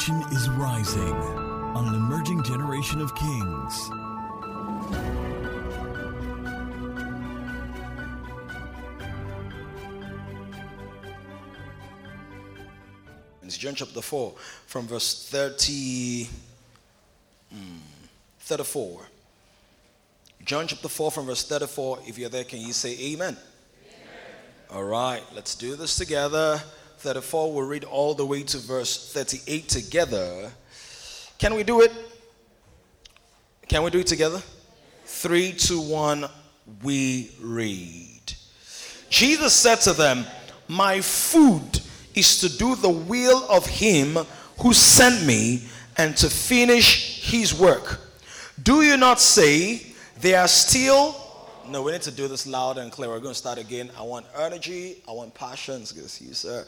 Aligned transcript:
nation 0.00 0.22
is 0.32 0.48
rising 0.50 1.14
on 1.76 1.86
an 1.88 1.94
emerging 1.94 2.42
generation 2.42 3.02
of 3.02 3.14
kings. 3.14 3.90
It's 13.42 13.58
John 13.58 13.74
chapter 13.74 14.00
4 14.00 14.32
from 14.66 14.86
verse 14.86 15.28
30, 15.28 16.28
hmm, 17.52 17.58
34. 18.38 19.02
John 20.46 20.66
chapter 20.66 20.88
4 20.88 21.10
from 21.10 21.26
verse 21.26 21.46
34. 21.46 21.98
If 22.06 22.16
you're 22.16 22.30
there, 22.30 22.44
can 22.44 22.60
you 22.60 22.72
say 22.72 22.96
amen? 23.12 23.36
amen? 23.36 23.36
All 24.70 24.84
right, 24.84 25.22
let's 25.34 25.54
do 25.54 25.76
this 25.76 25.96
together. 25.96 26.62
34, 27.00 27.54
we'll 27.54 27.66
read 27.66 27.84
all 27.84 28.12
the 28.12 28.26
way 28.26 28.42
to 28.42 28.58
verse 28.58 29.10
38 29.12 29.68
together. 29.68 30.52
Can 31.38 31.54
we 31.54 31.62
do 31.62 31.80
it? 31.80 31.90
Can 33.68 33.82
we 33.82 33.90
do 33.90 34.00
it 34.00 34.06
together? 34.06 34.42
Three, 35.06 35.52
two, 35.52 35.80
one, 35.80 36.26
we 36.82 37.30
read. 37.40 38.20
Jesus 39.08 39.54
said 39.54 39.76
to 39.76 39.94
them, 39.94 40.26
My 40.68 41.00
food 41.00 41.80
is 42.14 42.40
to 42.40 42.54
do 42.58 42.74
the 42.74 42.90
will 42.90 43.46
of 43.50 43.66
him 43.66 44.18
who 44.58 44.74
sent 44.74 45.24
me 45.24 45.62
and 45.96 46.14
to 46.18 46.28
finish 46.28 47.30
his 47.30 47.54
work. 47.54 47.98
Do 48.62 48.82
you 48.82 48.98
not 48.98 49.20
say, 49.20 49.94
There 50.20 50.38
are 50.38 50.48
still 50.48 51.16
no, 51.70 51.82
we 51.82 51.92
need 51.92 52.02
to 52.02 52.10
do 52.10 52.26
this 52.26 52.46
loud 52.46 52.78
and 52.78 52.90
clear. 52.90 53.10
We're 53.10 53.20
going 53.20 53.32
to 53.32 53.38
start 53.38 53.58
again. 53.58 53.90
I 53.96 54.02
want 54.02 54.26
energy. 54.38 55.02
I 55.08 55.12
want 55.12 55.32
passions. 55.34 55.90
See 56.10 56.24
you, 56.24 56.34
sir. 56.34 56.66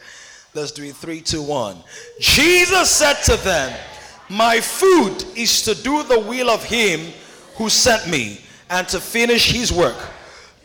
Let's 0.54 0.70
do 0.70 0.84
it. 0.84 0.94
Three, 0.94 1.20
two, 1.20 1.42
one. 1.42 1.78
Jesus 2.20 2.90
said 2.90 3.14
to 3.24 3.42
them, 3.42 3.76
My 4.30 4.60
food 4.60 5.24
is 5.36 5.62
to 5.62 5.74
do 5.74 6.04
the 6.04 6.20
will 6.20 6.50
of 6.50 6.62
him 6.62 7.12
who 7.56 7.68
sent 7.68 8.08
me 8.08 8.40
and 8.70 8.86
to 8.88 9.00
finish 9.00 9.50
his 9.50 9.72
work. 9.72 9.96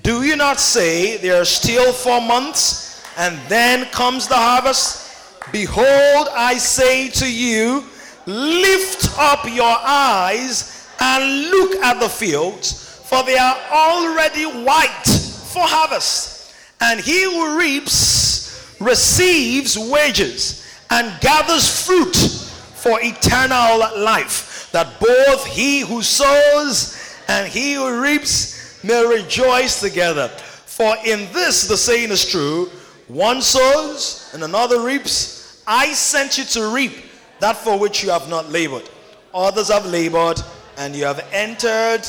Do 0.04 0.24
you 0.24 0.36
not 0.36 0.60
say 0.60 1.18
there 1.18 1.42
are 1.42 1.46
still 1.46 1.92
four 1.92 2.22
months 2.22 3.04
and 3.18 3.38
then 3.50 3.86
comes 3.88 4.28
the 4.28 4.36
harvest? 4.36 5.42
Behold, 5.52 6.28
I 6.36 6.58
say 6.58 7.10
to 7.10 7.32
you, 7.32 7.84
lift 8.28 9.18
up 9.18 9.46
your 9.46 9.78
eyes 9.82 10.88
and 11.00 11.50
look 11.50 11.76
at 11.84 12.00
the 12.00 12.10
fields 12.10 12.87
for 13.08 13.24
they 13.24 13.38
are 13.38 13.58
already 13.72 14.44
white 14.44 15.06
for 15.06 15.64
harvest. 15.64 16.54
And 16.82 17.00
he 17.00 17.24
who 17.24 17.58
reaps 17.58 18.78
receives 18.80 19.78
wages 19.78 20.66
and 20.90 21.20
gathers 21.22 21.86
fruit 21.86 22.16
for 22.16 23.00
eternal 23.02 23.80
life, 24.04 24.70
that 24.72 25.00
both 25.00 25.46
he 25.46 25.80
who 25.80 26.02
sows 26.02 27.16
and 27.28 27.48
he 27.48 27.74
who 27.74 28.02
reaps 28.02 28.84
may 28.84 29.06
rejoice 29.06 29.80
together. 29.80 30.28
For 30.28 30.96
in 31.06 31.32
this 31.32 31.68
the 31.68 31.78
saying 31.78 32.12
is 32.12 32.26
true 32.26 32.70
one 33.08 33.42
sows 33.42 34.30
and 34.34 34.44
another 34.44 34.82
reaps. 34.82 35.64
I 35.66 35.94
sent 35.94 36.38
you 36.38 36.44
to 36.44 36.74
reap 36.74 36.92
that 37.40 37.56
for 37.56 37.80
which 37.80 38.04
you 38.04 38.10
have 38.10 38.30
not 38.30 38.50
labored. 38.50 38.90
Others 39.34 39.70
have 39.70 39.86
labored, 39.86 40.42
and 40.78 40.96
you 40.96 41.06
have 41.06 41.26
entered 41.32 42.02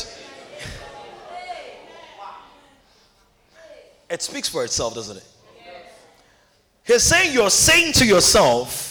It 4.10 4.22
speaks 4.22 4.48
for 4.48 4.64
itself, 4.64 4.94
doesn't 4.94 5.18
it? 5.18 5.24
He's 6.84 7.02
saying, 7.02 7.34
You're 7.34 7.50
saying 7.50 7.92
to 7.94 8.06
yourself, 8.06 8.88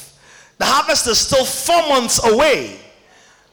the 0.57 0.65
harvest 0.65 1.07
is 1.07 1.19
still 1.19 1.45
four 1.45 1.89
months 1.89 2.23
away. 2.25 2.79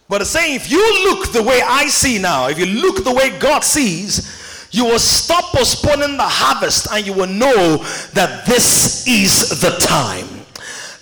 But 0.09 0.21
it's 0.21 0.31
saying, 0.31 0.55
if 0.57 0.71
you 0.71 1.09
look 1.09 1.33
the 1.33 1.43
way 1.43 1.63
I 1.65 1.87
see 1.87 2.19
now, 2.19 2.49
if 2.49 2.59
you 2.59 2.67
look 2.67 3.05
the 3.05 3.13
way 3.13 3.39
God 3.39 3.65
sees, 3.65 4.69
you 4.71 4.85
will 4.85 4.99
stop 4.99 5.45
postponing 5.55 6.17
the 6.17 6.29
harvest 6.29 6.89
and 6.93 7.07
you 7.07 7.13
will 7.13 7.29
know 7.29 7.77
that 8.13 8.45
this 8.45 9.07
is 9.07 9.61
the 9.61 9.71
time. 9.79 10.29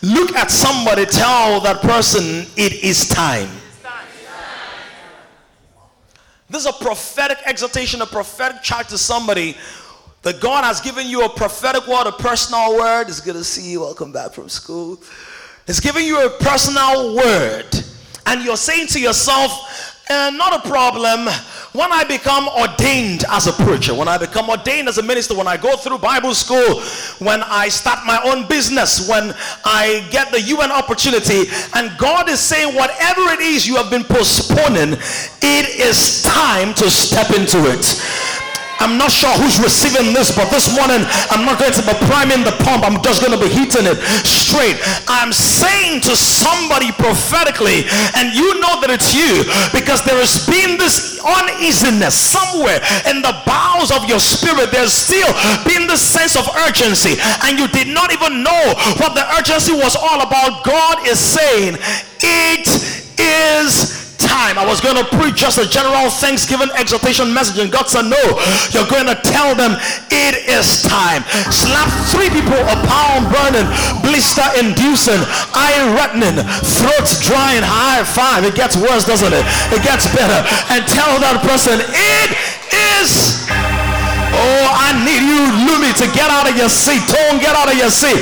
Look 0.02 0.36
at 0.36 0.50
somebody, 0.50 1.06
tell 1.06 1.60
that 1.60 1.80
person 1.80 2.46
it 2.56 2.84
is 2.84 3.08
time. 3.08 3.48
This 6.50 6.62
is 6.62 6.66
a 6.66 6.72
prophetic 6.72 7.38
exhortation, 7.46 8.02
a 8.02 8.06
prophetic 8.06 8.62
charge 8.62 8.88
to 8.88 8.98
somebody 8.98 9.56
that 10.22 10.40
God 10.40 10.64
has 10.64 10.80
given 10.80 11.06
you 11.06 11.24
a 11.24 11.28
prophetic 11.28 11.86
word, 11.86 12.06
a 12.06 12.12
personal 12.12 12.76
word. 12.76 13.08
It's 13.08 13.20
good 13.20 13.34
to 13.34 13.44
see 13.44 13.72
you. 13.72 13.80
Welcome 13.80 14.12
back 14.12 14.32
from 14.32 14.48
school. 14.48 15.00
It's 15.66 15.80
giving 15.80 16.06
you 16.06 16.24
a 16.24 16.30
personal 16.30 17.16
word. 17.16 17.68
And 18.26 18.44
you're 18.44 18.56
saying 18.56 18.86
to 18.88 19.00
yourself, 19.00 20.00
eh, 20.08 20.30
not 20.30 20.64
a 20.64 20.68
problem. 20.68 21.28
When 21.72 21.90
I 21.90 22.04
become 22.04 22.48
ordained 22.48 23.24
as 23.30 23.46
a 23.46 23.52
preacher, 23.64 23.94
when 23.94 24.06
I 24.06 24.18
become 24.18 24.48
ordained 24.48 24.88
as 24.88 24.98
a 24.98 25.02
minister, 25.02 25.34
when 25.34 25.48
I 25.48 25.56
go 25.56 25.76
through 25.76 25.98
Bible 25.98 26.34
school, 26.34 26.80
when 27.18 27.42
I 27.42 27.68
start 27.68 28.06
my 28.06 28.20
own 28.24 28.46
business, 28.46 29.08
when 29.08 29.34
I 29.64 30.06
get 30.10 30.30
the 30.30 30.40
UN 30.40 30.70
opportunity, 30.70 31.50
and 31.74 31.96
God 31.98 32.28
is 32.28 32.40
saying, 32.40 32.74
whatever 32.76 33.22
it 33.32 33.40
is 33.40 33.66
you 33.66 33.76
have 33.76 33.90
been 33.90 34.04
postponing, 34.04 34.98
it 35.42 35.80
is 35.80 36.22
time 36.22 36.74
to 36.74 36.90
step 36.90 37.30
into 37.30 37.58
it. 37.72 37.82
I'm 38.82 38.98
not 38.98 39.14
sure 39.14 39.30
who's 39.38 39.62
receiving 39.62 40.10
this, 40.10 40.34
but 40.34 40.50
this 40.50 40.74
morning 40.74 41.06
I'm 41.30 41.46
not 41.46 41.62
going 41.62 41.70
to 41.70 41.84
be 41.86 41.94
priming 42.10 42.42
the 42.42 42.50
pump. 42.66 42.82
I'm 42.82 42.98
just 42.98 43.22
going 43.22 43.30
to 43.30 43.38
be 43.38 43.46
heating 43.46 43.86
it 43.86 44.02
straight. 44.26 44.82
I'm 45.06 45.30
saying 45.30 46.02
to 46.10 46.18
somebody 46.18 46.90
prophetically, 46.98 47.86
and 48.18 48.34
you 48.34 48.58
know 48.58 48.82
that 48.82 48.90
it's 48.90 49.14
you 49.14 49.46
because 49.70 50.02
there 50.02 50.18
has 50.18 50.42
been 50.50 50.82
this 50.82 51.22
uneasiness 51.22 52.18
somewhere 52.18 52.82
in 53.06 53.22
the 53.22 53.30
bowels 53.46 53.94
of 53.94 54.10
your 54.10 54.18
spirit. 54.18 54.74
There's 54.74 54.90
still 54.90 55.30
been 55.62 55.86
this 55.86 56.02
sense 56.02 56.34
of 56.34 56.50
urgency, 56.66 57.22
and 57.46 57.54
you 57.62 57.70
did 57.70 57.86
not 57.86 58.10
even 58.10 58.42
know 58.42 58.74
what 58.98 59.14
the 59.14 59.22
urgency 59.38 59.78
was 59.78 59.94
all 59.94 60.26
about. 60.26 60.66
God 60.66 61.06
is 61.06 61.22
saying, 61.22 61.78
It 62.18 62.66
is 63.14 64.01
time. 64.26 64.58
I 64.58 64.64
was 64.66 64.80
going 64.80 64.96
to 64.96 65.06
preach 65.18 65.36
just 65.36 65.58
a 65.58 65.66
general 65.66 66.10
Thanksgiving 66.10 66.70
exhortation 66.78 67.32
message, 67.34 67.58
and 67.58 67.70
God 67.70 67.90
said, 67.90 68.06
No, 68.06 68.22
you're 68.70 68.88
going 68.88 69.06
to 69.10 69.18
tell 69.26 69.54
them 69.54 69.74
it 70.10 70.34
is 70.46 70.82
time. 70.86 71.26
Slap 71.50 71.90
three 72.10 72.30
people, 72.30 72.58
a 72.58 72.76
palm 72.86 73.26
burning, 73.30 73.66
blister 74.06 74.46
inducing, 74.58 75.20
eye 75.54 75.78
reddening, 75.98 76.38
throat 76.62 77.08
drying, 77.22 77.62
high 77.62 78.04
five. 78.06 78.44
It 78.44 78.54
gets 78.54 78.78
worse, 78.78 79.04
doesn't 79.04 79.32
it? 79.32 79.44
It 79.74 79.82
gets 79.82 80.06
better. 80.14 80.40
And 80.70 80.86
tell 80.86 81.18
that 81.20 81.42
person, 81.42 81.82
It 81.82 82.30
is. 83.02 83.42
Oh, 84.32 84.66
I 84.72 84.96
need 85.04 85.20
you, 85.20 85.44
Lumi, 85.68 85.92
to 86.00 86.06
get 86.16 86.30
out 86.32 86.48
of 86.48 86.56
your 86.56 86.72
seat. 86.72 87.04
Don't 87.06 87.38
get 87.38 87.54
out 87.54 87.68
of 87.68 87.76
your 87.76 87.92
seat. 87.92 88.16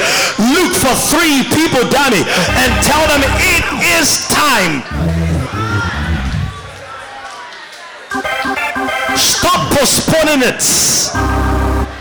Look 0.53 0.75
for 0.75 0.91
three 1.07 1.47
people, 1.55 1.87
Danny, 1.87 2.27
and 2.59 2.71
tell 2.83 3.07
them 3.07 3.23
it 3.39 3.63
is 3.95 4.27
time. 4.29 5.30
Stop 9.17 9.73
postponing 9.73 10.43
it. 10.43 10.63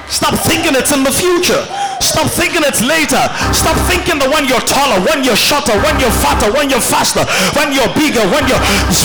Stop 0.09 0.33
thinking 0.41 0.73
it's 0.73 0.91
in 0.91 1.03
the 1.03 1.13
future. 1.13 1.61
Stop 2.01 2.27
thinking 2.31 2.65
it's 2.65 2.81
later. 2.81 3.21
Stop 3.53 3.77
thinking 3.85 4.17
that 4.17 4.29
when 4.33 4.49
you're 4.49 4.63
taller, 4.65 4.97
when 5.05 5.23
you're 5.23 5.37
shorter, 5.37 5.77
when 5.85 5.95
you're 6.01 6.13
fatter, 6.25 6.49
when 6.51 6.69
you're 6.69 6.81
faster, 6.81 7.21
when 7.53 7.69
you're 7.69 7.89
bigger, 7.93 8.25
when 8.33 8.43
you're 8.49 8.59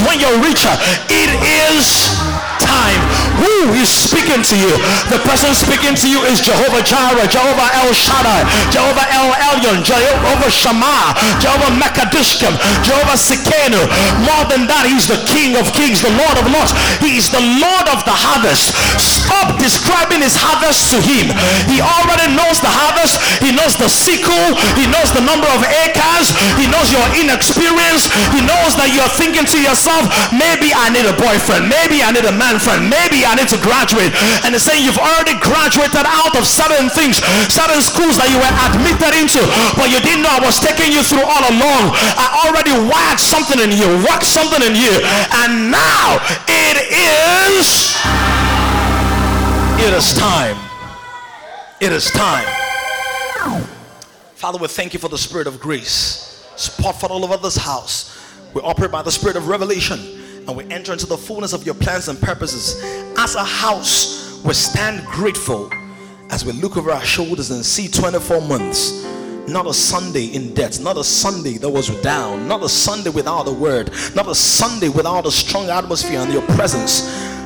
when 0.09 0.17
you're 0.17 0.37
richer. 0.41 0.73
It 1.13 1.29
is 1.69 2.09
time. 2.61 3.01
Who 3.41 3.75
is 3.75 3.91
speaking 3.91 4.41
to 4.41 4.55
you? 4.55 4.71
The 5.11 5.19
person 5.27 5.51
speaking 5.51 5.95
to 5.99 6.07
you 6.07 6.23
is 6.31 6.39
Jehovah 6.39 6.85
Jireh, 6.85 7.27
Jehovah 7.27 7.69
El 7.83 7.91
Shaddai, 7.91 8.47
Jehovah 8.71 9.07
El 9.11 9.29
Elyon, 9.51 9.83
Jehovah 9.83 10.51
Shammah, 10.51 11.17
Jehovah 11.41 11.73
Mekadishkim, 11.75 12.55
Jehovah 12.85 13.17
Tsidkenu. 13.17 13.81
More 14.23 14.45
than 14.47 14.69
that, 14.69 14.87
he's 14.87 15.09
the 15.09 15.19
King 15.27 15.57
of 15.57 15.73
Kings, 15.75 15.99
the 16.05 16.13
Lord 16.13 16.37
of 16.37 16.45
Lords. 16.47 16.71
He 17.01 17.17
is 17.17 17.27
the 17.27 17.41
Lord 17.41 17.87
of 17.91 18.05
the 18.05 18.15
harvest. 18.15 18.77
Stop 19.01 19.57
describing 19.57 20.21
his 20.21 20.37
harvest 20.37 20.93
to 20.93 21.01
him. 21.01 21.33
He 21.65 21.81
already 21.81 22.31
knows 22.37 22.61
the 22.61 22.71
harvest. 22.71 23.17
He 23.41 23.51
knows 23.51 23.75
the 23.75 23.89
sickle. 23.89 24.53
He 24.77 24.85
knows 24.85 25.09
the 25.11 25.25
number 25.25 25.49
of 25.49 25.65
acres. 25.83 26.31
He 26.61 26.69
knows 26.69 26.93
your 26.93 27.05
inexperience. 27.17 28.07
He 28.29 28.45
knows 28.45 28.77
that 28.77 28.93
you're 28.93 29.11
thinking 29.11 29.49
to 29.49 29.59
yourself, 29.59 30.05
maybe 30.29 30.69
I 30.71 30.93
need 30.93 31.09
a 31.09 31.15
boyfriend. 31.17 31.65
Maybe 31.65 32.05
I 32.05 32.13
need 32.13 32.29
a 32.29 32.35
man 32.35 32.44
friend. 32.61 32.85
Maybe 32.85 33.25
I 33.25 33.33
need 33.33 33.49
to 33.49 33.59
graduate. 33.65 34.13
And 34.45 34.53
he's 34.53 34.61
saying 34.61 34.85
you've 34.85 35.01
already 35.01 35.33
graduated 35.41 36.05
out 36.05 36.37
of 36.37 36.45
certain 36.45 36.87
things, 36.93 37.25
certain 37.49 37.81
schools 37.81 38.21
that 38.21 38.29
you 38.29 38.37
were 38.37 38.53
admitted 38.69 39.17
into, 39.17 39.41
but 39.73 39.89
you 39.89 39.97
didn't 40.05 40.21
know 40.21 40.37
I 40.37 40.41
was 40.45 40.61
taking 40.61 40.93
you 40.93 41.01
through 41.01 41.25
all 41.25 41.45
along. 41.49 41.97
I 41.97 42.45
already 42.45 42.77
wired 42.85 43.17
something 43.17 43.57
in 43.57 43.73
you, 43.73 43.89
worked 44.05 44.29
something 44.29 44.61
in 44.61 44.77
you, 44.77 44.93
and 45.41 45.73
now 45.73 46.21
it 46.45 46.77
is 46.93 47.97
it 49.81 49.93
is 49.93 50.13
time. 50.13 50.57
It 51.81 51.91
is 51.91 52.09
time. 52.11 52.47
Father, 54.35 54.57
we 54.57 54.67
thank 54.67 54.93
you 54.93 54.99
for 54.99 55.09
the 55.09 55.17
spirit 55.17 55.47
of 55.47 55.59
grace. 55.59 56.43
spot 56.55 56.99
for 56.99 57.07
all 57.07 57.23
over 57.23 57.37
this 57.37 57.57
house. 57.57 58.17
We 58.53 58.61
operate 58.61 58.91
by 58.91 59.01
the 59.01 59.11
spirit 59.11 59.35
of 59.35 59.47
revelation 59.47 60.24
and 60.47 60.55
we 60.55 60.63
enter 60.65 60.93
into 60.93 61.05
the 61.05 61.17
fullness 61.17 61.53
of 61.53 61.65
your 61.65 61.75
plans 61.75 62.07
and 62.07 62.19
purposes. 62.21 62.81
As 63.17 63.35
a 63.35 63.43
house, 63.43 64.43
we 64.43 64.53
stand 64.53 65.05
grateful 65.07 65.71
as 66.29 66.45
we 66.45 66.51
look 66.53 66.77
over 66.77 66.91
our 66.91 67.03
shoulders 67.03 67.51
and 67.51 67.65
see 67.65 67.87
24 67.87 68.41
months. 68.41 69.03
Not 69.47 69.67
a 69.67 69.73
Sunday 69.73 70.25
in 70.25 70.53
debt, 70.53 70.79
not 70.81 70.97
a 70.97 71.03
Sunday 71.03 71.57
that 71.57 71.69
was 71.69 71.89
down, 72.01 72.47
not 72.47 72.63
a 72.63 72.69
Sunday 72.69 73.11
without 73.11 73.47
a 73.47 73.51
word, 73.51 73.91
not 74.15 74.27
a 74.27 74.35
Sunday 74.35 74.89
without 74.89 75.25
a 75.25 75.31
strong 75.31 75.69
atmosphere 75.69 76.19
and 76.19 76.33
your 76.33 76.41
presence, 76.43 77.03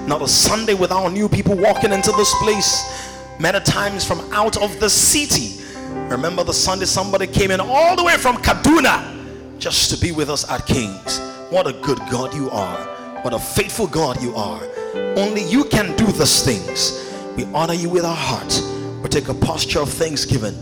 not 0.08 0.22
a 0.22 0.28
Sunday 0.28 0.74
without 0.74 1.10
new 1.10 1.28
people 1.28 1.56
walking 1.56 1.92
into 1.92 2.12
this 2.14 2.34
place. 2.42 3.16
Many 3.40 3.60
times 3.62 4.06
from 4.06 4.20
out 4.34 4.62
of 4.62 4.80
the 4.80 4.90
city. 4.90 5.64
Remember 6.10 6.44
the 6.44 6.54
Sunday 6.54 6.86
somebody 6.86 7.28
came 7.28 7.52
in 7.52 7.60
all 7.60 7.96
the 7.96 8.04
way 8.04 8.16
from 8.18 8.38
Kaduna 8.38 9.60
just 9.60 9.92
to 9.92 10.00
be 10.00 10.12
with 10.12 10.30
us 10.30 10.50
at 10.50 10.66
King's. 10.66 11.20
What 11.50 11.66
a 11.66 11.74
good 11.74 11.98
God 12.12 12.36
you 12.36 12.52
are. 12.52 12.78
What 13.24 13.34
a 13.34 13.40
faithful 13.40 13.88
God 13.88 14.22
you 14.22 14.36
are. 14.36 14.62
Only 15.18 15.44
you 15.44 15.64
can 15.64 15.96
do 15.98 16.06
these 16.06 16.46
things. 16.46 17.12
We 17.36 17.46
honor 17.56 17.74
you 17.74 17.90
with 17.90 18.06
our 18.06 18.16
heart. 18.16 18.62
We 19.02 19.10
take 19.10 19.30
a 19.30 19.34
posture 19.34 19.80
of 19.80 19.90
thanksgiving 19.90 20.54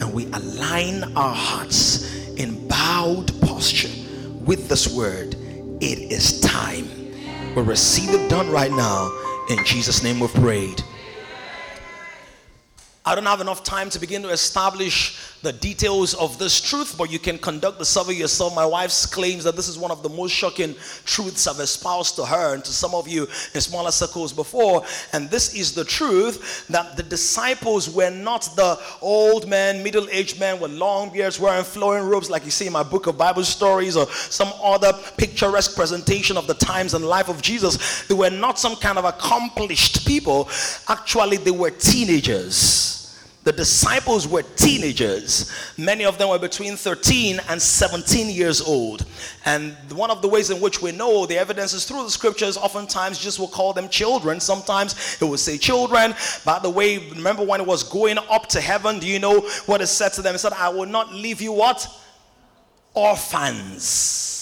and 0.00 0.12
we 0.12 0.26
align 0.32 1.16
our 1.16 1.32
hearts 1.32 2.26
in 2.34 2.66
bowed 2.66 3.30
posture 3.42 3.90
with 4.44 4.68
this 4.68 4.92
word. 4.92 5.36
It 5.80 6.10
is 6.10 6.40
time. 6.40 6.88
We 7.54 7.62
receive 7.62 8.10
it 8.10 8.28
done 8.28 8.50
right 8.50 8.72
now. 8.72 9.16
In 9.48 9.64
Jesus' 9.64 10.02
name 10.02 10.18
we've 10.18 10.34
prayed. 10.34 10.82
I 13.04 13.14
don't 13.14 13.26
have 13.26 13.40
enough 13.40 13.62
time 13.62 13.90
to 13.90 14.00
begin 14.00 14.22
to 14.22 14.30
establish 14.30 15.18
the 15.42 15.52
details 15.52 16.14
of 16.14 16.38
this 16.38 16.60
truth, 16.60 16.96
but 16.96 17.10
you 17.10 17.18
can 17.18 17.36
conduct 17.36 17.78
the 17.78 17.84
survey 17.84 18.14
yourself. 18.14 18.54
My 18.54 18.64
wife 18.64 18.92
claims 19.10 19.42
that 19.44 19.56
this 19.56 19.68
is 19.68 19.76
one 19.76 19.90
of 19.90 20.02
the 20.02 20.08
most 20.08 20.30
shocking 20.30 20.74
truths 21.04 21.48
I've 21.48 21.58
espoused 21.58 22.14
to 22.16 22.24
her 22.24 22.54
and 22.54 22.64
to 22.64 22.72
some 22.72 22.94
of 22.94 23.08
you 23.08 23.24
in 23.54 23.60
smaller 23.60 23.90
circles 23.90 24.32
before. 24.32 24.84
And 25.12 25.28
this 25.28 25.54
is 25.54 25.74
the 25.74 25.84
truth 25.84 26.66
that 26.68 26.96
the 26.96 27.02
disciples 27.02 27.90
were 27.90 28.10
not 28.10 28.48
the 28.54 28.78
old 29.00 29.48
men, 29.48 29.82
middle 29.82 30.08
aged 30.10 30.38
men 30.38 30.60
with 30.60 30.70
long 30.70 31.12
beards 31.12 31.40
wearing 31.40 31.64
flowing 31.64 32.04
robes, 32.04 32.30
like 32.30 32.44
you 32.44 32.52
see 32.52 32.68
in 32.68 32.72
my 32.72 32.84
book 32.84 33.08
of 33.08 33.18
Bible 33.18 33.44
stories 33.44 33.96
or 33.96 34.06
some 34.06 34.52
other 34.62 34.92
picturesque 35.16 35.74
presentation 35.74 36.36
of 36.36 36.46
the 36.46 36.54
times 36.54 36.94
and 36.94 37.04
life 37.04 37.28
of 37.28 37.42
Jesus. 37.42 38.06
They 38.06 38.14
were 38.14 38.30
not 38.30 38.60
some 38.60 38.76
kind 38.76 38.96
of 38.96 39.04
accomplished 39.04 40.06
people. 40.06 40.48
Actually, 40.88 41.38
they 41.38 41.50
were 41.50 41.70
teenagers 41.70 43.01
the 43.44 43.52
disciples 43.52 44.28
were 44.28 44.42
teenagers. 44.42 45.50
Many 45.76 46.04
of 46.04 46.16
them 46.16 46.28
were 46.28 46.38
between 46.38 46.76
13 46.76 47.40
and 47.48 47.60
17 47.60 48.30
years 48.30 48.60
old. 48.60 49.04
And 49.44 49.74
one 49.92 50.10
of 50.12 50.22
the 50.22 50.28
ways 50.28 50.50
in 50.50 50.60
which 50.60 50.80
we 50.80 50.92
know 50.92 51.26
the 51.26 51.38
evidence 51.38 51.72
is 51.72 51.84
through 51.84 52.04
the 52.04 52.10
scriptures, 52.10 52.56
oftentimes 52.56 53.18
just 53.18 53.40
will 53.40 53.48
call 53.48 53.72
them 53.72 53.88
children. 53.88 54.38
Sometimes 54.38 55.18
it 55.20 55.24
will 55.24 55.36
say 55.36 55.58
children. 55.58 56.14
By 56.44 56.60
the 56.60 56.70
way, 56.70 56.98
remember 57.10 57.44
when 57.44 57.60
it 57.60 57.66
was 57.66 57.82
going 57.82 58.18
up 58.30 58.46
to 58.50 58.60
heaven, 58.60 59.00
do 59.00 59.08
you 59.08 59.18
know 59.18 59.40
what 59.66 59.80
it 59.80 59.88
said 59.88 60.12
to 60.14 60.22
them? 60.22 60.36
It 60.36 60.38
said, 60.38 60.52
I 60.52 60.68
will 60.68 60.86
not 60.86 61.12
leave 61.12 61.42
you 61.42 61.52
what? 61.52 61.88
Orphans. 62.94 64.41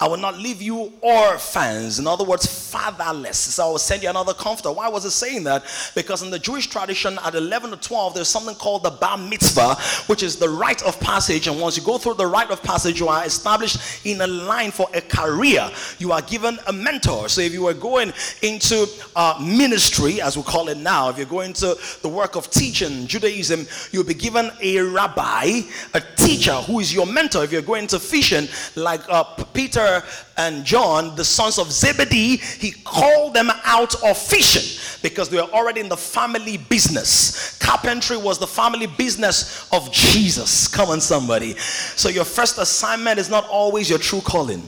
I 0.00 0.08
will 0.08 0.16
not 0.16 0.38
leave 0.38 0.62
you 0.62 0.90
orphans. 1.02 1.98
In 1.98 2.06
other 2.06 2.24
words, 2.24 2.46
fatherless. 2.46 3.36
So 3.36 3.66
I 3.66 3.70
will 3.70 3.78
send 3.78 4.02
you 4.02 4.08
another 4.08 4.32
comforter. 4.32 4.72
Why 4.72 4.88
was 4.88 5.04
it 5.04 5.10
saying 5.10 5.44
that? 5.44 5.62
Because 5.94 6.22
in 6.22 6.30
the 6.30 6.38
Jewish 6.38 6.68
tradition, 6.68 7.18
at 7.22 7.34
11 7.34 7.72
to 7.72 7.76
12, 7.76 8.14
there's 8.14 8.28
something 8.28 8.54
called 8.54 8.82
the 8.82 8.90
bar 8.90 9.18
mitzvah, 9.18 9.74
which 10.06 10.22
is 10.22 10.36
the 10.36 10.48
rite 10.48 10.82
of 10.84 10.98
passage. 11.00 11.48
And 11.48 11.60
once 11.60 11.76
you 11.76 11.82
go 11.82 11.98
through 11.98 12.14
the 12.14 12.26
rite 12.26 12.50
of 12.50 12.62
passage, 12.62 12.98
you 12.98 13.08
are 13.08 13.26
established 13.26 14.06
in 14.06 14.22
a 14.22 14.26
line 14.26 14.70
for 14.70 14.88
a 14.94 15.02
career. 15.02 15.70
You 15.98 16.12
are 16.12 16.22
given 16.22 16.58
a 16.66 16.72
mentor. 16.72 17.28
So 17.28 17.42
if 17.42 17.52
you 17.52 17.64
were 17.64 17.74
going 17.74 18.14
into 18.40 18.86
uh, 19.14 19.38
ministry, 19.44 20.22
as 20.22 20.34
we 20.34 20.42
call 20.44 20.70
it 20.70 20.78
now, 20.78 21.10
if 21.10 21.18
you're 21.18 21.26
going 21.26 21.52
to 21.54 21.76
the 22.00 22.08
work 22.08 22.36
of 22.36 22.48
teaching 22.50 23.06
Judaism, 23.06 23.66
you'll 23.92 24.04
be 24.04 24.14
given 24.14 24.50
a 24.62 24.80
rabbi, 24.80 25.60
a 25.92 26.00
teacher 26.16 26.54
who 26.54 26.80
is 26.80 26.94
your 26.94 27.04
mentor. 27.04 27.44
If 27.44 27.52
you're 27.52 27.60
going 27.60 27.86
to 27.88 28.00
fishing, 28.00 28.48
like 28.76 29.02
uh, 29.10 29.24
Peter 29.52 29.89
and 30.36 30.64
John, 30.64 31.16
the 31.16 31.24
sons 31.24 31.58
of 31.58 31.70
Zebedee, 31.70 32.36
he 32.36 32.72
called 32.84 33.34
them 33.34 33.50
out 33.64 33.94
of 34.02 34.16
fishing 34.16 34.80
because 35.02 35.28
they 35.28 35.36
were 35.36 35.50
already 35.52 35.80
in 35.80 35.88
the 35.88 35.96
family 35.96 36.56
business. 36.56 37.58
Carpentry 37.58 38.16
was 38.16 38.38
the 38.38 38.46
family 38.46 38.86
business 38.86 39.68
of 39.72 39.90
Jesus. 39.92 40.68
Come 40.68 40.90
on, 40.90 41.00
somebody. 41.00 41.54
So 41.56 42.08
your 42.08 42.24
first 42.24 42.58
assignment 42.58 43.18
is 43.18 43.28
not 43.28 43.46
always 43.48 43.88
your 43.88 43.98
true 43.98 44.20
calling. 44.20 44.62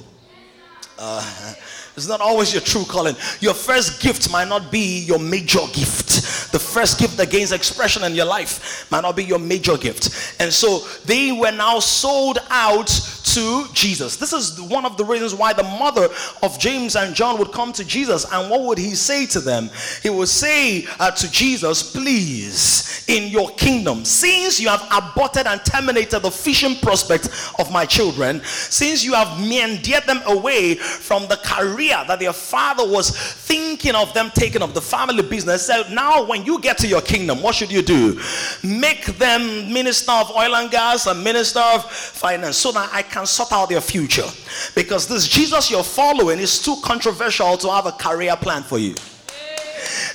Uh, 0.98 1.54
it's 1.96 2.08
not 2.08 2.20
always 2.20 2.52
your 2.52 2.62
true 2.62 2.84
calling. 2.84 3.14
Your 3.40 3.54
first 3.54 4.00
gift 4.00 4.30
might 4.30 4.48
not 4.48 4.72
be 4.72 5.00
your 5.04 5.19
major 5.19 5.60
gift. 5.74 6.52
The 6.52 6.58
first 6.58 6.98
gift 6.98 7.16
that 7.19 7.30
gains 7.30 7.52
expression 7.52 8.02
in 8.04 8.14
your 8.14 8.24
life 8.24 8.90
might 8.90 9.02
not 9.02 9.16
be 9.16 9.24
your 9.24 9.38
major 9.38 9.76
gift. 9.76 10.40
And 10.40 10.52
so 10.52 10.80
they 11.04 11.32
were 11.32 11.50
now 11.50 11.80
sold 11.80 12.38
out 12.48 12.88
to 13.34 13.67
Jesus. 13.73 14.17
This 14.17 14.32
is 14.32 14.61
one 14.61 14.84
of 14.84 14.96
the 14.96 15.05
reasons 15.05 15.34
why 15.34 15.52
the 15.52 15.62
mother 15.62 16.08
of 16.43 16.58
James 16.58 16.96
and 16.96 17.14
John 17.14 17.38
would 17.38 17.52
come 17.52 17.73
to 17.75 17.84
Jesus. 17.84 18.31
And 18.31 18.50
what 18.50 18.62
would 18.62 18.79
he 18.79 18.94
say 18.94 19.26
to 19.26 19.40
them? 19.40 19.70
He 20.02 20.11
would 20.11 20.29
say 20.29 20.87
uh, 20.99 21.11
to 21.11 21.31
Jesus, 21.31 21.93
Please, 21.93 23.05
in 23.08 23.29
your 23.29 23.50
kingdom, 23.50 24.05
since 24.05 24.61
you 24.61 24.69
have 24.69 24.87
aborted 24.90 25.46
and 25.46 25.64
terminated 25.64 26.20
the 26.20 26.31
fishing 26.31 26.76
prospect 26.76 27.29
of 27.58 27.73
my 27.73 27.87
children, 27.87 28.43
since 28.44 29.05
you 29.05 29.14
have 29.14 29.40
meandered 29.40 30.05
them 30.05 30.20
away 30.26 30.75
from 30.75 31.26
the 31.29 31.37
career 31.37 32.02
that 32.06 32.19
their 32.19 32.32
father 32.32 32.88
was 32.88 33.11
thinking 33.11 33.94
of 33.94 34.12
them 34.14 34.31
taking 34.34 34.62
up, 34.62 34.75
the 34.75 34.81
family 34.81 35.23
business, 35.23 35.67
so 35.67 35.84
now 35.90 36.25
when 36.26 36.44
you 36.44 36.61
get 36.61 36.79
to 36.79 36.87
your 36.87 37.00
kingdom, 37.00 37.43
what 37.43 37.55
should 37.55 37.73
you 37.73 37.82
do? 37.82 38.20
Make 38.62 39.06
them 39.19 39.73
minister 39.73 40.12
of 40.12 40.31
oil 40.31 40.55
and 40.56 40.70
gas, 40.70 41.06
a 41.06 41.14
minister 41.14 41.61
of 41.61 41.90
finance, 41.90 42.56
so 42.56 42.73
that 42.73 42.90
I 42.93 43.02
can 43.02 43.21
sort 43.26 43.52
out 43.52 43.69
their 43.69 43.80
future. 43.80 44.28
Because 44.74 45.06
this 45.06 45.28
Jesus 45.28 45.70
you're 45.70 45.84
following 45.84 46.38
is 46.38 46.62
too 46.62 46.76
controversial 46.82 47.56
to 47.58 47.70
have 47.70 47.86
a 47.86 47.92
career 47.92 48.36
plan 48.36 48.62
for 48.62 48.79
you. 48.79 48.94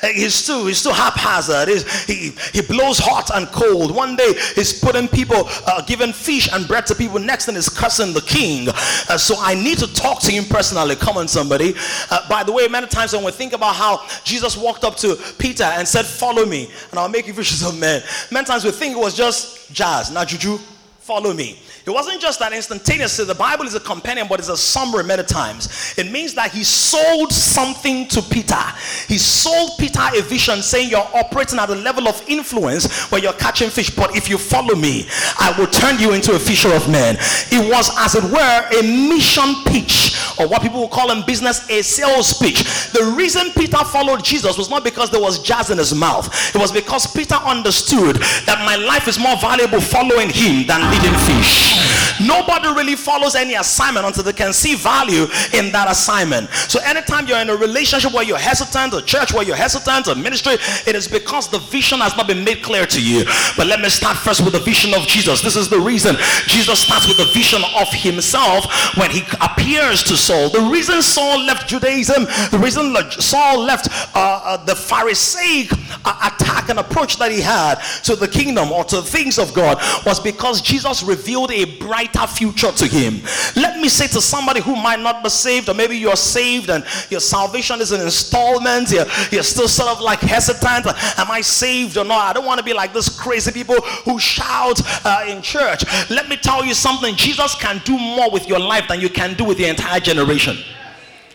He's 0.02 0.46
too, 0.46 0.66
he's 0.66 0.84
too 0.84 0.92
haphazard. 0.92 1.70
He's, 1.70 2.06
he, 2.06 2.32
he 2.54 2.62
blows 2.62 3.00
hot 3.00 3.32
and 3.34 3.48
cold. 3.48 3.94
One 3.94 4.16
day 4.16 4.34
he's 4.56 4.80
putting 4.80 5.08
people, 5.08 5.44
uh, 5.66 5.82
giving 5.86 6.14
fish 6.14 6.52
and 6.52 6.68
bread 6.68 6.86
to 6.88 6.96
people. 6.96 7.20
Next 7.20 7.46
thing 7.46 7.56
is 7.56 7.70
cursing 7.70 8.14
the 8.14 8.22
king. 8.22 8.70
Uh, 8.70 9.18
so 9.18 9.36
I 9.40 9.56
need 9.56 9.78
to 9.80 9.94
talk 9.94 10.22
to 10.22 10.32
him 10.32 10.46
personally. 10.46 10.96
Come 10.96 11.18
on, 11.18 11.28
somebody. 11.28 11.74
Uh, 12.10 12.28
by 12.30 12.44
the 12.44 12.52
way, 12.52 12.68
many 12.68 12.88
times 12.88 13.14
when 13.14 13.24
we 13.24 13.32
think 13.32 13.54
about 13.54 13.76
how 13.76 14.06
Jesus 14.24 14.58
walked 14.58 14.84
up 14.84 14.96
to 14.98 15.16
Peter 15.38 15.64
and 15.64 15.88
said, 15.88 16.06
Follow 16.06 16.46
me, 16.46 16.70
and 16.92 17.00
I'll 17.00 17.10
make 17.10 17.28
you 17.28 17.34
fishers 17.34 17.64
of 17.64 17.78
men. 17.78 18.04
Many 18.32 18.46
times 18.46 18.64
we 18.64 18.72
think 18.72 18.96
it 18.96 19.00
was 19.00 19.16
just 19.16 19.74
jazz, 19.74 20.12
not 20.12 20.28
juju. 20.28 20.58
Follow 21.00 21.34
me. 21.34 21.60
It 21.88 21.94
wasn't 21.94 22.20
just 22.20 22.40
that 22.40 22.52
instantaneously. 22.52 23.24
The 23.24 23.34
Bible 23.34 23.64
is 23.66 23.74
a 23.74 23.80
companion, 23.80 24.28
but 24.28 24.40
it's 24.40 24.50
a 24.50 24.58
summary 24.58 25.06
many 25.06 25.24
times. 25.24 25.96
It 25.98 26.12
means 26.12 26.34
that 26.34 26.52
he 26.52 26.66
sold 26.66 27.32
something 27.32 28.10
to 28.10 28.22
Peter. 28.22 28.60
He 29.08 29.18
sold 29.18 29.72
Peter 29.80 30.02
a 30.14 30.22
vision 30.22 30.62
saying, 30.62 30.90
You're 30.90 31.08
operating 31.16 31.60
at 31.60 31.70
a 31.70 31.76
level 31.76 32.10
of 32.10 32.22
influence 32.28 33.10
where 33.10 33.22
you're 33.22 33.32
catching 33.32 33.70
fish, 33.70 33.90
but 33.90 34.18
if 34.18 34.30
you 34.30 34.38
follow 34.38 34.76
me, 34.76 35.08
I 35.40 35.56
will 35.58 35.68
turn 35.68 35.98
you 35.98 36.12
into 36.12 36.34
a 36.34 36.40
fisher 36.40 36.74
of 36.74 36.90
men. 36.90 37.16
It 37.54 37.72
was, 37.72 37.90
as 38.00 38.16
it 38.16 38.24
were, 38.26 38.68
a 38.78 38.84
mission 39.08 39.56
pitch, 39.64 40.20
or 40.42 40.50
what 40.50 40.62
people 40.62 40.82
will 40.82 40.90
call 40.90 41.12
in 41.12 41.26
business 41.26 41.70
a 41.70 41.82
sales 41.84 42.34
pitch. 42.34 42.66
The 42.92 43.16
reason 43.16 43.52
Peter 43.56 43.78
followed 43.86 44.26
Jesus 44.26 44.58
was 44.58 44.70
not 44.70 44.84
because 44.84 45.10
there 45.10 45.22
was 45.22 45.40
jazz 45.42 45.70
in 45.70 45.78
his 45.78 45.96
mouth, 45.96 46.28
it 46.54 46.60
was 46.60 46.74
because 46.74 47.08
Peter 47.08 47.36
understood 47.36 48.18
that 48.46 48.62
my 48.66 48.76
life 48.76 49.08
is 49.08 49.18
more 49.18 49.38
valuable 49.38 49.80
following 49.80 50.30
him 50.30 50.68
than 50.68 50.82
leading 50.92 51.18
fish. 51.24 51.77
Nobody 52.26 52.68
really 52.70 52.96
follows 52.96 53.36
any 53.36 53.56
assignment 53.56 54.06
until 54.06 54.24
they 54.24 54.34
can 54.34 54.54
see 54.54 54.76
value 54.76 55.26
in 55.54 55.72
that 55.72 55.88
assignment. 55.90 56.50
So 56.50 56.80
anytime 56.84 57.28
you're 57.28 57.40
in 57.40 57.50
a 57.50 57.56
relationship 57.56 58.14
where 58.14 58.24
you're 58.24 58.38
hesitant, 58.38 58.94
a 58.94 59.02
church 59.02 59.34
where 59.34 59.44
you're 59.44 59.56
hesitant, 59.56 60.08
a 60.08 60.16
ministry, 60.16 60.54
it 60.86 60.96
is 60.96 61.08
because 61.08 61.50
the 61.50 61.60
vision 61.60 62.00
has 62.00 62.16
not 62.18 62.28
been 62.28 62.44
made 62.44 62.64
clear 62.64 62.86
to 62.86 63.02
you. 63.02 63.26
But 63.56 63.68
let 63.68 63.80
me 63.80 63.90
start 63.90 64.18
first 64.18 64.44
with 64.44 64.54
the 64.54 64.60
vision 64.60 64.94
of 64.94 65.08
Jesus. 65.08 65.42
This 65.42 65.56
is 65.56 65.70
the 65.70 65.80
reason 65.80 66.16
Jesus 66.48 66.82
starts 66.82 67.08
with 67.08 67.18
the 67.18 67.32
vision 67.34 67.62
of 67.76 67.88
himself 67.92 68.66
when 68.98 69.12
he 69.12 69.24
appears 69.42 70.04
to 70.04 70.18
Saul. 70.18 70.50
The 70.50 70.62
reason 70.62 71.02
Saul 71.02 71.46
left 71.46 71.68
Judaism, 71.70 72.26
the 72.52 72.60
reason 72.62 72.96
Saul 73.12 73.60
left 73.60 73.90
uh, 74.16 74.42
uh, 74.44 74.66
the 74.66 74.76
Pharisaic 74.76 75.72
uh, 76.06 76.32
attack 76.34 76.70
and 76.70 76.80
approach 76.80 77.18
that 77.18 77.32
he 77.32 77.42
had 77.42 77.76
to 78.04 78.16
the 78.16 78.28
kingdom 78.28 78.72
or 78.72 78.84
to 78.86 79.02
things 79.02 79.38
of 79.38 79.54
God 79.54 79.78
was 80.06 80.20
because 80.20 80.62
Jesus 80.62 81.04
revealed 81.04 81.52
a 81.52 81.66
bright 81.80 81.98
brighter 81.98 82.28
future 82.28 82.72
to 82.72 82.86
him. 82.86 83.22
Let 83.56 83.80
me 83.80 83.90
say 83.90 84.08
to 84.08 84.22
somebody 84.22 84.62
who 84.62 84.76
might 84.76 85.00
not 85.00 85.24
be 85.24 85.30
saved, 85.30 85.70
or 85.70 85.74
maybe 85.74 85.98
you're 85.98 86.16
saved 86.16 86.70
and 86.70 86.84
your 87.10 87.20
salvation 87.20 87.82
is 87.82 87.92
an 87.92 88.02
installment, 88.02 88.92
you're, 88.92 89.06
you're 89.32 89.44
still 89.44 89.68
sort 89.68 89.90
of 89.90 90.02
like 90.02 90.20
hesitant. 90.20 90.88
Am 91.18 91.32
I 91.32 91.42
saved 91.42 91.98
or 91.98 92.06
not? 92.06 92.30
I 92.30 92.34
don't 92.34 92.46
want 92.46 92.60
to 92.60 92.66
be 92.66 92.74
like 92.74 92.94
this 92.94 93.10
crazy 93.10 93.52
people 93.52 93.76
who 94.06 94.20
shout 94.20 94.82
uh, 95.06 95.26
in 95.28 95.42
church. 95.42 95.84
Let 96.10 96.30
me 96.30 96.38
tell 96.38 96.66
you 96.66 96.74
something 96.74 97.16
Jesus 97.16 97.56
can 97.56 97.82
do 97.84 97.98
more 97.98 98.30
with 98.32 98.48
your 98.48 98.60
life 98.60 98.88
than 98.88 99.00
you 99.00 99.10
can 99.10 99.34
do 99.36 99.46
with 99.46 99.58
the 99.58 99.66
entire 99.66 100.00
generation. 100.00 100.58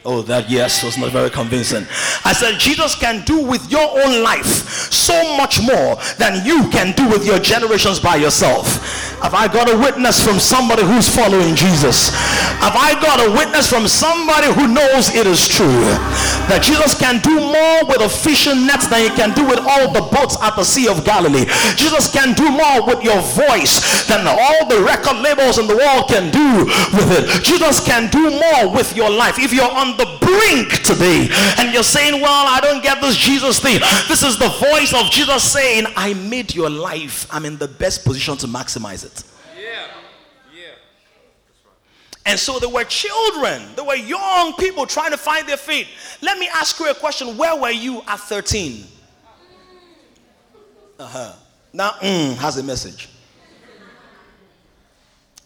Oh, 0.04 0.20
that 0.22 0.50
yes 0.50 0.82
was 0.82 0.98
not 0.98 1.12
very 1.12 1.30
convincing. 1.30 1.86
I 2.24 2.32
said, 2.32 2.58
Jesus 2.58 2.96
can 2.96 3.24
do 3.24 3.44
with 3.46 3.70
your 3.70 3.88
own 4.02 4.22
life 4.24 4.92
so 4.92 5.36
much 5.36 5.62
more 5.62 5.96
than 6.18 6.44
you 6.44 6.68
can 6.70 6.92
do 6.96 7.08
with 7.08 7.24
your 7.24 7.38
generations 7.38 8.00
by 8.00 8.16
yourself. 8.16 9.11
Have 9.22 9.34
I 9.34 9.46
got 9.46 9.70
a 9.70 9.78
witness 9.78 10.22
from 10.22 10.40
somebody 10.40 10.82
who's 10.82 11.08
following 11.08 11.54
Jesus? 11.54 12.10
Have 12.58 12.74
I 12.74 12.98
got 13.00 13.22
a 13.22 13.30
witness 13.30 13.70
from 13.70 13.86
somebody 13.86 14.50
who 14.50 14.66
knows 14.66 15.14
it 15.14 15.26
is 15.26 15.46
true 15.46 15.86
that 16.50 16.58
Jesus 16.62 16.98
can 16.98 17.22
do 17.22 17.38
more 17.38 17.86
with 17.86 18.02
a 18.02 18.10
fishing 18.10 18.66
net 18.66 18.82
than 18.90 19.06
he 19.06 19.10
can 19.14 19.30
do 19.34 19.46
with 19.46 19.62
all 19.62 19.94
the 19.94 20.02
boats 20.10 20.34
at 20.42 20.56
the 20.58 20.64
Sea 20.66 20.88
of 20.90 21.04
Galilee? 21.04 21.46
Jesus 21.78 22.10
can 22.10 22.34
do 22.34 22.50
more 22.50 22.82
with 22.82 23.02
your 23.06 23.22
voice 23.38 24.06
than 24.10 24.26
all 24.26 24.66
the 24.66 24.82
record 24.82 25.22
labels 25.22 25.58
in 25.58 25.70
the 25.70 25.76
world 25.78 26.10
can 26.10 26.30
do 26.34 26.66
with 26.98 27.08
it. 27.14 27.24
Jesus 27.46 27.78
can 27.78 28.10
do 28.10 28.26
more 28.26 28.74
with 28.74 28.94
your 28.96 29.10
life. 29.10 29.38
If 29.38 29.52
you're 29.52 29.70
on 29.70 29.96
the 29.96 30.06
brink 30.18 30.82
today 30.82 31.30
and 31.62 31.72
you're 31.72 31.86
saying, 31.86 32.20
Well, 32.20 32.46
I 32.50 32.58
don't 32.60 32.82
get 32.82 33.00
this 33.00 33.16
Jesus 33.16 33.60
thing, 33.60 33.78
this 34.08 34.22
is 34.22 34.38
the 34.38 34.50
voice 34.50 34.92
of 34.92 35.10
Jesus 35.10 35.46
saying, 35.46 35.86
I 35.96 36.14
made 36.14 36.54
your 36.54 36.70
life. 36.70 37.26
I'm 37.30 37.44
in 37.44 37.56
the 37.56 37.68
best 37.68 38.04
position 38.04 38.36
to 38.38 38.46
maximize 38.46 39.04
it. 39.04 39.11
And 42.24 42.38
so 42.38 42.58
there 42.58 42.68
were 42.68 42.84
children, 42.84 43.62
there 43.74 43.84
were 43.84 43.96
young 43.96 44.52
people 44.54 44.86
trying 44.86 45.10
to 45.10 45.16
find 45.16 45.48
their 45.48 45.56
feet. 45.56 45.88
Let 46.20 46.38
me 46.38 46.48
ask 46.54 46.78
you 46.78 46.88
a 46.88 46.94
question. 46.94 47.36
Where 47.36 47.56
were 47.56 47.70
you 47.70 48.02
at 48.06 48.20
13? 48.20 48.84
Uh 50.98 51.06
huh. 51.06 51.32
Now, 51.72 51.90
mm, 51.92 52.36
has 52.36 52.58
a 52.58 52.62
message. 52.62 53.08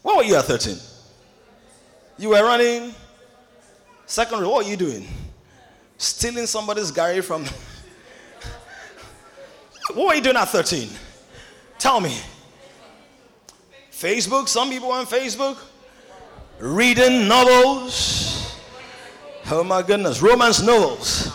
Where 0.03 0.17
were 0.17 0.23
you 0.23 0.35
at 0.35 0.45
13? 0.45 0.77
You 2.19 2.29
were 2.29 2.43
running 2.43 2.93
secondary. 4.05 4.47
What 4.47 4.65
were 4.65 4.71
you 4.71 4.77
doing? 4.77 5.07
Stealing 5.97 6.45
somebody's 6.45 6.91
Gary 6.91 7.21
from. 7.21 7.43
what 9.93 10.07
were 10.07 10.13
you 10.13 10.21
doing 10.21 10.37
at 10.37 10.49
13? 10.49 10.89
Tell 11.79 11.99
me. 11.99 12.15
Facebook? 13.91 14.47
Some 14.47 14.69
people 14.69 14.91
on 14.91 15.07
Facebook? 15.07 15.57
Reading 16.59 17.27
novels. 17.27 18.55
Oh 19.49 19.63
my 19.63 19.81
goodness, 19.81 20.21
romance 20.21 20.61
novels. 20.61 21.31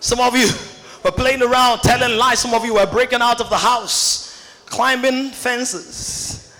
Some 0.00 0.20
of 0.20 0.36
you 0.36 0.48
were 1.04 1.12
playing 1.12 1.42
around, 1.42 1.80
telling 1.80 2.16
lies. 2.16 2.40
Some 2.40 2.54
of 2.54 2.64
you 2.64 2.74
were 2.74 2.86
breaking 2.86 3.20
out 3.20 3.40
of 3.40 3.50
the 3.50 3.56
house, 3.56 4.62
climbing 4.66 5.30
fences. 5.30 6.54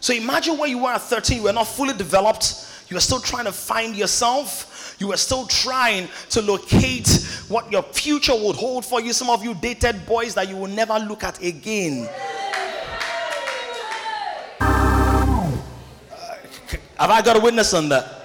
So 0.00 0.14
imagine 0.14 0.58
where 0.58 0.68
you 0.68 0.78
were 0.78 0.90
at 0.90 1.02
13. 1.02 1.38
You 1.38 1.44
were 1.44 1.52
not 1.52 1.66
fully 1.66 1.96
developed. 1.96 2.66
You 2.88 2.96
were 2.96 3.00
still 3.00 3.20
trying 3.20 3.44
to 3.44 3.52
find 3.52 3.94
yourself. 3.94 4.96
You 4.98 5.08
were 5.08 5.16
still 5.16 5.46
trying 5.46 6.08
to 6.30 6.42
locate 6.42 7.08
what 7.48 7.70
your 7.70 7.82
future 7.82 8.34
would 8.34 8.56
hold 8.56 8.84
for 8.84 9.00
you. 9.00 9.12
Some 9.12 9.30
of 9.30 9.44
you 9.44 9.54
dated 9.54 10.04
boys 10.06 10.34
that 10.34 10.48
you 10.48 10.56
will 10.56 10.68
never 10.68 10.98
look 10.98 11.24
at 11.24 11.42
again. 11.42 12.08
Have 16.98 17.10
I 17.10 17.22
got 17.22 17.36
a 17.36 17.40
witness 17.40 17.74
on 17.74 17.88
that? 17.90 18.18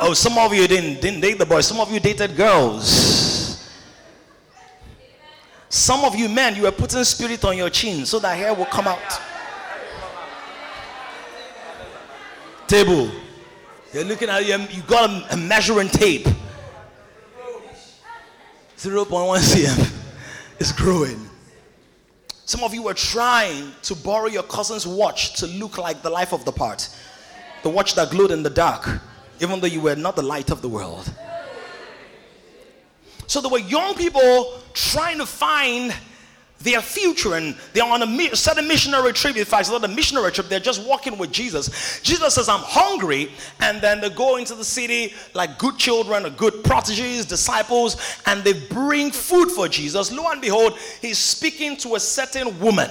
Oh, 0.00 0.14
some 0.14 0.38
of 0.38 0.52
you 0.54 0.66
didn't, 0.66 1.00
didn't 1.00 1.20
date 1.20 1.38
the 1.38 1.46
boys. 1.46 1.66
Some 1.66 1.78
of 1.78 1.90
you 1.92 2.00
dated 2.00 2.36
girls. 2.36 3.70
Some 5.68 6.04
of 6.04 6.14
you 6.14 6.28
men, 6.28 6.56
you 6.56 6.62
were 6.62 6.72
putting 6.72 7.04
spirit 7.04 7.44
on 7.44 7.56
your 7.56 7.68
chin 7.68 8.06
so 8.06 8.18
that 8.18 8.36
hair 8.36 8.54
will 8.54 8.66
come 8.66 8.86
out. 8.86 9.20
Table. 12.66 13.10
You're 13.92 14.04
looking 14.04 14.28
at 14.28 14.46
you, 14.46 14.58
you 14.70 14.82
got 14.82 15.10
a, 15.10 15.34
a 15.34 15.36
measuring 15.36 15.88
tape. 15.88 16.26
0.1 18.76 19.38
cm. 19.38 19.92
It's 20.58 20.72
growing. 20.72 21.28
Some 22.46 22.62
of 22.62 22.74
you 22.74 22.82
were 22.82 22.94
trying 22.94 23.72
to 23.82 23.94
borrow 23.94 24.26
your 24.26 24.42
cousin's 24.42 24.86
watch 24.86 25.34
to 25.40 25.46
look 25.46 25.78
like 25.78 26.02
the 26.02 26.10
life 26.10 26.32
of 26.32 26.44
the 26.44 26.52
part, 26.52 26.88
the 27.62 27.70
watch 27.70 27.94
that 27.94 28.10
glowed 28.10 28.30
in 28.30 28.42
the 28.42 28.50
dark, 28.50 29.00
even 29.40 29.60
though 29.60 29.66
you 29.66 29.80
were 29.80 29.96
not 29.96 30.14
the 30.14 30.22
light 30.22 30.50
of 30.50 30.60
the 30.60 30.68
world. 30.68 31.10
So 33.26 33.40
there 33.40 33.50
were 33.50 33.58
young 33.58 33.94
people 33.94 34.60
trying 34.74 35.18
to 35.18 35.26
find 35.26 35.94
their 36.64 36.80
future 36.80 37.34
and 37.34 37.54
they're 37.72 37.84
on 37.84 38.02
a 38.02 38.36
certain 38.36 38.66
missionary 38.66 39.12
trip. 39.12 39.36
In 39.36 39.44
fact, 39.44 39.60
it's 39.60 39.70
not 39.70 39.84
a 39.84 39.88
missionary 39.88 40.32
trip, 40.32 40.48
they're 40.48 40.58
just 40.58 40.84
walking 40.86 41.16
with 41.16 41.30
Jesus. 41.30 42.00
Jesus 42.02 42.34
says, 42.34 42.48
I'm 42.48 42.60
hungry. 42.60 43.30
And 43.60 43.80
then 43.80 44.00
they 44.00 44.10
go 44.10 44.36
into 44.36 44.54
the 44.54 44.64
city 44.64 45.14
like 45.34 45.58
good 45.58 45.78
children, 45.78 46.26
or 46.26 46.30
good 46.30 46.64
proteges, 46.64 47.26
disciples, 47.26 47.96
and 48.26 48.42
they 48.42 48.54
bring 48.54 49.12
food 49.12 49.50
for 49.50 49.68
Jesus. 49.68 50.10
Lo 50.10 50.30
and 50.30 50.40
behold, 50.40 50.78
he's 51.00 51.18
speaking 51.18 51.76
to 51.78 51.94
a 51.94 52.00
certain 52.00 52.58
woman. 52.58 52.90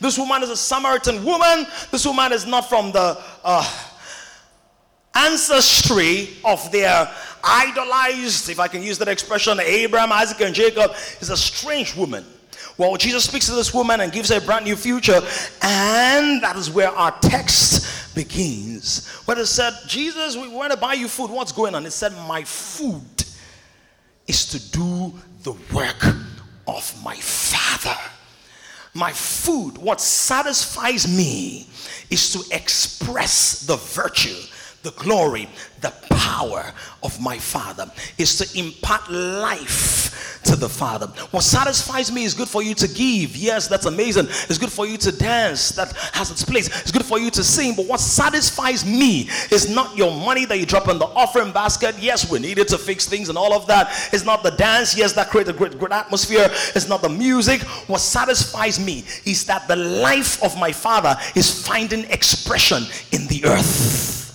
This 0.00 0.18
woman 0.18 0.42
is 0.42 0.50
a 0.50 0.56
Samaritan 0.56 1.24
woman. 1.24 1.66
This 1.90 2.06
woman 2.06 2.32
is 2.32 2.46
not 2.46 2.68
from 2.68 2.92
the 2.92 3.20
uh, 3.44 3.86
ancestry 5.14 6.30
of 6.44 6.70
their 6.70 7.10
idolized, 7.42 8.48
if 8.48 8.60
I 8.60 8.68
can 8.68 8.82
use 8.82 8.98
that 8.98 9.08
expression, 9.08 9.58
Abraham, 9.60 10.12
Isaac, 10.12 10.40
and 10.40 10.54
Jacob. 10.54 10.92
Is 11.20 11.30
a 11.30 11.36
strange 11.36 11.96
woman. 11.96 12.24
Well, 12.80 12.96
Jesus 12.96 13.24
speaks 13.24 13.44
to 13.44 13.52
this 13.52 13.74
woman 13.74 14.00
and 14.00 14.10
gives 14.10 14.30
her 14.30 14.38
a 14.38 14.40
brand 14.40 14.64
new 14.64 14.74
future. 14.74 15.20
And 15.60 16.42
that 16.42 16.56
is 16.56 16.70
where 16.70 16.88
our 16.88 17.10
text 17.20 18.14
begins. 18.14 19.06
Where 19.26 19.38
it 19.38 19.44
said, 19.44 19.74
Jesus, 19.86 20.34
we 20.34 20.48
want 20.48 20.72
to 20.72 20.78
buy 20.78 20.94
you 20.94 21.06
food. 21.06 21.30
What's 21.30 21.52
going 21.52 21.74
on? 21.74 21.84
It 21.84 21.90
said, 21.90 22.12
My 22.26 22.42
food 22.42 23.02
is 24.26 24.46
to 24.46 24.72
do 24.72 25.12
the 25.42 25.52
work 25.74 26.02
of 26.66 27.04
my 27.04 27.16
Father. 27.16 28.00
My 28.94 29.12
food, 29.12 29.76
what 29.76 30.00
satisfies 30.00 31.06
me, 31.06 31.68
is 32.08 32.32
to 32.32 32.56
express 32.56 33.66
the 33.66 33.76
virtue 33.76 34.40
the 34.82 34.92
glory, 34.92 35.48
the 35.80 35.92
power 36.10 36.72
of 37.02 37.20
my 37.20 37.38
Father 37.38 37.90
is 38.18 38.38
to 38.38 38.58
impart 38.58 39.10
life 39.10 40.40
to 40.44 40.56
the 40.56 40.68
Father. 40.68 41.06
What 41.32 41.42
satisfies 41.42 42.10
me 42.10 42.24
is 42.24 42.34
good 42.34 42.48
for 42.48 42.62
you 42.62 42.74
to 42.74 42.88
give. 42.88 43.36
Yes, 43.36 43.68
that's 43.68 43.86
amazing. 43.86 44.26
It's 44.26 44.58
good 44.58 44.72
for 44.72 44.86
you 44.86 44.96
to 44.98 45.12
dance. 45.12 45.70
That 45.72 45.92
has 46.14 46.30
its 46.30 46.44
place. 46.44 46.68
It's 46.80 46.90
good 46.90 47.04
for 47.04 47.18
you 47.18 47.30
to 47.30 47.44
sing. 47.44 47.74
But 47.76 47.86
what 47.86 48.00
satisfies 48.00 48.84
me 48.84 49.28
is 49.50 49.68
not 49.68 49.96
your 49.96 50.12
money 50.12 50.46
that 50.46 50.58
you 50.58 50.66
drop 50.66 50.88
in 50.88 50.98
the 50.98 51.06
offering 51.06 51.52
basket. 51.52 51.94
Yes, 51.98 52.30
we 52.30 52.38
need 52.38 52.58
it 52.58 52.68
to 52.68 52.78
fix 52.78 53.06
things 53.06 53.28
and 53.28 53.36
all 53.36 53.52
of 53.52 53.66
that. 53.66 53.88
It's 54.12 54.24
not 54.24 54.42
the 54.42 54.50
dance. 54.50 54.96
Yes, 54.96 55.12
that 55.12 55.28
creates 55.28 55.50
a 55.50 55.52
great, 55.52 55.78
great 55.78 55.92
atmosphere. 55.92 56.48
It's 56.74 56.88
not 56.88 57.02
the 57.02 57.10
music. 57.10 57.60
What 57.86 58.00
satisfies 58.00 58.80
me 58.80 59.04
is 59.24 59.44
that 59.44 59.68
the 59.68 59.76
life 59.76 60.42
of 60.42 60.58
my 60.58 60.72
Father 60.72 61.16
is 61.34 61.66
finding 61.66 62.04
expression 62.04 62.84
in 63.12 63.26
the 63.26 63.44
earth. 63.44 64.29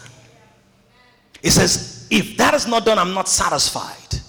He 1.46 1.52
says, 1.52 2.08
if 2.10 2.38
that 2.38 2.56
is 2.56 2.66
not 2.66 2.86
done, 2.86 2.98
I'm 2.98 3.14
not 3.14 3.30
satisfied. 3.30 4.20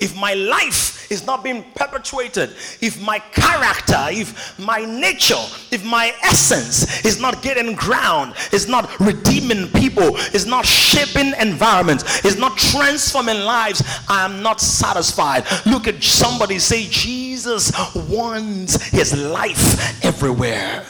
If 0.00 0.16
my 0.16 0.34
life 0.34 1.08
is 1.08 1.24
not 1.24 1.44
being 1.44 1.62
perpetuated, 1.76 2.50
if 2.80 3.00
my 3.00 3.20
character, 3.20 4.08
if 4.10 4.58
my 4.58 4.84
nature, 4.84 5.44
if 5.70 5.84
my 5.84 6.12
essence 6.24 7.04
is 7.04 7.20
not 7.20 7.42
getting 7.42 7.76
ground, 7.76 8.34
is 8.52 8.66
not 8.66 8.90
redeeming 8.98 9.68
people, 9.68 10.16
is 10.34 10.46
not 10.46 10.66
shaping 10.66 11.32
environments, 11.40 12.24
is 12.24 12.36
not 12.36 12.58
transforming 12.58 13.38
lives, 13.38 13.80
I 14.08 14.24
am 14.24 14.42
not 14.42 14.60
satisfied. 14.60 15.44
Look 15.66 15.86
at 15.86 16.02
somebody 16.02 16.58
say, 16.58 16.88
Jesus 16.88 17.70
wants 17.94 18.82
his 18.88 19.16
life 19.16 20.04
everywhere. 20.04 20.84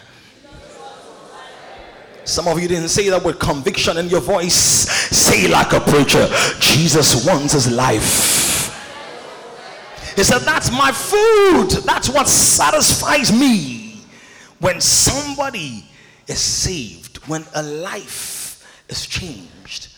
Some 2.24 2.48
of 2.48 2.60
you 2.60 2.68
didn't 2.68 2.88
say 2.88 3.08
that 3.10 3.22
with 3.22 3.38
conviction 3.38 3.98
in 3.98 4.08
your 4.08 4.20
voice. 4.20 4.54
Say 4.54 5.48
like 5.48 5.72
a 5.72 5.80
preacher. 5.80 6.26
Jesus 6.58 7.26
wants 7.26 7.52
his 7.52 7.70
life. 7.70 8.64
He 10.16 10.22
said, 10.22 10.40
That's 10.40 10.70
my 10.70 10.92
food. 10.92 11.82
That's 11.84 12.08
what 12.08 12.28
satisfies 12.28 13.32
me. 13.32 14.00
When 14.60 14.80
somebody 14.80 15.84
is 16.26 16.40
saved, 16.40 17.18
when 17.28 17.44
a 17.54 17.62
life 17.62 18.84
is 18.88 19.06
changed. 19.06 19.88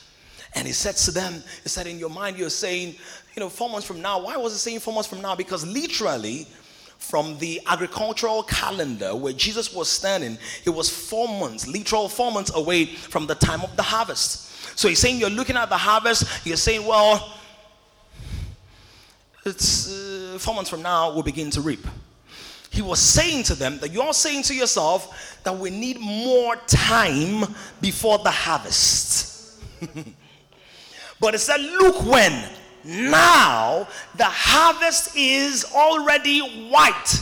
And 0.55 0.67
he 0.67 0.73
said 0.73 0.97
to 0.97 1.11
them, 1.11 1.43
He 1.63 1.69
said, 1.69 1.87
In 1.87 1.99
your 1.99 2.11
mind, 2.11 2.39
you're 2.39 2.51
saying, 2.51 2.97
you 3.35 3.41
know, 3.41 3.51
four 3.51 3.69
months 3.69 3.87
from 3.87 4.01
now. 4.01 4.25
Why 4.25 4.37
was 4.37 4.53
he 4.55 4.59
saying 4.59 4.81
four 4.81 4.95
months 4.95 5.09
from 5.09 5.21
now? 5.21 5.37
Because 5.37 5.67
literally, 5.67 6.47
from 6.99 7.39
the 7.39 7.61
agricultural 7.67 8.43
calendar 8.43 9.15
where 9.15 9.33
Jesus 9.33 9.73
was 9.73 9.89
standing, 9.89 10.39
it 10.65 10.71
was 10.71 10.89
four 10.89 11.29
months, 11.29 11.67
literal 11.67 12.09
four 12.09 12.33
months 12.33 12.53
away 12.55 12.87
from 12.87 13.27
the 13.27 13.35
time 13.35 13.63
of 13.63 13.77
the 13.77 13.83
harvest. 13.83 14.79
So 14.79 14.89
he's 14.89 14.99
saying, 14.99 15.21
You're 15.21 15.31
looking 15.31 15.57
at 15.57 15.69
the 15.69 15.77
harvest, 15.77 16.47
you're 16.47 16.57
saying, 16.57 16.87
Well, 16.87 17.33
it's 19.45 19.89
uh, 19.89 20.39
four 20.41 20.55
months 20.55 20.69
from 20.69 20.83
now, 20.83 21.13
we'll 21.13 21.23
begin 21.23 21.51
to 21.51 21.61
reap. 21.61 21.87
He 22.71 22.83
was 22.83 22.99
saying 22.99 23.45
to 23.45 23.55
them 23.55 23.79
that 23.79 23.93
you're 23.93 24.13
saying 24.13 24.43
to 24.45 24.55
yourself 24.55 25.41
that 25.45 25.57
we 25.57 25.71
need 25.71 26.01
more 26.01 26.57
time 26.67 27.55
before 27.81 28.19
the 28.19 28.31
harvest. 28.31 29.63
but 31.21 31.35
it 31.35 31.39
said, 31.39 31.61
Look 31.61 32.05
when 32.05 32.51
now 32.87 33.89
the 34.17 34.25
harvest 34.25 35.17
is 35.17 35.65
already 35.75 36.69
white. 36.69 37.21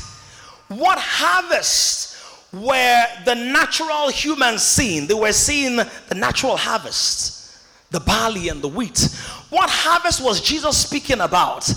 What 0.69 0.99
harvest 0.99 2.17
were 2.53 3.05
the 3.25 3.35
natural 3.35 4.11
humans 4.11 4.63
seeing? 4.63 5.07
They 5.07 5.15
were 5.15 5.33
seeing 5.33 5.77
the 5.77 6.15
natural 6.15 6.57
harvest, 6.57 7.57
the 7.91 8.01
barley 8.01 8.49
and 8.49 8.63
the 8.63 8.69
wheat. 8.69 9.09
What 9.51 9.71
harvest 9.71 10.23
was 10.23 10.41
Jesus 10.41 10.77
speaking 10.77 11.21
about? 11.21 11.73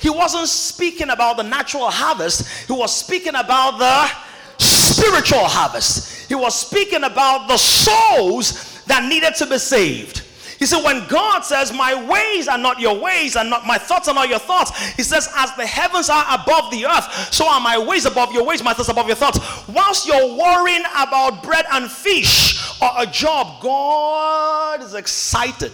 He 0.00 0.10
wasn't 0.10 0.48
speaking 0.48 1.10
about 1.10 1.36
the 1.36 1.42
natural 1.42 1.90
harvest, 1.90 2.66
he 2.66 2.72
was 2.72 2.94
speaking 2.94 3.34
about 3.34 3.78
the 3.78 4.64
spiritual 4.64 5.44
harvest. 5.44 6.28
He 6.28 6.34
was 6.34 6.54
speaking 6.54 7.04
about 7.04 7.48
the 7.48 7.56
souls 7.56 8.82
that 8.84 9.08
needed 9.08 9.34
to 9.36 9.46
be 9.46 9.58
saved. 9.58 10.22
He 10.58 10.66
said, 10.66 10.82
when 10.82 11.06
God 11.06 11.40
says, 11.44 11.72
My 11.72 11.94
ways 11.94 12.48
are 12.48 12.58
not 12.58 12.80
your 12.80 12.98
ways, 12.98 13.36
and 13.36 13.48
not 13.48 13.64
my 13.64 13.78
thoughts 13.78 14.08
are 14.08 14.14
not 14.14 14.28
your 14.28 14.40
thoughts, 14.40 14.76
he 14.94 15.04
says, 15.04 15.28
As 15.36 15.54
the 15.54 15.66
heavens 15.66 16.10
are 16.10 16.24
above 16.28 16.70
the 16.72 16.84
earth, 16.86 17.32
so 17.32 17.48
are 17.48 17.60
my 17.60 17.78
ways 17.78 18.06
above 18.06 18.32
your 18.32 18.44
ways, 18.44 18.62
my 18.62 18.74
thoughts 18.74 18.88
above 18.88 19.06
your 19.06 19.16
thoughts. 19.16 19.38
Whilst 19.68 20.08
you're 20.08 20.36
worrying 20.36 20.82
about 20.96 21.44
bread 21.44 21.64
and 21.72 21.88
fish 21.88 22.80
or 22.82 22.90
a 22.98 23.06
job, 23.06 23.62
God 23.62 24.82
is 24.82 24.94
excited 24.94 25.72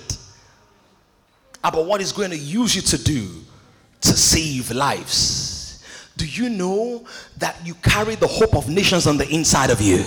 about 1.63 1.87
what 1.87 2.01
He's 2.01 2.13
going 2.13 2.31
to 2.31 2.39
use 2.39 2.77
you 2.77 2.83
to 2.83 3.03
do 3.03 3.29
to 4.03 4.13
save 4.13 4.71
lives. 4.71 5.83
Do 6.19 6.27
you 6.27 6.51
know 6.51 7.07
that 7.39 7.57
you 7.65 7.75
carry 7.75 8.17
the 8.17 8.27
hope 8.27 8.55
of 8.55 8.69
nations 8.69 9.07
on 9.07 9.17
the 9.17 9.29
inside 9.29 9.71
of 9.71 9.81
you? 9.81 10.05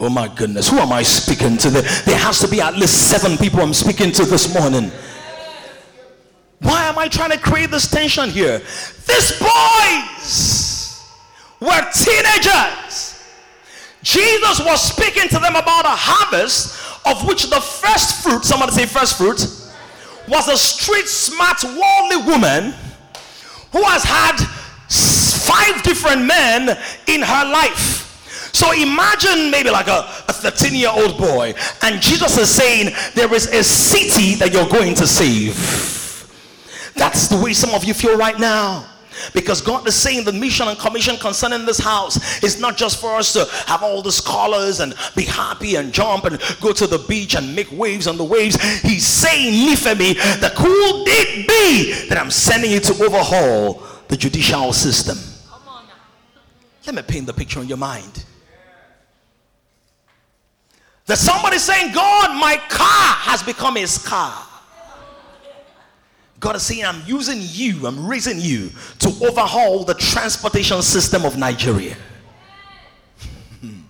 Oh 0.00 0.08
my 0.08 0.28
goodness, 0.28 0.68
who 0.68 0.78
am 0.78 0.92
I 0.92 1.02
speaking 1.02 1.56
to? 1.58 1.70
There 1.70 2.16
has 2.18 2.38
to 2.38 2.48
be 2.48 2.60
at 2.60 2.76
least 2.76 3.10
seven 3.10 3.36
people 3.36 3.60
I'm 3.60 3.74
speaking 3.74 4.12
to 4.12 4.24
this 4.24 4.54
morning. 4.54 4.92
Why 6.60 6.84
am 6.84 6.98
I 6.98 7.08
trying 7.08 7.30
to 7.32 7.38
create 7.38 7.70
this 7.70 7.90
tension 7.90 8.30
here? 8.30 8.58
These 8.58 9.38
boys 9.40 11.08
were 11.60 11.90
teenagers. 11.92 13.24
Jesus 14.02 14.60
was 14.60 14.80
speaking 14.82 15.28
to 15.28 15.38
them 15.40 15.56
about 15.56 15.84
a 15.84 15.96
harvest 15.96 16.78
of 17.04 17.26
which 17.26 17.50
the 17.50 17.60
first 17.60 18.22
fruit, 18.22 18.44
somebody 18.44 18.72
say 18.72 18.86
first 18.86 19.18
fruit, 19.18 19.40
was 20.28 20.48
a 20.48 20.56
street 20.56 21.08
smart 21.08 21.62
worldly 21.64 22.32
woman 22.32 22.72
who 23.72 23.82
has 23.82 24.04
had 24.04 24.36
five 24.88 25.82
different 25.82 26.24
men 26.24 26.78
in 27.08 27.22
her 27.22 27.44
life. 27.50 28.07
So 28.58 28.72
imagine 28.72 29.52
maybe 29.52 29.70
like 29.70 29.86
a, 29.86 30.00
a 30.26 30.32
13 30.32 30.74
year 30.74 30.90
old 30.92 31.16
boy, 31.16 31.54
and 31.82 32.02
Jesus 32.02 32.36
is 32.36 32.50
saying, 32.50 32.92
There 33.14 33.32
is 33.32 33.46
a 33.46 33.62
city 33.62 34.34
that 34.34 34.52
you're 34.52 34.68
going 34.68 34.96
to 34.96 35.06
save. 35.06 35.54
That's 36.96 37.28
the 37.28 37.36
way 37.36 37.52
some 37.52 37.72
of 37.72 37.84
you 37.84 37.94
feel 37.94 38.18
right 38.18 38.36
now. 38.36 38.84
Because 39.32 39.60
God 39.60 39.86
is 39.86 39.94
saying 39.94 40.24
the 40.24 40.32
mission 40.32 40.66
and 40.66 40.76
commission 40.76 41.16
concerning 41.18 41.66
this 41.66 41.78
house 41.78 42.42
is 42.42 42.60
not 42.60 42.76
just 42.76 43.00
for 43.00 43.14
us 43.14 43.32
to 43.34 43.44
have 43.70 43.84
all 43.84 44.02
the 44.02 44.10
scholars 44.10 44.80
and 44.80 44.92
be 45.14 45.22
happy 45.22 45.76
and 45.76 45.92
jump 45.92 46.24
and 46.24 46.40
go 46.60 46.72
to 46.72 46.88
the 46.88 46.98
beach 47.08 47.36
and 47.36 47.54
make 47.54 47.70
waves 47.70 48.08
on 48.08 48.16
the 48.16 48.24
waves. 48.24 48.60
He's 48.80 49.06
saying, 49.06 49.54
Nifemi, 49.54 50.14
the 50.40 50.52
cool 50.56 51.04
did 51.04 51.46
be 51.46 52.08
that 52.08 52.18
I'm 52.18 52.32
sending 52.32 52.72
you 52.72 52.80
to 52.80 53.04
overhaul 53.04 53.84
the 54.08 54.16
judicial 54.16 54.72
system. 54.72 55.16
Let 56.86 56.96
me 56.96 57.02
paint 57.02 57.26
the 57.26 57.34
picture 57.34 57.60
in 57.60 57.68
your 57.68 57.78
mind. 57.78 58.24
That 61.08 61.16
somebody 61.16 61.56
saying, 61.56 61.94
God, 61.94 62.38
my 62.38 62.58
car 62.68 63.14
has 63.24 63.42
become 63.42 63.76
his 63.76 63.96
car. 63.96 64.44
God 66.38 66.54
is 66.54 66.62
saying, 66.62 66.84
I'm 66.84 67.02
using 67.06 67.38
you, 67.40 67.86
I'm 67.86 68.06
raising 68.06 68.38
you 68.38 68.70
to 68.98 69.08
overhaul 69.26 69.84
the 69.84 69.94
transportation 69.94 70.82
system 70.82 71.24
of 71.24 71.38
Nigeria. 71.38 71.96
Hmm. 73.62 73.80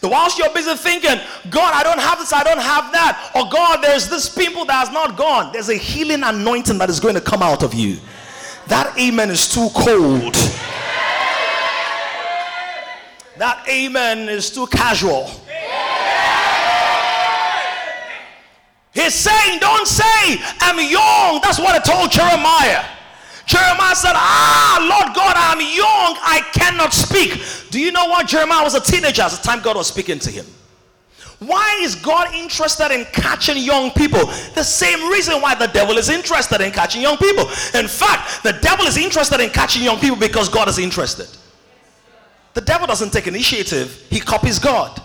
the 0.00 0.08
whilst 0.08 0.38
you're 0.38 0.52
busy 0.52 0.74
thinking, 0.74 1.20
God, 1.50 1.74
I 1.74 1.82
don't 1.82 2.00
have 2.00 2.18
this, 2.18 2.32
I 2.32 2.42
don't 2.42 2.60
have 2.62 2.92
that, 2.92 3.30
or 3.36 3.48
God, 3.50 3.84
there's 3.84 4.08
this 4.08 4.34
people 4.34 4.64
that 4.64 4.86
has 4.86 4.90
not 4.90 5.18
gone, 5.18 5.52
there's 5.52 5.68
a 5.68 5.76
healing 5.76 6.22
anointing 6.22 6.78
that 6.78 6.88
is 6.88 6.98
going 6.98 7.14
to 7.14 7.20
come 7.20 7.42
out 7.42 7.62
of 7.62 7.74
you. 7.74 7.98
That 8.68 8.98
amen 8.98 9.28
is 9.30 9.46
too 9.46 9.68
cold. 9.74 10.34
That 13.36 13.64
amen 13.68 14.30
is 14.30 14.50
too 14.50 14.66
casual. 14.66 15.30
He's 18.98 19.14
saying, 19.14 19.60
Don't 19.60 19.86
say, 19.86 20.42
I'm 20.58 20.76
young. 20.78 21.40
That's 21.40 21.60
what 21.60 21.74
I 21.74 21.78
told 21.78 22.10
Jeremiah. 22.10 22.84
Jeremiah 23.46 23.94
said, 23.94 24.14
Ah, 24.14 24.78
Lord 24.82 25.14
God, 25.14 25.34
I'm 25.36 25.60
young. 25.60 26.18
I 26.20 26.40
cannot 26.52 26.92
speak. 26.92 27.40
Do 27.70 27.80
you 27.80 27.92
know 27.92 28.06
what? 28.06 28.26
Jeremiah 28.26 28.64
was 28.64 28.74
a 28.74 28.80
teenager 28.80 29.22
at 29.22 29.30
the 29.30 29.36
time 29.36 29.62
God 29.62 29.76
was 29.76 29.86
speaking 29.86 30.18
to 30.18 30.30
him. 30.30 30.44
Why 31.38 31.78
is 31.80 31.94
God 31.94 32.34
interested 32.34 32.90
in 32.92 33.04
catching 33.12 33.58
young 33.58 33.92
people? 33.92 34.26
The 34.56 34.64
same 34.64 35.08
reason 35.08 35.40
why 35.40 35.54
the 35.54 35.68
devil 35.68 35.96
is 35.96 36.08
interested 36.08 36.60
in 36.60 36.72
catching 36.72 37.00
young 37.00 37.18
people. 37.18 37.44
In 37.74 37.86
fact, 37.86 38.42
the 38.42 38.58
devil 38.60 38.84
is 38.86 38.96
interested 38.96 39.40
in 39.40 39.50
catching 39.50 39.84
young 39.84 40.00
people 40.00 40.16
because 40.16 40.48
God 40.48 40.66
is 40.66 40.78
interested. 40.78 41.28
The 42.54 42.62
devil 42.62 42.88
doesn't 42.88 43.12
take 43.12 43.28
initiative, 43.28 44.04
he 44.10 44.18
copies 44.18 44.58
God. 44.58 45.00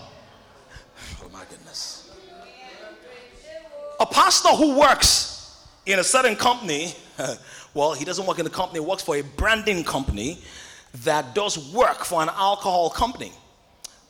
A 4.04 4.06
pastor 4.06 4.50
who 4.50 4.78
works 4.78 5.66
in 5.86 5.98
a 5.98 6.04
certain 6.04 6.36
company, 6.36 6.94
well, 7.74 7.94
he 7.94 8.04
doesn't 8.04 8.26
work 8.26 8.38
in 8.38 8.44
the 8.44 8.52
company, 8.52 8.82
he 8.82 8.86
works 8.86 9.02
for 9.02 9.16
a 9.16 9.22
branding 9.22 9.82
company 9.86 10.40
that 11.06 11.34
does 11.34 11.74
work 11.74 12.04
for 12.04 12.22
an 12.22 12.28
alcohol 12.28 12.90
company, 12.90 13.32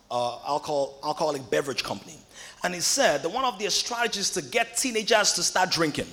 uh, 0.10 0.40
alcohol, 0.48 0.98
alcoholic 1.04 1.48
beverage 1.52 1.84
company. 1.84 2.16
And 2.64 2.74
he 2.74 2.80
said 2.80 3.22
that 3.22 3.30
one 3.30 3.46
of 3.46 3.60
their 3.60 3.70
strategies 3.70 4.32
to 4.32 4.42
get 4.42 4.78
teenagers 4.78 5.34
to 5.34 5.44
start 5.44 5.70
drinking. 5.70 6.08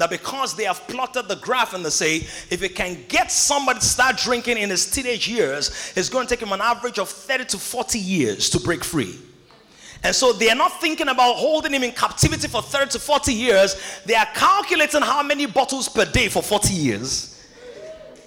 Now, 0.00 0.08
because 0.08 0.56
they 0.56 0.64
have 0.64 0.80
plotted 0.88 1.28
the 1.28 1.36
graph 1.36 1.74
and 1.74 1.84
they 1.84 1.90
say 1.90 2.16
if 2.50 2.64
it 2.64 2.74
can 2.74 2.98
get 3.06 3.30
somebody 3.30 3.78
to 3.78 3.86
start 3.86 4.16
drinking 4.16 4.58
in 4.58 4.68
his 4.68 4.90
teenage 4.90 5.28
years, 5.28 5.92
it's 5.94 6.08
going 6.08 6.26
to 6.26 6.34
take 6.34 6.42
him 6.42 6.52
an 6.52 6.60
average 6.60 6.98
of 6.98 7.08
30 7.08 7.44
to 7.44 7.58
40 7.58 8.00
years 8.00 8.50
to 8.50 8.58
break 8.58 8.82
free. 8.82 9.16
And 10.06 10.14
so 10.14 10.32
they 10.32 10.48
are 10.50 10.54
not 10.54 10.80
thinking 10.80 11.08
about 11.08 11.34
holding 11.34 11.72
him 11.72 11.82
in 11.82 11.90
captivity 11.90 12.46
for 12.46 12.62
30 12.62 12.90
to 12.90 12.98
40 13.00 13.32
years. 13.32 14.00
They 14.04 14.14
are 14.14 14.28
calculating 14.34 15.02
how 15.02 15.20
many 15.24 15.46
bottles 15.46 15.88
per 15.88 16.04
day 16.04 16.28
for 16.28 16.44
40 16.44 16.72
years. 16.72 17.44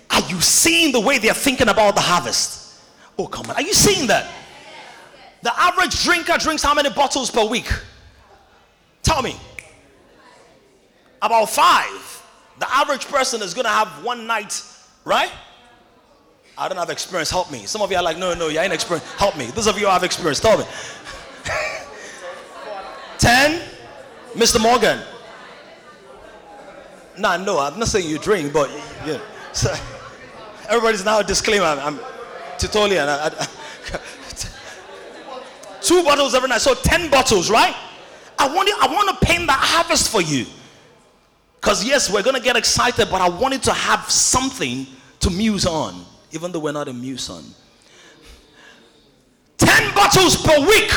Are 0.09 0.19
you 0.27 0.41
seeing 0.41 0.91
the 0.91 0.99
way 0.99 1.19
they 1.19 1.29
are 1.29 1.33
thinking 1.33 1.69
about 1.69 1.95
the 1.95 2.01
harvest? 2.01 2.81
Oh, 3.17 3.27
come 3.27 3.49
on. 3.49 3.55
Are 3.55 3.61
you 3.61 3.73
seeing 3.73 4.07
that? 4.07 4.29
The 5.41 5.57
average 5.57 6.03
drinker 6.03 6.37
drinks 6.37 6.63
how 6.63 6.73
many 6.73 6.89
bottles 6.89 7.31
per 7.31 7.45
week? 7.45 7.71
Tell 9.01 9.21
me. 9.21 9.37
About 11.21 11.49
five. 11.49 12.25
The 12.59 12.69
average 12.75 13.05
person 13.05 13.41
is 13.41 13.53
going 13.53 13.63
to 13.63 13.71
have 13.71 14.03
one 14.03 14.27
night, 14.27 14.61
right? 15.05 15.31
I 16.59 16.67
don't 16.67 16.77
have 16.77 16.89
experience. 16.89 17.31
Help 17.31 17.49
me. 17.49 17.65
Some 17.65 17.81
of 17.81 17.89
you 17.89 17.95
are 17.95 18.03
like, 18.03 18.17
no, 18.17 18.33
no, 18.33 18.49
you 18.49 18.59
ain't 18.59 18.73
experienced. 18.73 19.09
Help 19.13 19.37
me. 19.37 19.45
Those 19.45 19.67
of 19.67 19.79
you 19.79 19.85
who 19.85 19.91
have 19.91 20.03
experience. 20.03 20.41
Tell 20.41 20.57
me. 20.57 20.65
10, 23.19 23.61
Mr. 24.33 24.59
Morgan. 24.61 24.99
No, 27.17 27.37
no, 27.37 27.59
I'm 27.59 27.77
not 27.77 27.89
saying 27.89 28.09
you 28.09 28.17
drink, 28.17 28.53
but 28.53 28.71
yeah. 29.05 29.19
So, 29.51 29.73
everybody's 30.69 31.03
now 31.03 31.19
a 31.19 31.23
disclaimer. 31.23 31.65
I'm, 31.65 31.79
I'm 31.79 31.99
Tertullian. 32.57 33.07
I, 33.07 33.27
I, 33.27 33.29
two 35.81 36.01
bottles 36.03 36.33
every 36.33 36.47
night, 36.47 36.61
so 36.61 36.73
10 36.73 37.09
bottles, 37.09 37.49
right? 37.49 37.75
I 38.37 38.53
want, 38.55 38.69
you, 38.69 38.75
I 38.79 38.87
want 38.87 39.19
to 39.19 39.25
paint 39.25 39.47
the 39.47 39.53
harvest 39.53 40.09
for 40.09 40.21
you. 40.21 40.45
Because, 41.59 41.83
yes, 41.83 42.09
we're 42.09 42.23
going 42.23 42.37
to 42.37 42.41
get 42.41 42.55
excited, 42.55 43.09
but 43.11 43.19
I 43.19 43.27
wanted 43.27 43.61
to 43.63 43.73
have 43.73 44.09
something 44.09 44.87
to 45.19 45.29
muse 45.29 45.65
on, 45.65 46.05
even 46.31 46.53
though 46.53 46.59
we're 46.59 46.71
not 46.71 46.87
a 46.87 46.93
muse 46.93 47.29
on. 47.29 47.43
10 49.57 49.93
bottles 49.93 50.41
per 50.41 50.57
week. 50.61 50.89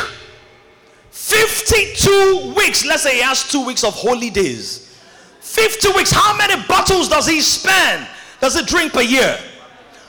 52 1.12 2.54
weeks. 2.56 2.84
Let's 2.84 3.02
say 3.02 3.16
he 3.16 3.22
has 3.22 3.48
two 3.48 3.64
weeks 3.64 3.84
of 3.84 3.94
holy 3.94 4.30
days. 4.30 4.98
50 5.40 5.92
weeks. 5.92 6.10
How 6.10 6.36
many 6.36 6.60
bottles 6.66 7.08
does 7.08 7.28
he 7.28 7.40
spend? 7.40 8.08
Does 8.40 8.58
he 8.58 8.64
drink 8.64 8.92
per 8.92 9.02
year? 9.02 9.38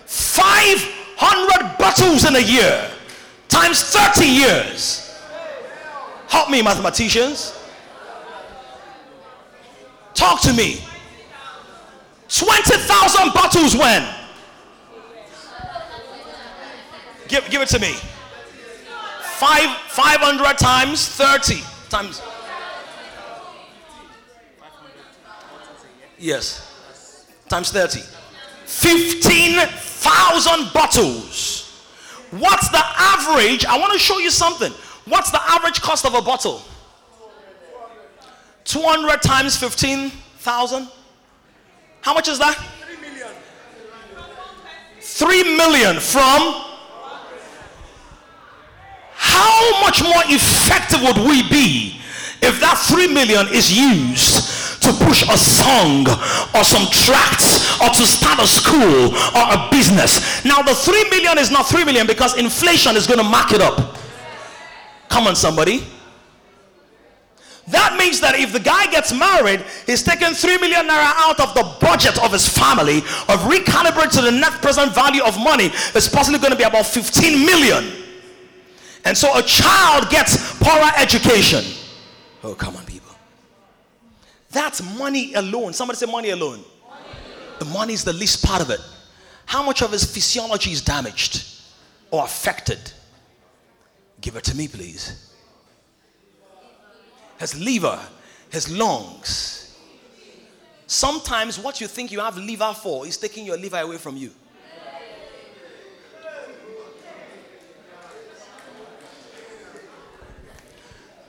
500 0.06 1.78
bottles 1.78 2.26
in 2.26 2.36
a 2.36 2.40
year 2.40 2.90
times 3.50 3.84
30 3.84 4.26
years. 4.26 5.20
Help 6.28 6.50
me, 6.50 6.62
mathematicians. 6.62 7.54
Talk 10.14 10.42
to 10.42 10.54
me. 10.54 10.82
20,000 12.30 13.34
bottles 13.34 13.76
when? 13.76 14.08
Give, 17.28 17.48
give 17.50 17.62
it 17.62 17.68
to 17.70 17.80
me. 17.80 17.96
Five, 19.40 19.70
500 19.90 20.58
times 20.58 21.08
30 21.10 21.62
times. 21.90 22.22
Yes. 26.18 27.28
Times 27.50 27.72
30. 27.72 28.02
15,000 28.66 30.74
bottles. 30.74 31.60
What's 32.32 32.70
the 32.70 32.82
average? 32.84 33.66
I 33.66 33.78
want 33.78 33.92
to 33.94 34.00
show 34.00 34.20
you 34.20 34.32
something. 34.32 34.72
What's 35.06 35.32
the 35.32 35.42
average 35.44 35.82
cost 35.82 36.06
of 36.06 36.14
a 36.14 36.22
bottle? 36.22 36.62
200 38.64 39.22
times 39.22 39.58
15,000. 39.58 40.88
How 42.02 42.14
much 42.14 42.28
is 42.28 42.38
that? 42.40 42.56
3 42.56 42.98
million. 43.02 43.30
3 45.02 45.58
million 45.58 46.00
from 46.00 46.64
how 49.34 49.82
much 49.82 50.04
more 50.04 50.22
effective 50.30 51.02
would 51.02 51.18
we 51.26 51.42
be 51.50 51.98
if 52.46 52.60
that 52.60 52.78
3 52.78 53.08
million 53.08 53.48
is 53.50 53.74
used 53.74 54.82
to 54.84 54.92
push 55.06 55.24
a 55.24 55.38
song 55.38 56.06
or 56.54 56.64
some 56.64 56.86
tracts 56.92 57.80
or 57.82 57.90
to 57.90 58.06
start 58.06 58.38
a 58.40 58.48
school 58.48 59.16
or 59.34 59.46
a 59.56 59.68
business. 59.72 60.44
Now, 60.44 60.62
the 60.62 60.76
3 60.76 61.10
million 61.10 61.38
is 61.40 61.50
not 61.50 61.68
3 61.68 61.86
million 61.86 62.06
because 62.06 62.38
inflation 62.38 62.96
is 62.96 63.08
going 63.08 63.20
to 63.20 63.26
mark 63.26 63.54
it 63.54 63.62
up. 63.62 63.98
Come 65.08 65.28
on, 65.28 65.36
somebody. 65.36 65.88
That 67.68 67.96
means 67.98 68.20
that 68.20 68.36
if 68.36 68.52
the 68.52 68.60
guy 68.60 68.92
gets 68.92 69.14
married, 69.16 69.64
he's 69.88 70.04
taking 70.04 70.34
3 70.36 70.58
million 70.58 70.84
naira 70.84 71.16
out 71.16 71.40
of 71.40 71.56
the 71.56 71.64
budget 71.80 72.22
of 72.22 72.34
his 72.34 72.44
family, 72.46 72.98
of 73.32 73.40
recalibrate 73.48 74.12
to 74.20 74.22
the 74.22 74.32
net 74.32 74.60
present 74.62 74.94
value 74.94 75.24
of 75.24 75.40
money, 75.40 75.72
it's 75.96 76.10
possibly 76.10 76.40
going 76.40 76.52
to 76.52 76.58
be 76.58 76.68
about 76.68 76.86
15 76.86 77.46
million. 77.46 78.03
And 79.06 79.18
so 79.18 79.38
a 79.38 79.42
child 79.42 80.10
gets 80.10 80.58
poorer 80.60 80.92
education. 80.98 81.64
Oh, 82.44 82.56
come 82.56 82.76
on, 82.76 82.86
people. 82.86 83.14
That's 84.52 84.82
money 84.98 85.34
alone. 85.34 85.74
Somebody 85.74 85.98
say 85.98 86.06
money 86.06 86.30
alone. 86.30 86.60
money. 86.60 87.04
The 87.60 87.66
money 87.66 87.94
is 87.94 88.04
the 88.04 88.14
least 88.14 88.46
part 88.46 88.62
of 88.62 88.70
it. 88.70 88.80
How 89.46 89.64
much 89.64 89.82
of 89.82 89.92
his 89.92 90.06
physiology 90.06 90.72
is 90.72 90.82
damaged 90.82 91.46
or 92.12 92.24
affected? 92.24 92.80
Give 94.22 94.36
it 94.36 94.44
to 94.46 94.56
me, 94.56 94.68
please. 94.68 95.32
His 97.40 97.60
liver, 97.60 98.00
his 98.50 98.72
lungs. 98.72 99.78
Sometimes 100.88 101.60
what 101.60 101.82
you 101.82 101.88
think 101.88 102.12
you 102.12 102.20
have 102.20 102.38
liver 102.38 102.74
for 102.74 103.06
is 103.06 103.18
taking 103.18 103.46
your 103.46 103.58
liver 103.58 103.80
away 103.80 103.98
from 103.98 104.16
you. 104.16 104.32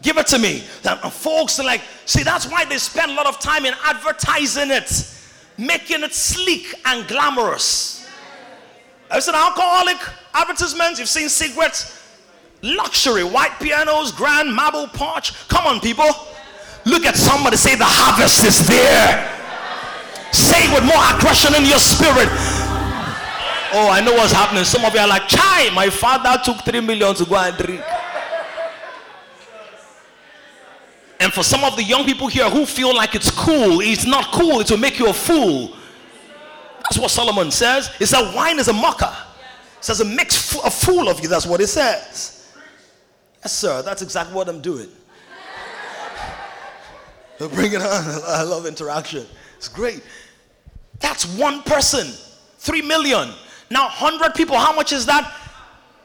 Give 0.04 0.18
it 0.18 0.26
to 0.28 0.38
me. 0.38 0.62
And 0.84 1.00
uh, 1.02 1.08
folks 1.08 1.58
are 1.58 1.64
like, 1.64 1.80
see, 2.04 2.22
that's 2.22 2.46
why 2.48 2.66
they 2.66 2.76
spend 2.76 3.10
a 3.12 3.14
lot 3.14 3.26
of 3.26 3.40
time 3.40 3.64
in 3.64 3.72
advertising 3.84 4.70
it, 4.70 5.10
making 5.56 6.02
it 6.02 6.12
sleek 6.12 6.74
and 6.84 7.08
glamorous. 7.08 8.06
I've 9.10 9.22
seen 9.22 9.34
alcoholic 9.34 9.96
advertisements, 10.34 11.00
you've 11.00 11.08
seen 11.08 11.30
cigarettes, 11.30 12.02
luxury, 12.60 13.24
white 13.24 13.58
pianos, 13.60 14.12
grand 14.12 14.54
marble 14.54 14.88
porch. 14.88 15.32
Come 15.48 15.66
on, 15.66 15.80
people. 15.80 16.06
Look 16.84 17.06
at 17.06 17.16
somebody 17.16 17.56
say, 17.56 17.74
The 17.74 17.84
harvest 17.86 18.44
is 18.44 18.66
there. 18.68 19.30
Say 20.32 20.68
it 20.68 20.74
with 20.74 20.84
more 20.84 21.00
aggression 21.16 21.54
in 21.54 21.64
your 21.64 21.78
spirit. 21.78 22.28
Oh, 23.72 23.88
I 23.90 24.02
know 24.04 24.12
what's 24.12 24.32
happening. 24.32 24.64
Some 24.64 24.84
of 24.84 24.92
you 24.92 25.00
are 25.00 25.08
like, 25.08 25.28
Chai, 25.28 25.70
my 25.74 25.88
father 25.88 26.38
took 26.44 26.62
three 26.62 26.80
million 26.80 27.14
to 27.14 27.24
go 27.24 27.36
and 27.36 27.56
drink. 27.56 27.82
And 31.20 31.32
for 31.32 31.42
some 31.42 31.64
of 31.64 31.76
the 31.76 31.82
young 31.82 32.04
people 32.04 32.28
here 32.28 32.50
who 32.50 32.66
feel 32.66 32.94
like 32.94 33.14
it's 33.14 33.30
cool, 33.30 33.80
it's 33.80 34.06
not 34.06 34.32
cool, 34.32 34.60
it 34.60 34.70
will 34.70 34.78
make 34.78 34.98
you 34.98 35.08
a 35.08 35.12
fool. 35.12 35.76
That's 36.82 36.98
what 36.98 37.10
Solomon 37.10 37.50
says. 37.50 37.88
He 37.96 38.04
said, 38.06 38.34
wine 38.34 38.58
is 38.58 38.68
a 38.68 38.72
mocker. 38.72 39.14
It 39.78 39.84
says 39.84 40.00
it 40.00 40.06
makes 40.06 40.54
a 40.56 40.70
fool 40.70 41.08
of 41.08 41.20
you. 41.20 41.28
That's 41.28 41.46
what 41.46 41.60
it 41.60 41.68
says. 41.68 42.52
Yes, 43.42 43.52
sir. 43.52 43.82
That's 43.82 44.02
exactly 44.02 44.34
what 44.34 44.48
I'm 44.48 44.60
doing. 44.60 44.88
Bring 47.38 47.72
it 47.72 47.82
on. 47.82 48.22
I 48.26 48.42
love 48.42 48.66
interaction. 48.66 49.26
It's 49.56 49.68
great. 49.68 50.02
That's 51.00 51.26
one 51.36 51.62
person. 51.62 52.06
Three 52.58 52.82
million. 52.82 53.30
Now, 53.70 53.84
100 53.84 54.34
people. 54.34 54.56
How 54.56 54.74
much 54.74 54.92
is 54.92 55.06
that? 55.06 55.30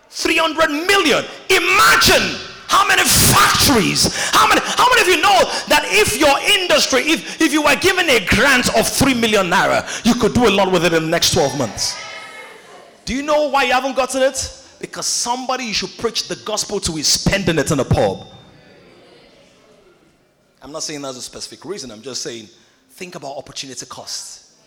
300 0.10 0.70
million. 0.70 1.24
Imagine 1.50 2.40
how 2.70 2.88
many 2.88 3.02
factories? 3.04 4.16
How 4.32 4.48
many, 4.48 4.62
how 4.64 4.88
many 4.90 5.02
of 5.02 5.08
you 5.08 5.22
know 5.22 5.40
that 5.68 5.82
if 5.86 6.20
your 6.20 6.38
industry, 6.62 7.02
if, 7.02 7.42
if 7.42 7.52
you 7.52 7.64
were 7.64 7.76
given 7.76 8.08
a 8.08 8.24
grant 8.28 8.70
of 8.78 8.88
3 8.88 9.16
million 9.16 9.48
naira, 9.48 9.84
you 10.06 10.14
could 10.14 10.36
do 10.36 10.48
a 10.48 10.54
lot 10.54 10.72
with 10.72 10.86
it 10.86 10.94
in 10.94 11.04
the 11.04 11.10
next 11.10 11.34
12 11.34 11.58
months? 11.58 12.00
Do 13.06 13.16
you 13.16 13.24
know 13.24 13.50
why 13.50 13.64
you 13.64 13.74
haven't 13.74 13.96
gotten 13.96 14.22
it? 14.22 14.56
Because 14.80 15.08
somebody 15.08 15.66
you 15.66 15.74
should 15.74 15.98
preach 15.98 16.28
the 16.28 16.36
gospel 16.46 16.80
to 16.82 16.98
is 16.98 17.08
spending 17.08 17.58
it 17.58 17.72
in 17.72 17.80
a 17.80 17.86
pub. 17.86 18.28
I'm 20.62 20.72
not 20.72 20.84
saying 20.84 21.02
that's 21.02 21.18
a 21.18 21.22
specific 21.22 21.66
reason, 21.66 21.90
I'm 21.90 22.04
just 22.04 22.22
saying 22.22 22.50
think 22.92 23.16
about 23.16 23.36
opportunity 23.36 23.86
costs. 23.88 24.58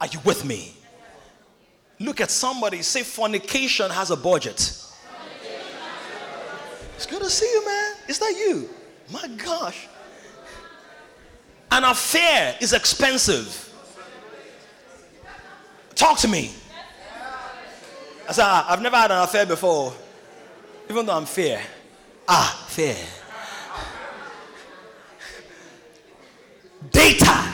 Are 0.00 0.06
you 0.06 0.20
with 0.24 0.44
me? 0.44 0.74
Look 1.98 2.20
at 2.20 2.30
somebody, 2.30 2.82
say 2.82 3.04
fornication 3.04 3.90
has 3.90 4.10
a 4.10 4.16
budget. 4.16 4.86
It's 7.00 7.06
good 7.06 7.22
to 7.22 7.30
see 7.30 7.46
you, 7.46 7.64
man. 7.64 7.92
Is 8.08 8.18
that 8.18 8.34
you? 8.36 8.68
My 9.10 9.26
gosh. 9.42 9.88
An 11.72 11.84
affair 11.84 12.54
is 12.60 12.74
expensive. 12.74 13.72
Talk 15.94 16.18
to 16.18 16.28
me. 16.28 16.52
I 18.28 18.32
said, 18.32 18.44
ah, 18.44 18.66
I've 18.68 18.82
never 18.82 18.96
had 18.96 19.10
an 19.12 19.22
affair 19.22 19.46
before, 19.46 19.94
even 20.90 21.06
though 21.06 21.16
I'm 21.16 21.24
fair. 21.24 21.62
Ah, 22.28 22.66
fair. 22.68 22.96
Data. 26.90 27.50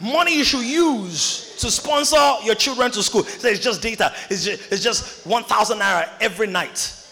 Money 0.00 0.34
you 0.34 0.44
should 0.44 0.64
use 0.64 1.56
to 1.58 1.70
sponsor 1.70 2.36
your 2.42 2.54
children 2.54 2.90
to 2.92 3.02
school. 3.02 3.24
So 3.24 3.48
it's 3.48 3.60
just 3.60 3.82
data. 3.82 4.14
It's 4.30 4.46
just, 4.46 4.72
it's 4.72 4.82
just 4.82 5.26
1,000 5.26 5.78
naira 5.78 6.08
every 6.22 6.46
night 6.46 7.02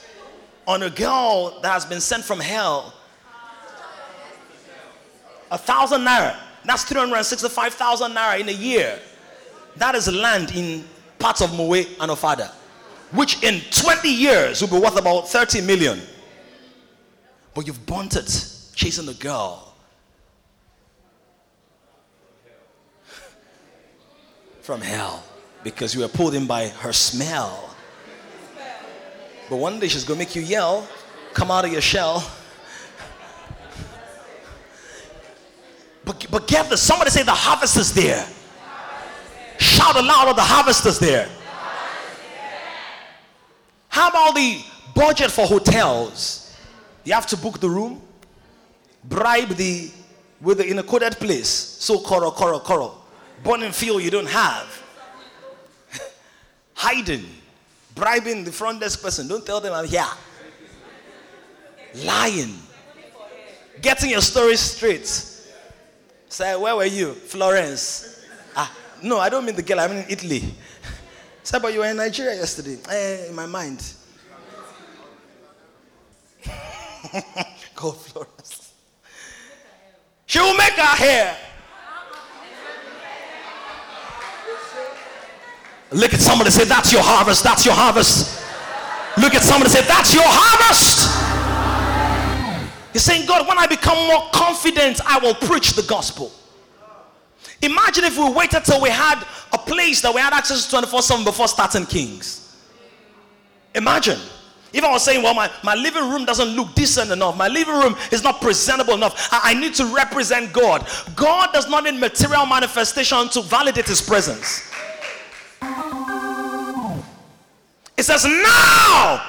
on 0.67 0.83
a 0.83 0.91
girl 0.91 1.61
that 1.63 1.73
has 1.73 1.85
been 1.85 2.01
sent 2.01 2.25
from 2.25 2.41
hell. 2.41 2.95
A 5.51 5.59
thousand 5.59 6.03
naira. 6.03 6.37
That's 6.65 6.85
365,000 6.85 8.13
naira 8.13 8.41
in 8.41 8.49
a 8.49 8.53
year. 8.53 8.99
That 9.77 9.95
is 9.95 10.11
land 10.13 10.53
in 10.55 10.85
parts 11.19 11.43
of 11.43 11.55
Mowe 11.55 11.75
and 11.75 12.11
Ofada, 12.11 12.51
which 13.13 13.43
in 13.43 13.61
20 13.71 14.09
years 14.09 14.61
will 14.61 14.69
be 14.69 14.79
worth 14.79 14.99
about 14.99 15.29
30 15.29 15.61
million. 15.61 16.01
But 17.53 17.67
you've 17.67 17.85
burnt 17.87 18.17
it 18.17 18.27
chasing 18.75 19.07
the 19.07 19.15
girl. 19.15 19.75
From 24.63 24.81
hell 24.81 25.23
because 25.63 25.95
you 25.95 26.03
were 26.03 26.09
pulled 26.09 26.35
in 26.35 26.47
by 26.47 26.69
her 26.69 26.93
smell. 26.93 27.74
But 29.49 29.57
one 29.57 29.79
day 29.79 29.89
she's 29.89 30.05
going 30.05 30.19
to 30.19 30.25
make 30.25 30.35
you 30.35 30.43
yell, 30.43 30.89
come 31.33 31.51
out 31.51 31.65
of 31.65 31.73
your 31.73 31.81
shell. 31.81 32.29
But, 36.05 36.27
but 36.31 36.47
get 36.47 36.69
this 36.69 36.83
somebody 36.83 37.11
say 37.11 37.23
the 37.23 37.33
harvest 37.33 37.77
is 37.77 37.93
there. 37.93 38.27
Shout 39.59 39.97
aloud, 39.97 40.33
the 40.35 40.43
harvest 40.43 40.85
is 40.87 40.99
there. 40.99 41.29
How 43.89 44.09
about 44.09 44.35
the 44.35 44.63
budget 44.95 45.31
for 45.31 45.47
hotels? 45.47 46.55
You 47.05 47.13
have 47.15 47.27
to 47.29 47.37
book 47.37 47.61
the 47.61 47.71
room, 47.71 48.03
bribe 49.05 49.51
the 49.51 49.91
with 50.41 50.59
the 50.59 50.67
in 50.67 50.79
a 50.79 50.83
coded 50.83 51.15
place. 51.15 51.49
So 51.49 52.01
coral, 52.01 52.33
coral, 52.33 52.61
coral. 52.61 53.05
Burning 53.43 53.73
fuel 53.73 54.01
you 54.01 54.11
don't 54.11 54.29
have. 54.29 54.83
Hiding 56.75 57.25
bribing 57.95 58.45
the 58.45 58.53
front 58.53 58.81
desk 58.81 59.03
person. 59.03 59.29
Don't 59.29 59.45
tell 59.45 59.61
them 59.61 59.73
I'm 59.73 59.87
here. 59.87 60.05
Lying. 62.05 62.59
Getting 63.81 64.11
your 64.11 64.21
story 64.21 64.57
straight. 64.57 65.07
Say, 66.29 66.57
where 66.57 66.75
were 66.75 66.85
you? 66.85 67.13
Florence. 67.15 68.25
Ah, 68.57 68.75
No, 69.03 69.19
I 69.19 69.29
don't 69.29 69.45
mean 69.45 69.55
the 69.55 69.63
girl, 69.63 69.81
I 69.81 69.87
mean 69.89 70.05
Italy. 70.09 70.43
Say, 71.43 71.59
but 71.61 71.73
you 71.73 71.81
were 71.81 71.87
in 71.87 71.97
Nigeria 71.97 72.35
yesterday. 72.35 72.79
Eh, 72.91 73.29
in 73.29 73.35
my 73.35 73.47
mind. 73.47 73.83
Go, 77.77 77.93
Florence. 77.93 78.73
She 80.27 80.41
will 80.41 80.57
make 80.57 80.73
her 80.73 80.97
hair. 80.97 81.37
Look 85.95 86.13
at 86.13 86.21
somebody 86.21 86.51
say, 86.51 86.65
That's 86.65 86.93
your 86.93 87.03
harvest. 87.03 87.45
That's 87.45 87.65
your 87.65 87.75
harvest. 87.75 88.43
Look 89.17 89.35
at 89.35 89.43
somebody 89.43 89.71
say, 89.71 89.83
That's 89.87 90.13
your 90.13 90.25
harvest. 90.27 91.07
He's 92.93 93.05
saying, 93.05 93.27
God, 93.27 93.47
when 93.47 93.59
I 93.59 93.67
become 93.67 93.97
more 94.09 94.29
confident, 94.33 95.01
I 95.07 95.19
will 95.21 95.35
preach 95.35 95.75
the 95.75 95.83
gospel. 95.83 96.33
Imagine 97.63 98.05
if 98.05 98.19
we 98.19 98.29
waited 98.31 98.65
till 98.65 98.81
we 98.81 98.91
had 98.91 99.25
a 99.53 99.59
place 99.59 100.01
that 100.03 100.13
we 100.13 100.21
had 100.21 100.33
access 100.33 100.65
to 100.65 100.71
24 100.71 101.03
7 101.03 101.25
before 101.25 101.47
starting 101.47 101.87
Kings. 101.87 102.57
Imagine. 103.77 104.19
If 104.73 104.83
I 104.83 104.91
was 104.91 105.05
saying, 105.05 105.23
well, 105.23 105.35
my, 105.35 105.49
my 105.63 105.77
living 105.77 106.11
room 106.11 106.25
doesn't 106.25 106.49
look 106.49 106.75
decent 106.75 107.13
enough, 107.13 107.37
my 107.37 107.47
living 107.47 107.75
room 107.75 107.95
is 108.11 108.25
not 108.25 108.41
presentable 108.41 108.95
enough, 108.95 109.29
I, 109.31 109.53
I 109.53 109.55
need 109.55 109.75
to 109.75 109.87
represent 109.87 110.53
God. 110.53 110.85
God 111.15 111.53
does 111.53 111.69
not 111.69 111.85
need 111.85 112.01
material 112.01 112.45
manifestation 112.47 113.29
to 113.29 113.43
validate 113.43 113.87
his 113.87 114.03
presence. 114.03 114.69
It 117.97 118.05
says, 118.05 118.25
now 118.25 119.25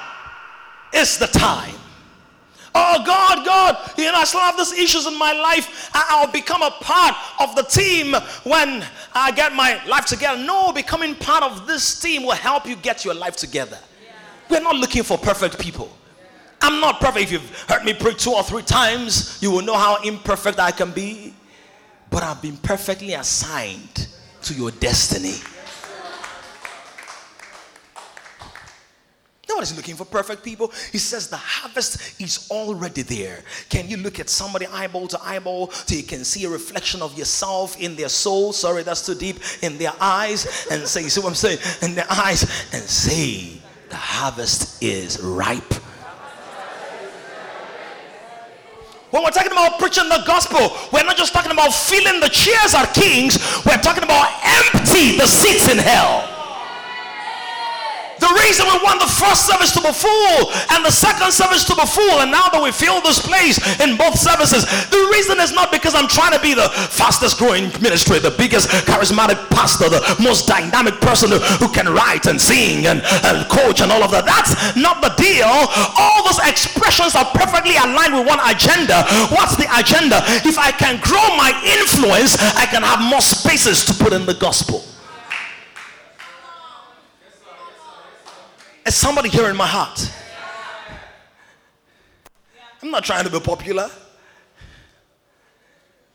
is 0.92 1.18
the 1.18 1.26
time. 1.26 1.74
Oh, 2.78 3.02
God, 3.06 3.46
God, 3.46 3.92
you 3.96 4.04
know, 4.04 4.18
I 4.18 4.24
still 4.24 4.40
have 4.40 4.58
these 4.58 4.72
issues 4.72 5.06
in 5.06 5.18
my 5.18 5.32
life. 5.32 5.90
I, 5.94 6.22
will 6.22 6.30
become 6.30 6.60
a 6.60 6.70
part 6.70 7.14
of 7.40 7.56
the 7.56 7.62
team 7.62 8.12
when 8.44 8.84
I 9.14 9.30
get 9.32 9.54
my 9.54 9.82
life 9.86 10.04
together. 10.04 10.38
No, 10.44 10.72
becoming 10.72 11.14
part 11.14 11.42
of 11.42 11.66
this 11.66 11.98
team 11.98 12.24
will 12.24 12.32
help 12.32 12.66
you 12.66 12.76
get 12.76 13.02
your 13.02 13.14
life 13.14 13.34
together. 13.34 13.78
Yeah. 14.04 14.12
We're 14.50 14.60
not 14.60 14.76
looking 14.76 15.04
for 15.04 15.16
perfect 15.16 15.58
people. 15.58 15.90
I'm 16.60 16.78
not 16.80 17.00
perfect. 17.00 17.24
If 17.24 17.32
you've 17.32 17.60
heard 17.62 17.82
me 17.84 17.94
pray 17.94 18.12
two 18.12 18.32
or 18.32 18.42
three 18.42 18.62
times, 18.62 19.38
you 19.40 19.50
will 19.50 19.62
know 19.62 19.76
how 19.76 20.02
imperfect 20.02 20.58
I 20.58 20.70
can 20.70 20.90
be. 20.90 21.32
But 22.10 22.24
I've 22.24 22.42
been 22.42 22.58
perfectly 22.58 23.14
assigned 23.14 24.08
to 24.42 24.52
your 24.52 24.70
destiny. 24.70 25.36
Nobody's 29.48 29.76
looking 29.76 29.94
for 29.94 30.04
perfect 30.04 30.42
people. 30.42 30.72
He 30.90 30.98
says 30.98 31.28
the 31.28 31.36
harvest 31.36 32.20
is 32.20 32.48
already 32.50 33.02
there. 33.02 33.44
Can 33.68 33.88
you 33.88 33.96
look 33.96 34.18
at 34.18 34.28
somebody 34.28 34.66
eyeball 34.66 35.06
to 35.08 35.22
eyeball 35.22 35.70
so 35.70 35.94
you 35.94 36.02
can 36.02 36.24
see 36.24 36.44
a 36.44 36.48
reflection 36.48 37.00
of 37.00 37.16
yourself 37.16 37.80
in 37.80 37.94
their 37.94 38.08
soul? 38.08 38.52
Sorry, 38.52 38.82
that's 38.82 39.06
too 39.06 39.14
deep. 39.14 39.36
In 39.62 39.78
their 39.78 39.92
eyes 40.00 40.66
and 40.70 40.82
say, 40.86 41.02
you 41.02 41.10
see 41.10 41.20
what 41.20 41.28
I'm 41.28 41.34
saying? 41.36 41.58
In 41.82 41.94
their 41.94 42.10
eyes 42.10 42.42
and 42.72 42.82
say, 42.82 43.60
the 43.88 43.96
harvest 43.96 44.82
is 44.82 45.20
ripe. 45.20 45.74
When 49.10 49.22
we're 49.22 49.30
talking 49.30 49.52
about 49.52 49.78
preaching 49.78 50.08
the 50.08 50.24
gospel, 50.26 50.76
we're 50.92 51.04
not 51.04 51.16
just 51.16 51.32
talking 51.32 51.52
about 51.52 51.72
filling 51.72 52.20
the 52.20 52.28
chairs 52.28 52.74
at 52.74 52.92
kings, 52.92 53.38
we're 53.64 53.78
talking 53.78 54.02
about 54.02 54.28
empty 54.42 55.16
the 55.16 55.26
seats 55.26 55.70
in 55.70 55.78
hell. 55.78 56.35
The 58.26 58.34
reason 58.42 58.66
we 58.66 58.82
want 58.82 58.98
the 58.98 59.06
first 59.06 59.46
service 59.46 59.70
to 59.78 59.82
be 59.86 59.94
full 59.94 60.50
and 60.74 60.82
the 60.82 60.90
second 60.90 61.30
service 61.30 61.62
to 61.70 61.78
be 61.78 61.86
full, 61.86 62.26
and 62.26 62.34
now 62.34 62.50
that 62.50 62.58
we 62.58 62.74
fill 62.74 62.98
this 62.98 63.22
place 63.22 63.62
in 63.78 63.94
both 63.94 64.18
services, 64.18 64.66
the 64.90 64.98
reason 65.14 65.38
is 65.38 65.54
not 65.54 65.70
because 65.70 65.94
I'm 65.94 66.10
trying 66.10 66.34
to 66.34 66.42
be 66.42 66.50
the 66.50 66.66
fastest 66.90 67.38
growing 67.38 67.70
ministry, 67.78 68.18
the 68.18 68.34
biggest 68.34 68.66
charismatic 68.82 69.38
pastor, 69.54 69.86
the 69.86 70.02
most 70.18 70.50
dynamic 70.50 70.98
person 70.98 71.30
who, 71.30 71.70
can 71.76 71.86
write 71.92 72.26
and 72.26 72.40
sing 72.40 72.86
and, 72.86 73.04
and 73.22 73.46
coach 73.46 73.78
and 73.84 73.92
all 73.92 74.02
of 74.02 74.10
that. 74.10 74.24
That's 74.26 74.74
not 74.74 75.04
the 75.04 75.14
deal. 75.20 75.46
All 75.46 76.24
those 76.26 76.42
expressions 76.42 77.14
are 77.14 77.26
perfectly 77.30 77.78
aligned 77.78 78.16
with 78.16 78.26
one 78.26 78.42
agenda. 78.42 79.06
What's 79.30 79.54
the 79.54 79.70
agenda? 79.70 80.24
If 80.42 80.58
I 80.58 80.72
can 80.72 80.98
grow 80.98 81.22
my 81.38 81.54
influence, 81.78 82.34
I 82.58 82.66
can 82.66 82.82
have 82.82 82.98
more 82.98 83.20
spaces 83.20 83.84
to 83.86 83.92
put 83.94 84.10
in 84.12 84.26
the 84.26 84.34
gospel. 84.34 84.82
Is 88.86 88.94
somebody 88.94 89.28
here 89.28 89.50
in 89.50 89.56
my 89.56 89.66
heart? 89.66 90.12
I'm 92.80 92.92
not 92.92 93.02
trying 93.02 93.24
to 93.24 93.30
be 93.30 93.40
popular. 93.40 93.90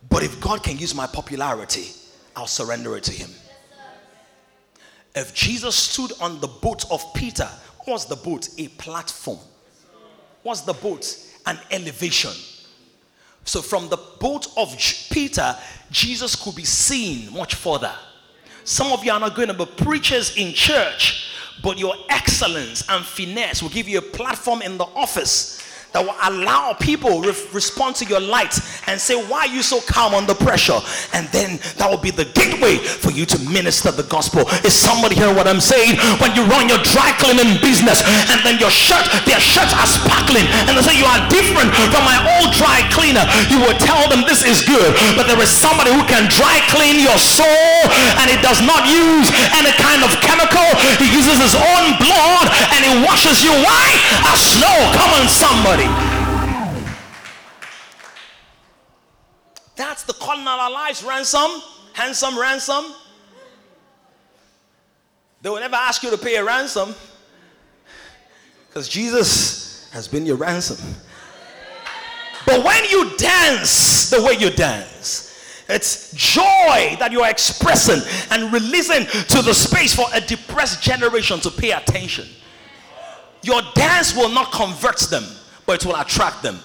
But 0.10 0.24
if 0.24 0.40
God 0.40 0.64
can 0.64 0.78
use 0.78 0.96
my 0.96 1.06
popularity, 1.06 1.90
I'll 2.34 2.48
surrender 2.48 2.96
it 2.96 3.04
to 3.04 3.12
Him. 3.12 3.30
If 5.14 5.34
Jesus 5.34 5.76
stood 5.76 6.14
on 6.22 6.40
the 6.40 6.48
boat 6.48 6.90
of 6.90 7.04
Peter, 7.14 7.50
what's 7.84 8.06
the 8.06 8.16
boat? 8.16 8.48
A 8.58 8.70
platform. 8.70 9.40
What's 10.44 10.62
the 10.62 10.74
boat? 10.74 11.18
An 11.46 11.60
elevation. 11.72 12.32
So 13.44 13.62
from 13.62 13.90
the 13.90 13.98
boat 13.98 14.48
of 14.56 14.74
Peter, 15.12 15.58
Jesus 15.90 16.36
could 16.42 16.56
be 16.56 16.64
seen 16.64 17.34
much 17.34 17.56
further. 17.56 17.94
Some 18.64 18.94
of 18.94 19.04
you 19.04 19.12
are 19.12 19.20
not 19.20 19.36
going 19.36 19.50
to 19.50 19.54
be 19.54 19.66
preachers 19.66 20.38
in 20.38 20.54
church 20.54 21.31
but 21.62 21.78
your 21.78 21.96
excellence 22.10 22.84
and 22.90 23.06
finesse 23.06 23.62
will 23.62 23.70
give 23.70 23.88
you 23.88 24.00
a 24.00 24.02
platform 24.02 24.62
in 24.62 24.78
the 24.78 24.86
office 24.96 25.61
that 25.94 26.00
will 26.00 26.16
allow 26.24 26.72
people 26.80 27.20
re- 27.22 27.36
respond 27.52 27.96
to 28.00 28.06
your 28.08 28.20
light 28.20 28.56
and 28.88 29.00
say 29.00 29.16
why 29.28 29.44
are 29.48 29.52
you 29.52 29.62
so 29.62 29.84
calm 29.84 30.16
under 30.16 30.34
pressure? 30.34 30.80
And 31.12 31.28
then 31.36 31.60
that 31.76 31.88
will 31.92 32.00
be 32.00 32.12
the 32.12 32.26
gateway 32.32 32.80
for 32.80 33.12
you 33.12 33.28
to 33.28 33.38
minister 33.52 33.92
the 33.92 34.08
gospel. 34.08 34.48
Is 34.64 34.72
somebody 34.72 35.20
hearing 35.20 35.36
what 35.36 35.48
i'm 35.52 35.60
saying? 35.60 36.00
When 36.24 36.32
you 36.32 36.48
run 36.48 36.72
your 36.72 36.80
dry 36.88 37.12
cleaning 37.20 37.60
business 37.60 38.04
and 38.32 38.40
then 38.48 38.56
your 38.56 38.72
shirt 38.72 39.04
their 39.28 39.44
shirts 39.44 39.76
are 39.76 39.90
sparkling 39.90 40.48
and 40.68 40.80
they 40.80 40.84
say 40.84 40.96
you 40.96 41.08
are 41.08 41.22
different 41.28 41.76
from 41.92 42.04
my 42.08 42.16
old 42.40 42.56
dry 42.56 42.88
cleaner. 42.96 43.28
You 43.52 43.60
will 43.60 43.76
tell 43.76 44.08
them 44.08 44.24
this 44.24 44.48
is 44.48 44.64
good 44.64 44.96
but 45.20 45.28
there 45.28 45.40
is 45.44 45.52
somebody 45.52 45.92
who 45.92 46.04
can 46.08 46.32
dry 46.32 46.64
clean 46.72 47.04
your 47.04 47.20
soul 47.20 47.84
and 48.24 48.32
it 48.32 48.40
does 48.40 48.64
not 48.64 48.88
use 48.88 49.28
any 49.60 49.76
kind 49.76 50.08
of 50.08 50.16
chemical. 50.24 50.64
He 51.04 51.12
uses 51.12 51.36
his 51.36 51.56
own 51.60 52.00
blood 52.00 52.46
and 52.72 52.80
he 52.80 52.94
washes 53.04 53.44
you 53.44 53.52
white 53.52 54.00
as 54.32 54.40
snow. 54.56 54.76
Come 54.96 55.12
on 55.20 55.28
somebody 55.28 55.81
that's 59.76 60.04
the 60.04 60.14
calling 60.14 60.42
of 60.42 60.48
our 60.48 60.72
lives 60.72 61.04
ransom, 61.04 61.50
handsome 61.94 62.40
ransom. 62.40 62.86
They 65.42 65.50
will 65.50 65.60
never 65.60 65.76
ask 65.76 66.04
you 66.04 66.12
to 66.12 66.18
pay 66.18 66.36
a 66.36 66.44
ransom 66.44 66.96
because 68.68 68.88
Jesus 68.88 69.90
has 69.92 70.08
been 70.08 70.26
your 70.26 70.38
ransom. 70.38 70.78
But 72.46 72.64
when 72.64 72.84
you 72.86 73.18
dance 73.18 74.10
the 74.10 74.22
way 74.22 74.34
you 74.34 74.50
dance, 74.50 75.66
it's 75.68 76.12
joy 76.14 76.96
that 77.00 77.10
you 77.12 77.22
are 77.22 77.30
expressing 77.30 78.02
and 78.30 78.52
releasing 78.54 79.06
to 79.06 79.42
the 79.42 79.54
space 79.54 79.94
for 79.94 80.06
a 80.14 80.22
depressed 80.22 80.82
generation 80.82 81.40
to 81.42 81.52
pay 81.52 81.72
attention. 81.72 82.28
Your 83.44 83.62
dance 83.74 84.16
will 84.16 84.30
not 84.30 84.52
convert 84.52 85.00
them, 85.10 85.24
but 85.66 85.82
it 85.82 85.86
will 85.86 85.96
attract 85.96 86.44
them. 86.44 86.60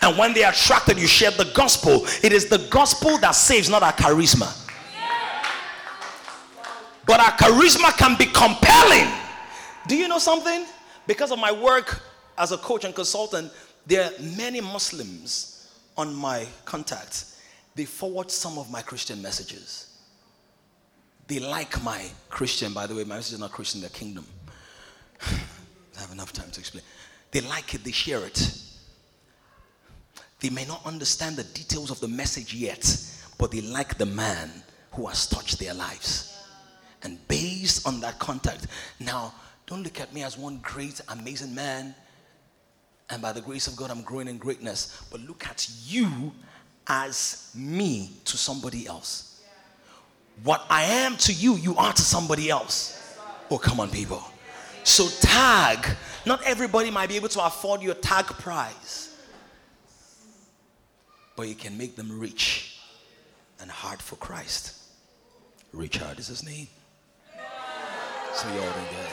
And 0.00 0.16
when 0.16 0.32
they 0.32 0.44
are 0.44 0.52
attracted, 0.52 0.98
you 0.98 1.06
share 1.06 1.30
the 1.32 1.50
gospel. 1.54 2.06
It 2.22 2.32
is 2.32 2.48
the 2.48 2.58
gospel 2.70 3.18
that 3.18 3.32
saves, 3.32 3.68
not 3.68 3.82
our 3.82 3.92
charisma. 3.92 4.54
But 7.04 7.20
our 7.20 7.32
charisma 7.32 7.96
can 7.96 8.16
be 8.16 8.26
compelling. 8.26 9.10
Do 9.86 9.96
you 9.96 10.08
know 10.08 10.18
something? 10.18 10.66
Because 11.06 11.32
of 11.32 11.38
my 11.38 11.50
work 11.50 12.02
as 12.36 12.52
a 12.52 12.58
coach 12.58 12.84
and 12.84 12.94
consultant, 12.94 13.50
there 13.86 14.04
are 14.04 14.10
many 14.36 14.60
Muslims 14.60 15.68
on 15.96 16.14
my 16.14 16.46
contacts. 16.64 17.40
They 17.74 17.86
forward 17.86 18.30
some 18.30 18.58
of 18.58 18.70
my 18.70 18.82
Christian 18.82 19.22
messages. 19.22 19.98
They 21.26 21.40
like 21.40 21.82
my 21.82 22.04
Christian, 22.28 22.72
by 22.72 22.86
the 22.86 22.94
way, 22.94 23.04
my 23.04 23.16
message 23.16 23.34
is 23.34 23.40
not 23.40 23.52
Christian, 23.52 23.80
they're 23.80 23.90
kingdom. 23.90 24.26
I 25.22 26.00
have 26.00 26.12
enough 26.12 26.32
time 26.32 26.50
to 26.50 26.60
explain. 26.60 26.82
They 27.30 27.40
like 27.42 27.74
it, 27.74 27.84
they 27.84 27.92
share 27.92 28.24
it. 28.24 28.52
They 30.40 30.50
may 30.50 30.64
not 30.64 30.84
understand 30.86 31.36
the 31.36 31.44
details 31.44 31.90
of 31.90 32.00
the 32.00 32.08
message 32.08 32.54
yet, 32.54 32.96
but 33.38 33.50
they 33.50 33.60
like 33.60 33.98
the 33.98 34.06
man 34.06 34.50
who 34.92 35.06
has 35.06 35.26
touched 35.26 35.58
their 35.58 35.74
lives. 35.74 36.44
And 37.02 37.18
based 37.28 37.86
on 37.86 38.00
that 38.00 38.18
contact, 38.18 38.66
now 39.00 39.34
don't 39.66 39.82
look 39.82 40.00
at 40.00 40.12
me 40.14 40.22
as 40.22 40.38
one 40.38 40.58
great, 40.62 41.00
amazing 41.08 41.54
man, 41.54 41.94
and 43.10 43.22
by 43.22 43.32
the 43.32 43.40
grace 43.40 43.66
of 43.66 43.76
God, 43.76 43.90
I'm 43.90 44.02
growing 44.02 44.28
in 44.28 44.38
greatness, 44.38 45.02
but 45.10 45.20
look 45.20 45.46
at 45.46 45.68
you 45.86 46.32
as 46.86 47.50
me 47.54 48.12
to 48.24 48.36
somebody 48.36 48.86
else. 48.86 49.42
What 50.42 50.64
I 50.68 50.84
am 50.84 51.16
to 51.18 51.32
you, 51.32 51.56
you 51.56 51.76
are 51.76 51.92
to 51.92 52.02
somebody 52.02 52.50
else. 52.50 53.16
Oh, 53.50 53.58
come 53.58 53.80
on, 53.80 53.90
people. 53.90 54.22
So, 54.84 55.08
tag. 55.20 55.86
Not 56.28 56.42
everybody 56.44 56.90
might 56.90 57.08
be 57.08 57.16
able 57.16 57.30
to 57.30 57.44
afford 57.44 57.80
your 57.80 57.94
tag 57.94 58.26
price, 58.26 59.16
but 61.36 61.48
you 61.48 61.54
can 61.54 61.78
make 61.78 61.96
them 61.96 62.20
rich 62.20 62.80
and 63.60 63.70
hard 63.70 64.02
for 64.02 64.16
Christ. 64.16 64.74
Richard 65.72 66.18
is 66.18 66.26
his 66.26 66.44
name. 66.44 66.66
So 68.34 68.46
y'all 68.48 68.58
get 68.58 69.10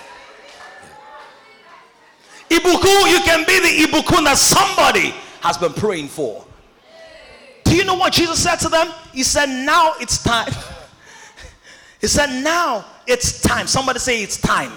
it. 2.50 2.62
Ibuku, 2.62 3.10
you 3.10 3.20
can 3.22 3.46
be 3.46 3.60
the 3.60 3.88
Ibukun 3.88 4.26
that 4.26 4.38
somebody 4.38 5.14
has 5.42 5.58
been 5.58 5.74
praying 5.74 6.10
for. 6.10 6.46
Do 7.64 7.76
you 7.76 7.86
know 7.86 7.96
what 7.96 8.14
Jesus 8.14 8.44
said 8.44 8.58
to 8.58 8.70
them? 8.70 8.92
He 9.14 9.24
said, 9.24 9.48
Now 9.48 9.94
it's 10.00 10.22
time. 10.22 10.52
he 12.02 12.08
said, 12.08 12.44
Now 12.44 12.86
it's 13.08 13.42
time. 13.42 13.68
Somebody 13.68 14.00
say 14.00 14.22
it's 14.22 14.40
time. 14.40 14.72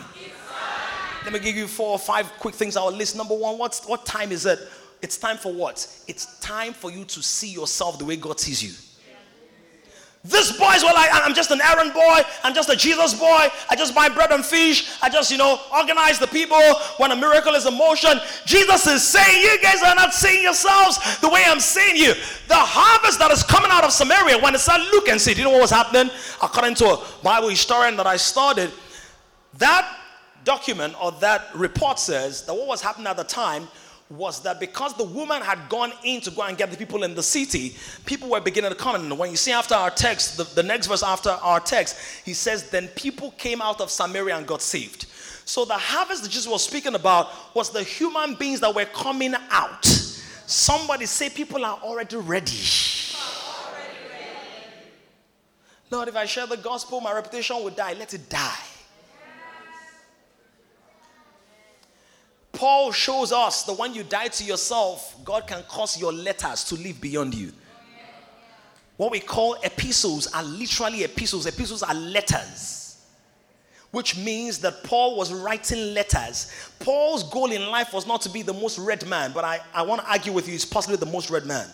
It's. 1.29 1.35
Let 1.35 1.43
me 1.43 1.51
give 1.51 1.57
you 1.57 1.69
four 1.69 1.91
or 1.91 1.99
five 1.99 2.31
quick 2.39 2.55
things 2.55 2.77
I 2.77 2.83
will 2.83 2.93
list. 2.93 3.17
Number 3.17 3.37
one, 3.37 3.59
what's, 3.59 3.87
what 3.87 4.07
time 4.07 4.33
is 4.33 4.47
it? 4.47 4.59
It's 5.01 5.17
time 5.17 5.37
for 5.37 5.53
what? 5.53 5.87
It's 6.09 6.39
time 6.41 6.73
for 6.73 6.91
you 6.91 7.05
to 7.05 7.23
see 7.23 7.49
yourself 7.49 7.99
the 7.99 8.05
way 8.05 8.17
God 8.17 8.41
sees 8.41 8.63
you. 8.63 8.73
These 10.25 10.59
boys 10.59 10.83
were 10.83 10.93
like, 10.93 11.11
I'm 11.13 11.33
just 11.33 11.53
an 11.53 11.61
errand 11.63 11.95
boy. 11.95 12.21
I'm 12.43 12.53
just 12.53 12.69
a 12.69 12.77
Jesus 12.77 13.15
boy. 13.15 13.47
I 13.71 13.77
just 13.77 13.95
buy 13.95 14.09
bread 14.09 14.33
and 14.33 14.45
fish. 14.45 14.91
I 15.01 15.09
just, 15.09 15.31
you 15.31 15.39
know, 15.39 15.61
organize 15.73 16.19
the 16.19 16.27
people 16.27 16.61
when 16.97 17.13
a 17.13 17.17
miracle 17.17 17.55
is 17.55 17.67
in 17.67 17.79
motion. 17.79 18.19
Jesus 18.45 18.87
is 18.89 19.03
saying, 19.03 19.43
You 19.43 19.59
guys 19.63 19.81
are 19.83 19.95
not 19.95 20.13
seeing 20.13 20.43
yourselves 20.43 21.21
the 21.21 21.29
way 21.29 21.45
I'm 21.47 21.61
seeing 21.61 21.97
you. 21.97 22.15
The 22.49 22.57
harvest 22.57 23.21
that 23.21 23.31
is 23.31 23.45
coming 23.45 23.71
out 23.71 23.85
of 23.85 23.93
Samaria, 23.93 24.39
when 24.39 24.55
it 24.57 24.59
said, 24.59 24.79
Look 24.91 25.09
and 25.09 25.21
see, 25.21 25.35
do 25.35 25.39
you 25.39 25.45
know 25.45 25.53
what 25.53 25.63
was 25.63 25.71
happening? 25.71 26.11
According 26.43 26.75
to 26.77 26.87
a 26.87 27.05
Bible 27.23 27.49
historian 27.49 27.97
that 27.97 28.07
I 28.07 28.17
studied, 28.17 28.73
that 29.59 29.98
document 30.49 30.95
or 30.99 31.13
that 31.13 31.43
report 31.55 31.99
says 31.99 32.41
that 32.47 32.55
what 32.55 32.67
was 32.67 32.81
happening 32.81 33.07
at 33.07 33.19
the 33.19 33.23
time 33.23 33.69
was 34.09 34.41
that 34.43 34.59
because 34.59 34.95
the 34.95 35.05
woman 35.05 35.43
had 35.43 35.59
gone 35.69 35.93
in 36.05 36.23
to 36.23 36.31
go 36.31 36.41
and 36.41 36.57
get 36.57 36.71
the 36.71 36.77
people 36.79 37.03
in 37.03 37.15
the 37.15 37.23
city, 37.23 37.77
people 38.07 38.31
were 38.31 38.41
beginning 38.41 38.71
to 38.71 38.77
come. 38.77 38.95
And 38.95 39.19
when 39.19 39.31
you 39.31 39.37
see 39.37 39.53
after 39.53 39.75
our 39.75 39.91
text, 39.91 40.39
the, 40.39 40.45
the 40.45 40.63
next 40.63 40.87
verse 40.87 41.03
after 41.03 41.29
our 41.29 41.61
text, 41.61 41.99
he 42.25 42.33
says, 42.33 42.71
Then 42.71 42.89
people 42.89 43.33
came 43.33 43.61
out 43.61 43.83
of 43.83 43.91
Samaria 43.91 44.39
and 44.39 44.47
got 44.47 44.63
saved. 44.63 45.05
So 45.45 45.67
the 45.67 45.75
harvest 45.75 46.23
that 46.23 46.31
Jesus 46.31 46.49
was 46.49 46.65
speaking 46.65 46.95
about 46.95 47.55
was 47.55 47.69
the 47.71 47.83
human 47.83 48.35
beings 48.35 48.61
that 48.61 48.75
were 48.75 48.87
coming 48.87 49.35
out. 49.51 49.85
Somebody 49.85 51.05
say, 51.05 51.29
People 51.29 51.63
are 51.63 51.79
already 51.83 52.17
ready. 52.17 52.57
Lord, 55.91 56.09
if 56.09 56.17
I 56.17 56.25
share 56.25 56.47
the 56.47 56.57
gospel, 56.57 57.03
my 57.03 57.13
reputation 57.13 57.57
will 57.57 57.71
die. 57.71 57.93
Let 57.93 58.15
it 58.15 58.31
die. 58.31 58.78
Paul 62.59 62.91
shows 62.91 63.31
us 63.31 63.63
that 63.63 63.75
when 63.75 63.95
you 63.95 64.03
die 64.03 64.27
to 64.27 64.43
yourself, 64.43 65.15
God 65.25 65.47
can 65.47 65.63
cause 65.69 65.97
your 65.97 66.13
letters 66.13 66.65
to 66.65 66.75
live 66.75 67.01
beyond 67.01 67.33
you. 67.33 67.53
What 68.97 69.13
we 69.13 69.21
call 69.21 69.55
epistles 69.63 70.27
are 70.35 70.43
literally 70.43 71.05
epistles. 71.05 71.47
Epistles 71.47 71.85
are 71.85 71.95
letters, 71.95 73.07
which 73.93 74.19
means 74.19 74.59
that 74.59 74.83
Paul 74.83 75.17
was 75.17 75.33
writing 75.33 75.95
letters. 75.95 76.53
Paul's 76.81 77.23
goal 77.31 77.53
in 77.53 77.65
life 77.69 77.93
was 77.93 78.09
not 78.09 78.23
to 78.23 78.29
be 78.29 78.43
the 78.43 78.53
most 78.53 78.77
read 78.77 79.07
man, 79.07 79.31
but 79.33 79.45
I, 79.45 79.61
I 79.73 79.83
want 79.83 80.01
to 80.01 80.11
argue 80.11 80.33
with 80.33 80.49
you, 80.49 80.53
he's 80.55 80.65
possibly 80.65 80.97
the 80.97 81.07
most 81.07 81.31
read 81.31 81.47
man. 81.47 81.69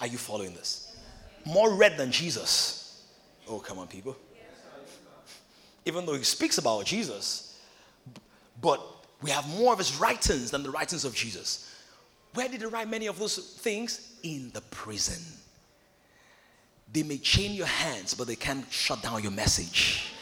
Are 0.00 0.06
you 0.06 0.18
following 0.18 0.54
this? 0.54 0.96
More 1.44 1.74
read 1.74 1.96
than 1.96 2.12
Jesus. 2.12 3.04
Oh, 3.48 3.58
come 3.58 3.80
on, 3.80 3.88
people. 3.88 4.16
Even 5.84 6.06
though 6.06 6.14
he 6.14 6.22
speaks 6.22 6.58
about 6.58 6.84
Jesus, 6.84 7.47
but 8.60 8.80
we 9.22 9.30
have 9.30 9.48
more 9.58 9.72
of 9.72 9.78
his 9.78 9.98
writings 9.98 10.50
than 10.50 10.62
the 10.62 10.70
writings 10.70 11.04
of 11.04 11.14
Jesus. 11.14 11.74
Where 12.34 12.48
did 12.48 12.60
he 12.60 12.66
write 12.66 12.88
many 12.88 13.06
of 13.06 13.18
those 13.18 13.36
things? 13.36 14.16
In 14.22 14.50
the 14.52 14.60
prison. 14.60 15.22
They 16.92 17.02
may 17.02 17.18
chain 17.18 17.52
your 17.52 17.66
hands, 17.66 18.14
but 18.14 18.26
they 18.26 18.36
can't 18.36 18.70
shut 18.72 19.02
down 19.02 19.22
your 19.22 19.32
message. 19.32 20.12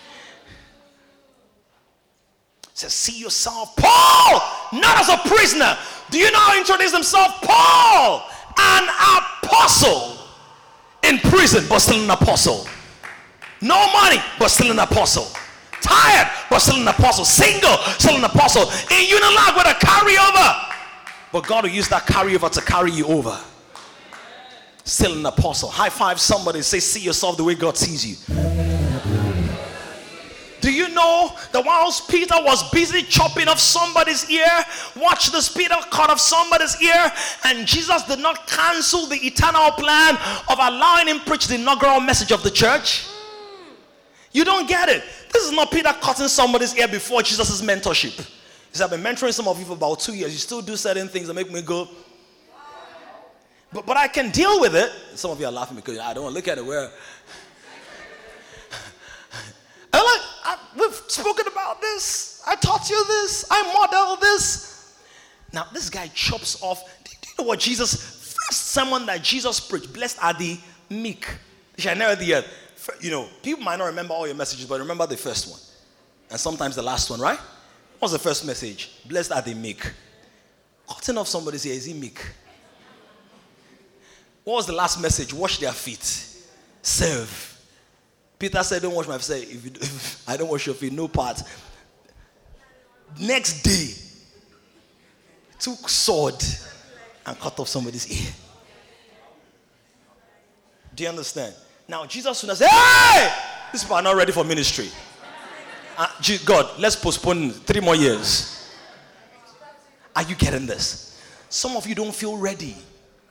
Says, 2.75 2.93
see 2.93 3.19
yourself, 3.19 3.75
Paul, 3.77 4.41
not 4.73 4.99
as 4.99 5.09
a 5.09 5.17
prisoner. 5.29 5.79
Do 6.11 6.19
you 6.19 6.31
he 6.31 6.59
introduced 6.59 6.95
himself? 6.95 7.41
Paul, 7.43 8.29
an 8.59 8.89
apostle 9.43 10.19
in 11.03 11.19
prison, 11.31 11.65
but 11.69 11.79
still 11.79 12.03
an 12.03 12.11
apostle. 12.11 12.67
No 13.63 13.91
money, 13.93 14.19
but 14.39 14.49
still 14.49 14.71
an 14.73 14.79
apostle 14.79 15.27
tired, 15.83 16.31
but 16.51 16.59
still 16.61 16.81
an 16.81 16.89
apostle. 16.89 17.25
Single, 17.25 17.77
still 17.99 18.17
an 18.17 18.25
apostle. 18.25 18.63
In 18.63 19.07
Unilag 19.07 19.57
with 19.57 19.67
a 19.67 19.79
carryover. 19.85 20.73
But 21.33 21.47
God 21.47 21.65
will 21.65 21.71
use 21.71 21.89
that 21.89 22.03
carryover 22.07 22.51
to 22.51 22.61
carry 22.61 22.93
you 22.93 23.07
over. 23.07 23.39
Still 24.85 25.19
an 25.19 25.27
apostle. 25.27 25.69
High 25.69 25.91
five 25.91 26.21
somebody. 26.21 26.63
Say, 26.63 26.81
see 26.81 27.01
yourself 27.01 27.37
the 27.37 27.45
way 27.45 27.55
God 27.55 27.77
sees 27.77 28.07
you. 28.07 28.17
Do 30.61 30.73
you 30.73 30.89
know 30.89 31.31
that 31.53 31.65
whilst 31.65 32.11
Peter 32.11 32.35
was 32.41 32.69
busy 32.71 33.03
chopping 33.03 33.47
off 33.47 33.61
somebody's 33.61 34.29
ear, 34.29 34.65
watch 34.97 35.31
this 35.31 35.49
Peter 35.49 35.77
cut 35.93 36.11
off 36.11 36.19
somebody's 36.19 36.81
ear, 36.83 37.13
and 37.45 37.69
Jesus 37.69 38.03
did 38.03 38.19
not 38.19 38.49
cancel 38.49 39.07
the 39.07 39.17
eternal 39.17 39.71
plan 39.73 40.17
of 40.49 40.59
allowing 40.59 41.07
him 41.07 41.21
preach 41.21 41.47
the 41.47 41.55
inaugural 41.55 42.01
message 42.01 42.33
of 42.33 42.43
the 42.43 42.51
church? 42.51 43.07
You 44.33 44.45
don't 44.45 44.69
get 44.69 44.89
it. 44.89 45.05
This 45.33 45.45
is 45.45 45.53
not 45.53 45.71
Peter 45.71 45.93
cutting 46.01 46.29
somebody's 46.29 46.77
ear 46.77 46.89
before 46.89 47.23
Jesus' 47.23 47.63
mentorship. 47.63 48.17
He 48.17 48.79
said, 48.79 48.85
I've 48.85 48.91
been 48.91 49.03
mentoring 49.03 49.33
some 49.33 49.49
of 49.49 49.59
you 49.59 49.65
for 49.65 49.73
about 49.73 50.01
two 50.01 50.15
years. 50.15 50.33
You 50.33 50.39
still 50.39 50.63
do 50.63 50.77
certain 50.77 51.09
things 51.09 51.27
that 51.29 51.35
make 51.35 51.51
me 51.51 51.63
go. 51.63 51.89
But, 53.73 53.87
but 53.87 53.97
I 53.97 54.09
can 54.09 54.31
deal 54.31 54.61
with 54.61 54.75
it. 54.75 54.91
Some 55.15 55.31
of 55.31 55.41
you 55.41 55.47
are 55.47 55.53
laughing 55.53 55.77
because 55.77 55.99
I 55.99 56.15
don't 56.15 56.25
want 56.25 56.35
to 56.35 56.37
look 56.39 56.49
at 56.49 56.59
it 56.59 56.65
where. 56.65 56.85
I'm 59.93 60.05
like, 60.05 60.21
I, 60.45 60.59
we've 60.79 60.95
spoken 61.09 61.47
about 61.49 61.81
this. 61.81 62.43
I 62.47 62.55
taught 62.57 62.89
you 62.89 63.05
this. 63.07 63.45
I 63.51 63.63
modeled 63.73 64.21
this. 64.21 64.97
Now, 65.53 65.67
this 65.73 65.91
guy 65.91 66.09
chops 66.09 66.63
off. 66.63 66.85
Do 67.05 67.11
you 67.23 67.35
know 67.39 67.49
what 67.49 67.59
Jesus, 67.59 68.35
first 68.35 68.69
sermon 68.69 69.07
that 69.07 69.23
Jesus 69.23 69.59
preached, 69.61 69.93
blessed 69.93 70.23
are 70.23 70.35
the 70.35 70.59
meek. 70.91 71.27
Shall 71.79 71.97
never 71.97 72.15
the 72.17 72.35
earth 72.35 72.66
you 73.01 73.11
know, 73.11 73.29
people 73.43 73.63
might 73.63 73.77
not 73.77 73.87
remember 73.87 74.15
all 74.15 74.27
your 74.27 74.37
messages, 74.37 74.67
but 74.67 74.81
remember 74.81 75.07
the 75.07 75.17
first 75.17 75.51
one. 75.51 75.61
And 76.31 76.39
sometimes 76.39 76.77
the 76.77 76.83
last 76.83 77.11
one, 77.11 77.21
right? 77.21 77.39
What's 77.99 78.13
the 78.13 78.19
first 78.19 78.45
message? 78.45 78.91
Blessed 79.07 79.33
are 79.33 79.43
the 79.43 79.55
meek. 79.55 79.91
Cutting 80.89 81.19
off 81.19 81.29
somebody's 81.29 81.67
ear, 81.67 81.75
is 81.75 81.85
he 81.85 81.95
meek? 81.95 82.21
What 84.45 84.55
was 84.55 84.67
the 84.67 84.73
last 84.73 85.01
message? 85.01 85.33
Wash 85.35 85.59
their 85.59 85.73
feet. 85.73 86.05
Serve. 86.83 87.61
Peter 88.39 88.63
said, 88.63 88.83
Don't 88.83 88.95
wash 88.95 89.09
my 89.09 89.19
feet. 89.19 89.49
If, 89.51 89.65
you, 89.65 89.71
if 89.75 90.29
I 90.29 90.37
don't 90.37 90.49
wash 90.49 90.67
your 90.67 90.75
feet, 90.75 90.93
no 90.93 91.09
part. 91.09 91.43
Next 93.21 93.63
day, 93.63 93.95
took 95.59 95.89
sword 95.89 96.43
and 97.25 97.39
cut 97.41 97.59
off 97.59 97.69
somebody's 97.69 98.11
ear. 98.11 98.33
Do 100.95 101.03
you 101.03 101.09
understand? 101.09 101.55
Now, 101.89 102.05
Jesus 102.07 102.39
soon 102.39 102.55
say, 102.55 102.67
Hey, 102.69 103.33
these 103.73 103.83
people 103.85 103.97
are 103.97 104.03
not 104.03 104.17
ready 104.17 104.33
for 104.33 104.45
ministry. 104.45 104.89
Uh, 105.97 106.09
God, 106.45 106.79
let's 106.79 106.97
postpone 106.97 107.51
three 107.51 107.81
more 107.81 107.95
years. 107.97 108.71
Are 110.15 110.23
you 110.23 110.35
getting 110.35 110.67
this? 110.67 111.21
Some 111.49 111.77
of 111.77 111.87
you 111.87 111.95
don't 111.95 112.15
feel 112.15 112.37
ready. 112.37 112.77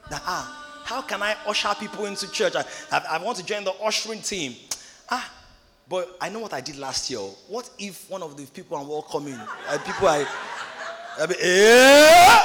That, 0.09 0.21
ah, 0.25 0.83
how 0.85 1.01
can 1.01 1.21
I 1.21 1.35
usher 1.47 1.73
people 1.79 2.05
into 2.05 2.31
church? 2.31 2.55
I, 2.55 2.63
I, 2.91 3.05
I 3.11 3.23
want 3.23 3.37
to 3.37 3.45
join 3.45 3.63
the 3.63 3.73
ushering 3.83 4.21
team. 4.21 4.55
Ah, 5.09 5.31
but 5.87 6.17
I 6.21 6.29
know 6.29 6.39
what 6.39 6.53
I 6.53 6.61
did 6.61 6.77
last 6.77 7.09
year. 7.09 7.19
What 7.19 7.69
if 7.77 8.09
one 8.09 8.23
of 8.23 8.37
the 8.37 8.45
people 8.45 8.77
I'm 8.77 8.87
welcoming, 8.87 9.39
uh, 9.67 9.77
people 9.79 10.07
I, 10.07 10.25
I 11.19 11.25
be, 11.25 11.35
eh, 11.39 12.39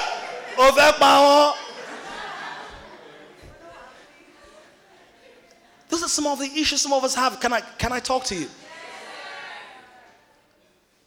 over 0.58 0.92
power. 0.98 1.54
Those 5.90 6.04
are 6.04 6.08
some 6.08 6.26
of 6.26 6.38
the 6.38 6.46
issues 6.46 6.80
some 6.80 6.92
of 6.92 7.02
us 7.04 7.14
have. 7.14 7.40
Can 7.40 7.52
I, 7.52 7.60
can 7.60 7.92
I 7.92 8.00
talk 8.00 8.24
to 8.24 8.34
you? 8.34 8.46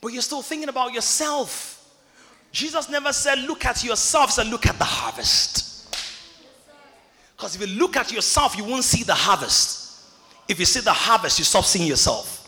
But 0.01 0.11
you're 0.11 0.21
still 0.21 0.41
thinking 0.41 0.67
about 0.67 0.93
yourself. 0.93 1.79
Jesus 2.51 2.89
never 2.89 3.13
said, 3.13 3.39
Look 3.39 3.65
at 3.65 3.83
yourselves 3.83 4.35
said, 4.35 4.47
Look 4.47 4.67
at 4.67 4.77
the 4.77 4.83
harvest. 4.83 5.95
Because 7.35 7.55
if 7.55 7.61
you 7.61 7.75
look 7.75 7.97
at 7.97 8.11
yourself, 8.11 8.57
you 8.57 8.65
won't 8.65 8.83
see 8.83 9.03
the 9.03 9.13
harvest. 9.13 10.01
If 10.47 10.59
you 10.59 10.65
see 10.65 10.81
the 10.81 10.93
harvest, 10.93 11.39
you 11.39 11.45
stop 11.45 11.63
seeing 11.63 11.87
yourself. 11.87 12.39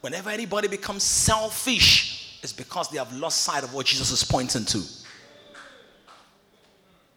Whenever 0.00 0.30
anybody 0.30 0.66
becomes 0.66 1.02
selfish, 1.02 2.40
it's 2.42 2.52
because 2.52 2.88
they 2.88 2.98
have 2.98 3.12
lost 3.12 3.42
sight 3.42 3.62
of 3.62 3.72
what 3.72 3.86
Jesus 3.86 4.10
is 4.10 4.24
pointing 4.24 4.64
to. 4.64 4.82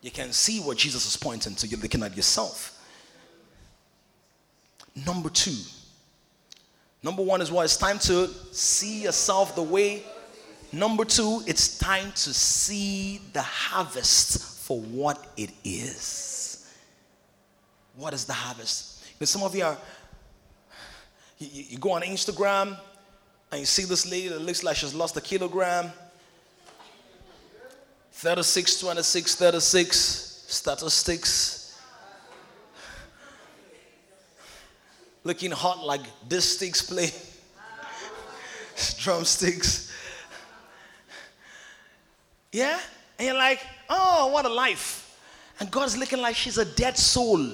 You 0.01 0.11
can 0.11 0.31
see 0.33 0.59
what 0.59 0.77
Jesus 0.77 1.05
is 1.07 1.17
pointing 1.17 1.55
to, 1.55 1.67
you're 1.67 1.79
looking 1.79 2.03
at 2.03 2.15
yourself. 2.15 2.74
Number 4.95 5.29
two. 5.29 5.55
Number 7.03 7.21
one 7.21 7.41
is 7.41 7.51
what? 7.51 7.65
It's 7.65 7.77
time 7.77 7.99
to 7.99 8.27
see 8.51 9.03
yourself 9.03 9.55
the 9.55 9.63
way. 9.63 10.03
Number 10.71 11.05
two, 11.05 11.41
it's 11.45 11.77
time 11.77 12.11
to 12.11 12.33
see 12.33 13.21
the 13.33 13.41
harvest 13.41 14.65
for 14.65 14.79
what 14.79 15.33
it 15.37 15.51
is. 15.63 16.73
What 17.95 18.13
is 18.13 18.25
the 18.25 18.33
harvest? 18.33 19.03
Because 19.13 19.29
some 19.29 19.43
of 19.43 19.55
you 19.55 19.63
are 19.63 19.77
You, 21.37 21.63
you 21.69 21.77
go 21.77 21.91
on 21.91 22.01
Instagram 22.01 22.77
and 23.51 23.59
you 23.59 23.65
see 23.65 23.83
this 23.83 24.09
lady 24.09 24.29
that 24.29 24.41
looks 24.41 24.63
like 24.63 24.77
she's 24.77 24.93
lost 24.93 25.17
a 25.17 25.21
kilogram. 25.21 25.91
36, 28.13 28.79
26, 28.79 29.35
36, 29.35 30.45
statistics. 30.47 31.64
Looking 35.25 35.49
hot 35.49 35.83
like 35.83 36.01
this 36.29 36.55
sticks 36.55 36.83
play. 36.83 37.09
Drumsticks. 38.99 39.91
Yeah? 42.51 42.79
And 43.17 43.25
you're 43.27 43.35
like, 43.35 43.59
oh, 43.89 44.27
what 44.27 44.45
a 44.45 44.49
life. 44.49 45.19
And 45.59 45.71
God's 45.71 45.97
looking 45.97 46.21
like 46.21 46.35
she's 46.35 46.59
a 46.59 46.65
dead 46.65 46.95
soul. 46.95 47.49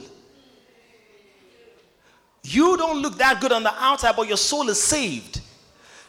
You 2.44 2.76
don't 2.76 3.02
look 3.02 3.18
that 3.20 3.40
good 3.40 3.54
on 3.54 3.64
the 3.64 3.74
outside, 3.82 4.16
but 4.18 4.28
your 4.28 4.38
soul 4.38 4.68
is 4.68 4.82
saved. 4.82 5.40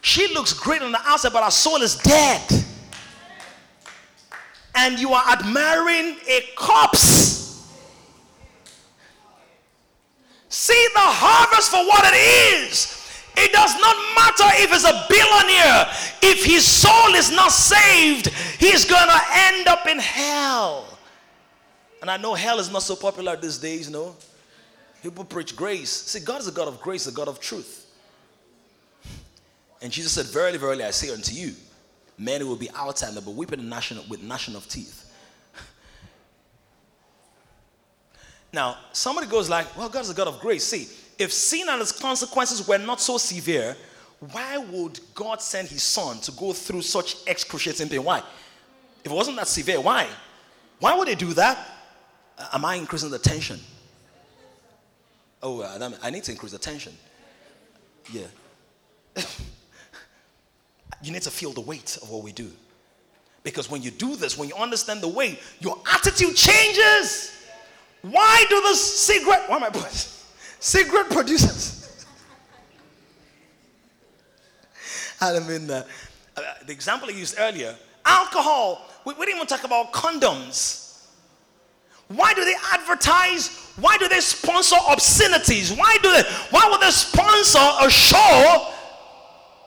She 0.00 0.34
looks 0.34 0.52
great 0.52 0.82
on 0.82 0.90
the 0.90 1.00
outside, 1.04 1.32
but 1.32 1.44
her 1.44 1.50
soul 1.52 1.80
is 1.80 1.96
dead. 1.96 2.42
And 4.74 4.98
you 4.98 5.12
are 5.12 5.22
admiring 5.30 6.16
a 6.26 6.42
corpse. 6.56 7.42
See 10.48 10.88
the 10.92 11.00
harvest 11.62 11.70
for 11.70 11.86
what 11.86 12.04
it 12.04 12.16
is. 12.16 12.98
It 13.36 13.52
does 13.52 13.74
not 13.80 13.96
matter 14.14 14.62
if 14.62 14.70
he's 14.70 14.84
a 14.84 15.06
billionaire. 15.08 15.86
If 16.22 16.44
his 16.44 16.66
soul 16.66 17.14
is 17.14 17.30
not 17.30 17.50
saved, 17.50 18.28
he's 18.58 18.84
going 18.84 19.08
to 19.08 19.20
end 19.32 19.68
up 19.68 19.86
in 19.86 19.98
hell. 19.98 20.86
And 22.00 22.10
I 22.10 22.16
know 22.16 22.34
hell 22.34 22.58
is 22.58 22.70
not 22.70 22.82
so 22.82 22.96
popular 22.96 23.36
these 23.36 23.58
days, 23.58 23.88
no? 23.88 24.14
People 25.02 25.24
preach 25.24 25.56
grace. 25.56 25.90
See, 25.90 26.20
God 26.20 26.40
is 26.40 26.48
a 26.48 26.52
God 26.52 26.68
of 26.68 26.80
grace, 26.80 27.06
a 27.06 27.12
God 27.12 27.28
of 27.28 27.40
truth. 27.40 27.86
And 29.80 29.90
Jesus 29.90 30.12
said, 30.12 30.26
Verily, 30.26 30.58
verily, 30.58 30.84
I 30.84 30.90
say 30.90 31.12
unto 31.12 31.34
you, 31.34 31.54
many 32.18 32.44
will 32.44 32.56
be 32.56 32.70
outside, 32.70 33.14
but 33.14 33.26
weeping 33.28 33.68
gnashing, 33.68 33.98
with 34.08 34.22
gnashing 34.22 34.54
of 34.54 34.68
teeth. 34.68 35.10
Now, 38.54 38.76
somebody 38.92 39.28
goes 39.28 39.48
like, 39.48 39.74
well, 39.78 39.88
God 39.88 40.00
is 40.00 40.10
a 40.10 40.14
God 40.14 40.28
of 40.28 40.38
grace. 40.38 40.64
See, 40.64 40.86
if 41.22 41.32
sin 41.32 41.68
and 41.68 41.80
its 41.80 41.92
consequences 41.92 42.66
were 42.66 42.78
not 42.78 43.00
so 43.00 43.16
severe, 43.16 43.76
why 44.32 44.58
would 44.58 45.00
God 45.14 45.40
send 45.40 45.68
his 45.68 45.82
son 45.82 46.18
to 46.20 46.32
go 46.32 46.52
through 46.52 46.82
such 46.82 47.16
excruciating 47.26 47.88
pain? 47.88 48.02
Why? 48.02 48.22
If 49.04 49.10
it 49.10 49.14
wasn't 49.14 49.36
that 49.36 49.48
severe, 49.48 49.80
why? 49.80 50.08
Why 50.80 50.96
would 50.96 51.08
he 51.08 51.14
do 51.14 51.32
that? 51.34 51.58
Am 52.52 52.64
I 52.64 52.74
increasing 52.74 53.10
the 53.10 53.18
tension? 53.18 53.60
Oh, 55.42 55.60
uh, 55.60 55.90
I 56.02 56.10
need 56.10 56.24
to 56.24 56.32
increase 56.32 56.52
the 56.52 56.58
tension. 56.58 56.92
Yeah. 58.12 58.26
you 61.02 61.12
need 61.12 61.22
to 61.22 61.30
feel 61.30 61.52
the 61.52 61.60
weight 61.60 61.98
of 62.02 62.10
what 62.10 62.22
we 62.22 62.32
do. 62.32 62.50
Because 63.44 63.70
when 63.70 63.82
you 63.82 63.90
do 63.90 64.14
this, 64.16 64.38
when 64.38 64.48
you 64.48 64.54
understand 64.54 65.00
the 65.00 65.08
weight, 65.08 65.40
your 65.60 65.78
attitude 65.92 66.36
changes. 66.36 67.32
Why 68.02 68.44
do 68.48 68.60
the 68.60 68.74
cigarette, 68.74 69.48
why 69.48 69.56
am 69.56 69.64
I 69.64 69.70
putting? 69.70 70.11
Cigarette 70.62 71.10
producers. 71.10 72.06
I 75.20 75.40
mean, 75.40 75.68
uh, 75.68 75.84
uh, 76.36 76.40
the 76.64 76.72
example 76.72 77.08
I 77.08 77.12
used 77.12 77.34
earlier, 77.36 77.74
alcohol. 78.04 78.86
We, 79.04 79.14
we 79.14 79.26
didn't 79.26 79.38
even 79.38 79.48
talk 79.48 79.64
about 79.64 79.92
condoms. 79.92 81.08
Why 82.06 82.32
do 82.34 82.44
they 82.44 82.54
advertise? 82.72 83.72
Why 83.80 83.98
do 83.98 84.08
they 84.08 84.20
sponsor 84.20 84.76
obscenities? 84.88 85.72
Why 85.72 85.98
do 86.00 86.12
they? 86.12 86.22
Why 86.50 86.68
would 86.70 86.80
they 86.80 86.92
sponsor 86.92 87.58
a 87.58 87.90
show? 87.90 88.72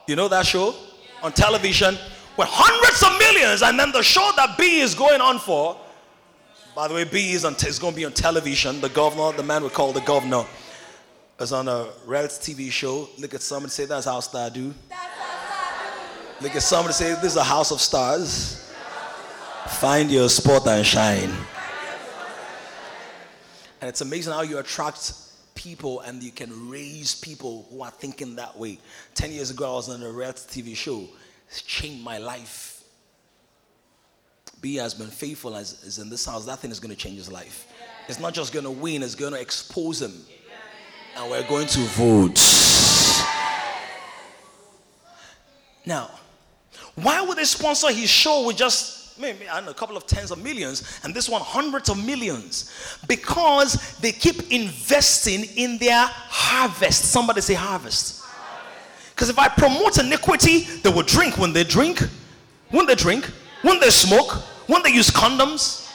You 0.08 0.16
know 0.16 0.30
that 0.30 0.46
show 0.46 0.76
on 1.22 1.34
television 1.34 1.98
with 2.38 2.48
hundreds 2.50 3.04
of 3.04 3.20
millions, 3.20 3.64
and 3.64 3.78
then 3.78 3.91
the 3.91 4.02
show 4.02 4.32
that 4.38 4.58
B 4.58 4.80
is 4.80 4.96
going 4.96 5.20
on 5.20 5.39
for. 5.39 5.78
By 6.74 6.88
the 6.88 6.93
way, 6.93 7.04
B 7.04 7.34
is, 7.34 7.43
on, 7.43 7.56
is 7.56 7.80
going 7.80 7.93
to 7.93 7.98
be 7.98 8.06
on 8.06 8.14
television. 8.14 8.80
The 8.80 8.89
governor, 8.89 9.36
the 9.36 9.43
man 9.43 9.62
we 9.64 9.70
call 9.70 9.91
the 9.91 10.02
governor 10.02 10.46
is 11.39 11.51
on 11.51 11.67
a 11.67 11.88
reality 12.05 12.53
TV 12.53 12.71
show. 12.71 13.09
Look 13.17 13.33
at 13.33 13.41
somebody 13.41 13.71
say, 13.71 13.86
That's 13.86 14.05
how 14.05 14.19
star 14.19 14.49
do. 14.49 14.73
Look 16.41 16.55
at 16.55 16.61
somebody 16.61 16.93
say, 16.93 17.13
This 17.15 17.33
is 17.33 17.38
a 17.38 17.43
house 17.43 17.71
of 17.71 17.81
stars. 17.81 18.61
Find 19.79 20.11
your 20.11 20.29
spot 20.29 20.67
and 20.67 20.86
shine. 20.86 21.31
And 23.81 23.89
it's 23.89 24.01
amazing 24.01 24.33
how 24.33 24.41
you 24.41 24.57
attract 24.59 25.13
people 25.55 26.01
and 26.01 26.21
you 26.21 26.31
can 26.31 26.69
raise 26.69 27.15
people 27.15 27.67
who 27.69 27.81
are 27.81 27.91
thinking 27.91 28.36
that 28.36 28.57
way. 28.57 28.79
10 29.15 29.31
years 29.31 29.51
ago, 29.51 29.71
I 29.71 29.75
was 29.75 29.89
on 29.89 30.03
a 30.03 30.09
reality 30.09 30.61
TV 30.61 30.75
show. 30.75 31.03
It's 31.47 31.61
changed 31.61 32.03
my 32.03 32.17
life. 32.17 32.83
B 34.61 34.75
has 34.75 34.93
been 34.93 35.07
faithful 35.07 35.55
as 35.55 35.83
is 35.83 35.99
in 35.99 36.09
this 36.09 36.25
house. 36.25 36.45
That 36.45 36.59
thing 36.59 36.71
is 36.71 36.79
going 36.79 36.95
to 36.95 36.97
change 36.97 37.17
his 37.17 37.31
life. 37.31 37.67
It's 38.07 38.19
not 38.19 38.33
just 38.33 38.53
going 38.53 38.65
to 38.65 38.71
win, 38.71 39.03
it's 39.03 39.15
going 39.15 39.33
to 39.33 39.41
expose 39.41 40.01
him 40.01 40.13
and 41.16 41.30
we're 41.32 41.47
going 41.47 41.68
to 41.68 41.80
vote. 41.80 42.39
Now, 45.86 46.09
why 46.95 47.22
would 47.22 47.38
they 47.38 47.43
sponsor 47.43 47.91
his 47.91 48.09
show 48.09 48.45
with 48.47 48.57
just 48.57 49.20
maybe 49.20 49.47
I 49.49 49.61
know, 49.61 49.72
a 49.72 49.74
couple 49.74 49.95
of 49.95 50.05
tens 50.07 50.32
of 50.32 50.43
millions 50.43 50.99
and 51.03 51.13
this 51.13 51.30
one 51.30 51.41
hundreds 51.41 51.89
of 51.89 52.03
millions? 52.03 52.99
Because 53.07 53.97
they 53.99 54.11
keep 54.11 54.51
investing 54.51 55.45
in 55.55 55.78
their 55.78 56.05
harvest. 56.05 57.05
Somebody 57.11 57.41
say 57.41 57.53
harvest. 57.53 58.24
Because 59.13 59.30
if 59.30 59.39
I 59.39 59.47
promote 59.47 59.97
iniquity, 59.97 60.59
they 60.59 60.89
will 60.89 61.03
drink 61.03 61.38
when 61.38 61.53
they 61.53 61.63
drink, 61.63 61.99
when 62.70 62.86
they 62.86 62.95
drink, 62.95 63.32
when 63.61 63.80
they 63.80 63.89
smoke, 63.89 64.34
when 64.68 64.84
they 64.84 64.91
use 64.91 65.09
condoms, 65.09 65.89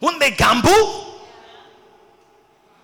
when 0.00 0.18
they 0.18 0.32
gamble. 0.32 1.11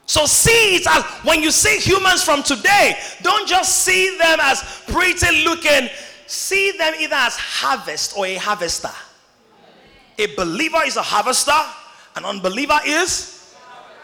So 0.08 0.24
see 0.24 0.76
it 0.76 0.86
as 0.88 1.04
when 1.22 1.42
you 1.42 1.50
see 1.50 1.78
humans 1.78 2.24
from 2.24 2.42
today, 2.42 2.98
don't 3.20 3.46
just 3.46 3.84
see 3.84 4.16
them 4.16 4.38
as 4.40 4.82
pretty 4.86 5.44
looking, 5.44 5.90
see 6.26 6.72
them 6.78 6.94
either 6.98 7.14
as 7.14 7.36
harvest 7.36 8.16
or 8.16 8.24
a 8.24 8.36
harvester. 8.36 8.90
A 10.16 10.34
believer 10.34 10.78
is 10.86 10.96
a 10.96 11.02
harvester, 11.02 11.52
an 12.16 12.24
unbeliever 12.24 12.78
is 12.86 13.54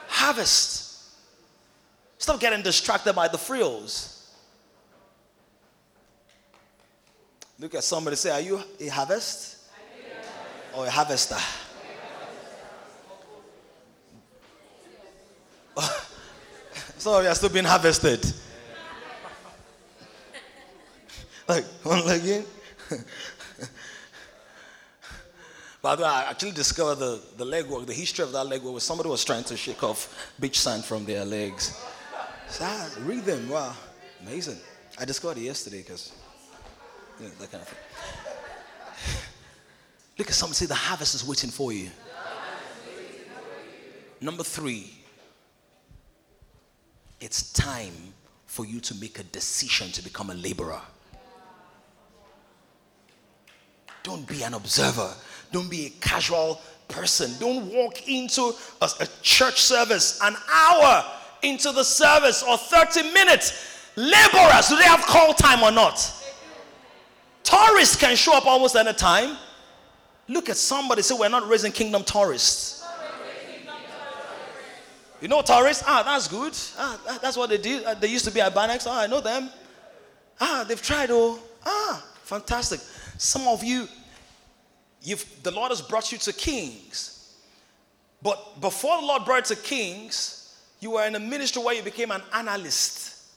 harvest. 0.07 1.05
Stop 2.19 2.39
getting 2.39 2.63
distracted 2.63 3.15
by 3.15 3.27
the 3.27 3.39
frills. 3.39 4.31
Look 7.59 7.75
at 7.77 7.83
somebody 7.83 8.17
say, 8.17 8.31
Are 8.31 8.41
you 8.43 8.63
a 8.79 8.89
harvest 8.89 9.57
or 10.77 10.87
a 10.87 10.91
harvester? 10.91 11.39
so 16.99 17.21
we 17.21 17.27
are 17.27 17.35
still 17.35 17.49
being 17.49 17.65
harvested. 17.65 18.25
like, 21.49 21.65
one 21.83 22.05
leg 22.07 22.25
in. 22.25 22.45
but 25.83 26.03
I 26.03 26.31
actually 26.31 26.53
discovered 26.53 26.97
the, 26.97 27.21
the 27.37 27.45
leg 27.45 27.67
work, 27.67 27.87
the 27.87 27.93
history 27.93 28.25
of 28.25 28.33
that 28.33 28.45
leg 28.45 28.63
work 28.63 28.75
was 28.75 28.85
somebody 28.85 29.09
was 29.09 29.25
trying 29.25 29.45
to 29.45 29.57
shake 29.57 29.83
off 29.83 30.33
beach 30.39 30.61
sand 30.61 30.85
from 30.85 31.05
their 31.05 31.25
legs. 31.25 31.81
So 32.49 32.65
I 32.65 32.89
read 33.01 33.25
them. 33.25 33.49
Wow, 33.49 33.75
amazing. 34.23 34.59
I 34.99 35.05
discovered 35.05 35.39
it 35.39 35.45
yesterday 35.45 35.83
because, 35.83 36.13
you 37.19 37.27
know, 37.27 37.33
that 37.41 37.51
kind 37.51 37.63
of 37.63 37.69
thing. 37.69 37.79
Look 40.19 40.29
at 40.29 40.35
someone 40.35 40.55
say 40.55 40.67
the 40.67 40.75
harvest 40.75 41.17
is 41.17 41.27
waiting 41.27 41.51
for 41.51 41.73
you. 41.73 41.91
Number 44.21 44.45
three, 44.45 45.04
it's 47.25 47.51
time 47.55 48.13
for 48.45 48.67
you 48.67 48.81
to 48.81 48.95
make 48.97 49.19
a 49.19 49.23
decision 49.25 49.91
to 49.93 50.03
become 50.03 50.29
a 50.29 50.35
laborer. 50.35 50.81
Don't 54.03 54.29
be 54.29 54.43
an 54.43 54.53
observer. 54.53 55.11
Don't 55.51 55.71
be 55.71 55.87
a 55.87 55.91
casual 56.07 56.61
person. 56.87 57.33
Don't 57.41 57.73
walk 57.73 58.07
into 58.07 58.53
a, 58.83 58.91
a, 59.01 59.07
church 59.23 59.59
service 59.63 60.21
an 60.23 60.37
hour 60.53 61.03
into 61.43 61.73
the 61.73 61.83
service 61.83 62.43
or 62.43 62.59
30 62.59 63.11
minutes. 63.15 63.89
Laborers, 63.97 64.69
do 64.69 64.77
they 64.77 64.85
have 64.85 65.01
call 65.01 65.33
time 65.33 65.63
or 65.63 65.71
not? 65.71 66.13
Tourists 67.43 67.97
can 67.97 68.17
show 68.17 68.37
up 68.37 68.45
almost 68.45 68.77
any 68.77 68.93
time. 68.93 69.39
Look 70.29 70.51
at 70.51 70.59
somebody 70.59 71.01
say, 71.01 71.15
We're 71.19 71.31
not 71.31 71.49
raising 71.49 71.73
kingdom 71.73 72.05
tourists. 72.05 72.74
You 75.25 75.29
know 75.29 75.41
tourists? 75.41 75.83
Ah, 75.87 76.03
that's 76.03 76.29
good. 76.29 76.53
Ah, 76.77 77.19
that's 77.23 77.35
what 77.35 77.49
they 77.49 77.57
did. 77.57 77.83
Ah, 77.87 77.95
they 77.95 78.09
used 78.09 78.27
to 78.27 78.31
be 78.31 78.43
at 78.43 78.55
Banex. 78.55 78.85
Ah, 78.87 79.05
I 79.05 79.07
know 79.07 79.23
them. 79.23 79.49
Ah, 80.39 80.67
they've 80.69 80.83
tried. 80.83 81.09
Oh, 81.11 81.41
ah, 81.65 82.05
fantastic. 82.25 82.79
Some 83.17 83.49
of 83.49 83.65
you, 83.65 83.89
you've 85.01 85.25
the 85.43 85.51
Lord 85.51 85.71
has 85.71 85.81
brought 85.81 86.13
you 86.13 86.19
to 86.19 86.33
kings, 86.35 87.39
but 88.21 88.61
before 88.61 89.01
the 89.01 89.07
Lord 89.07 89.25
brought 89.25 89.49
you 89.49 89.57
to 89.57 89.63
kings, 89.63 90.59
you 90.81 90.91
were 90.91 91.07
in 91.07 91.15
a 91.15 91.21
ministry 91.21 91.63
where 91.63 91.75
you 91.75 91.83
became 91.83 92.11
an 92.11 92.21
analyst. 92.35 93.33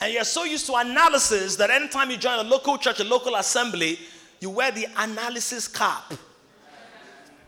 And 0.00 0.12
you're 0.12 0.22
so 0.22 0.44
used 0.44 0.64
to 0.66 0.76
analysis 0.76 1.56
that 1.56 1.70
anytime 1.70 2.08
you 2.08 2.18
join 2.18 2.38
a 2.38 2.48
local 2.48 2.78
church, 2.78 3.00
a 3.00 3.04
local 3.04 3.34
assembly, 3.34 3.98
you 4.38 4.48
wear 4.48 4.70
the 4.70 4.86
analysis 4.96 5.66
cap, 5.66 6.14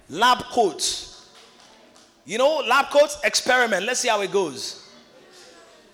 lab 0.08 0.38
coat. 0.46 1.07
You 2.28 2.36
know, 2.36 2.58
lab 2.58 2.90
coats, 2.90 3.16
experiment. 3.24 3.86
Let's 3.86 4.00
see 4.00 4.08
how 4.08 4.20
it 4.20 4.30
goes. 4.30 4.86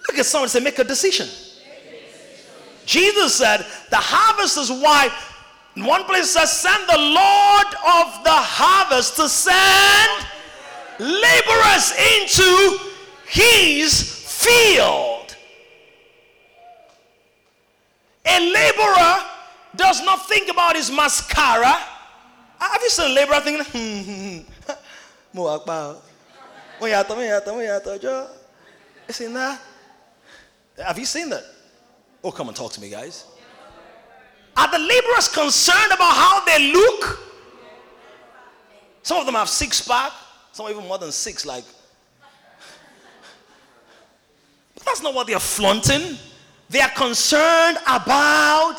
Look 0.08 0.18
at 0.18 0.26
someone 0.26 0.48
say, 0.48 0.58
make 0.58 0.76
a 0.80 0.82
decision. 0.82 1.28
Jesus 2.84 3.36
said, 3.36 3.64
the 3.90 3.96
harvest 3.96 4.58
is 4.58 4.68
wide. 4.68 5.12
One 5.76 6.02
place 6.02 6.30
says, 6.30 6.50
send 6.50 6.88
the 6.88 6.98
Lord 6.98 7.66
of 7.68 8.24
the 8.24 8.34
harvest 8.34 9.14
to 9.14 9.28
send 9.28 10.26
laborers 10.98 11.92
into 12.18 12.78
his 13.26 14.02
field. 14.02 15.36
A 18.26 18.52
laborer 18.52 19.24
does 19.76 20.02
not 20.02 20.26
think 20.26 20.50
about 20.50 20.74
his 20.74 20.90
mascara. 20.90 21.78
Have 22.58 22.82
you 22.82 22.90
seen 22.90 23.12
a 23.12 23.14
laborer 23.14 23.40
thinking, 23.40 24.44
hmm, 24.52 24.72
Isn't 29.08 29.32
that? 29.34 29.60
Have 30.84 30.98
you 30.98 31.04
seen 31.04 31.28
that? 31.30 31.44
Oh, 32.22 32.30
come 32.30 32.48
and 32.48 32.56
talk 32.56 32.72
to 32.72 32.80
me, 32.80 32.90
guys. 32.90 33.26
Are 34.56 34.70
the 34.70 34.78
laborers 34.78 35.28
concerned 35.28 35.92
about 35.92 36.14
how 36.14 36.44
they 36.44 36.72
look? 36.72 37.20
Some 39.02 39.18
of 39.18 39.26
them 39.26 39.34
have 39.34 39.48
six 39.48 39.86
pack, 39.86 40.12
some 40.52 40.68
even 40.68 40.86
more 40.86 40.98
than 40.98 41.12
six, 41.12 41.44
like. 41.44 41.64
But 44.74 44.84
that's 44.84 45.02
not 45.02 45.14
what 45.14 45.26
they're 45.26 45.38
flaunting. 45.38 46.16
They 46.70 46.80
are 46.80 46.90
concerned 46.90 47.78
about 47.86 48.78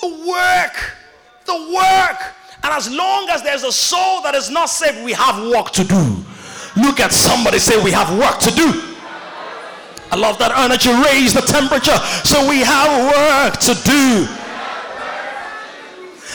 the 0.00 0.08
work. 0.08 0.96
The 1.46 1.72
work. 1.74 2.34
And 2.64 2.72
as 2.72 2.90
long 2.90 3.28
as 3.28 3.42
there's 3.42 3.64
a 3.64 3.72
soul 3.72 4.22
that 4.22 4.34
is 4.34 4.50
not 4.50 4.66
saved, 4.66 5.04
we 5.04 5.12
have 5.12 5.46
work 5.48 5.70
to 5.72 5.84
do. 5.84 6.21
Look 6.76 7.00
at 7.00 7.12
somebody 7.12 7.58
say, 7.58 7.82
We 7.82 7.90
have 7.92 8.16
work 8.18 8.38
to 8.40 8.50
do. 8.50 8.92
I 10.10 10.16
love 10.16 10.38
that 10.38 10.52
energy. 10.52 10.92
Raise 10.92 11.32
the 11.32 11.40
temperature. 11.40 11.96
So 12.28 12.46
we 12.48 12.60
have 12.60 12.92
work 13.08 13.56
to 13.64 13.74
do. 13.82 14.28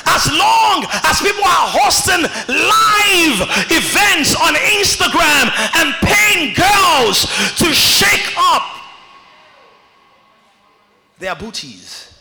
As 0.09 0.25
long 0.31 0.85
as 1.03 1.21
people 1.21 1.43
are 1.43 1.67
hosting 1.69 2.23
live 2.49 3.37
events 3.69 4.33
on 4.35 4.55
Instagram 4.55 5.51
and 5.77 5.93
paying 6.01 6.55
girls 6.55 7.25
to 7.57 7.73
shake 7.73 8.33
up 8.37 8.63
their 11.19 11.35
booties, 11.35 12.17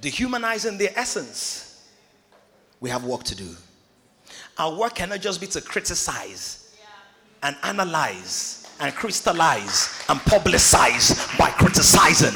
dehumanizing 0.00 0.78
their 0.78 0.92
essence, 0.96 1.84
we 2.80 2.88
have 2.88 3.04
work 3.04 3.24
to 3.24 3.34
do. 3.34 3.54
Our 4.58 4.74
work 4.74 4.96
cannot 4.96 5.20
just 5.20 5.40
be 5.40 5.46
to 5.48 5.60
criticize 5.60 6.74
and 7.42 7.56
analyze 7.62 8.68
and 8.80 8.92
crystallize 8.94 10.02
and 10.08 10.18
publicize 10.20 11.38
by 11.38 11.50
criticizing. 11.50 12.34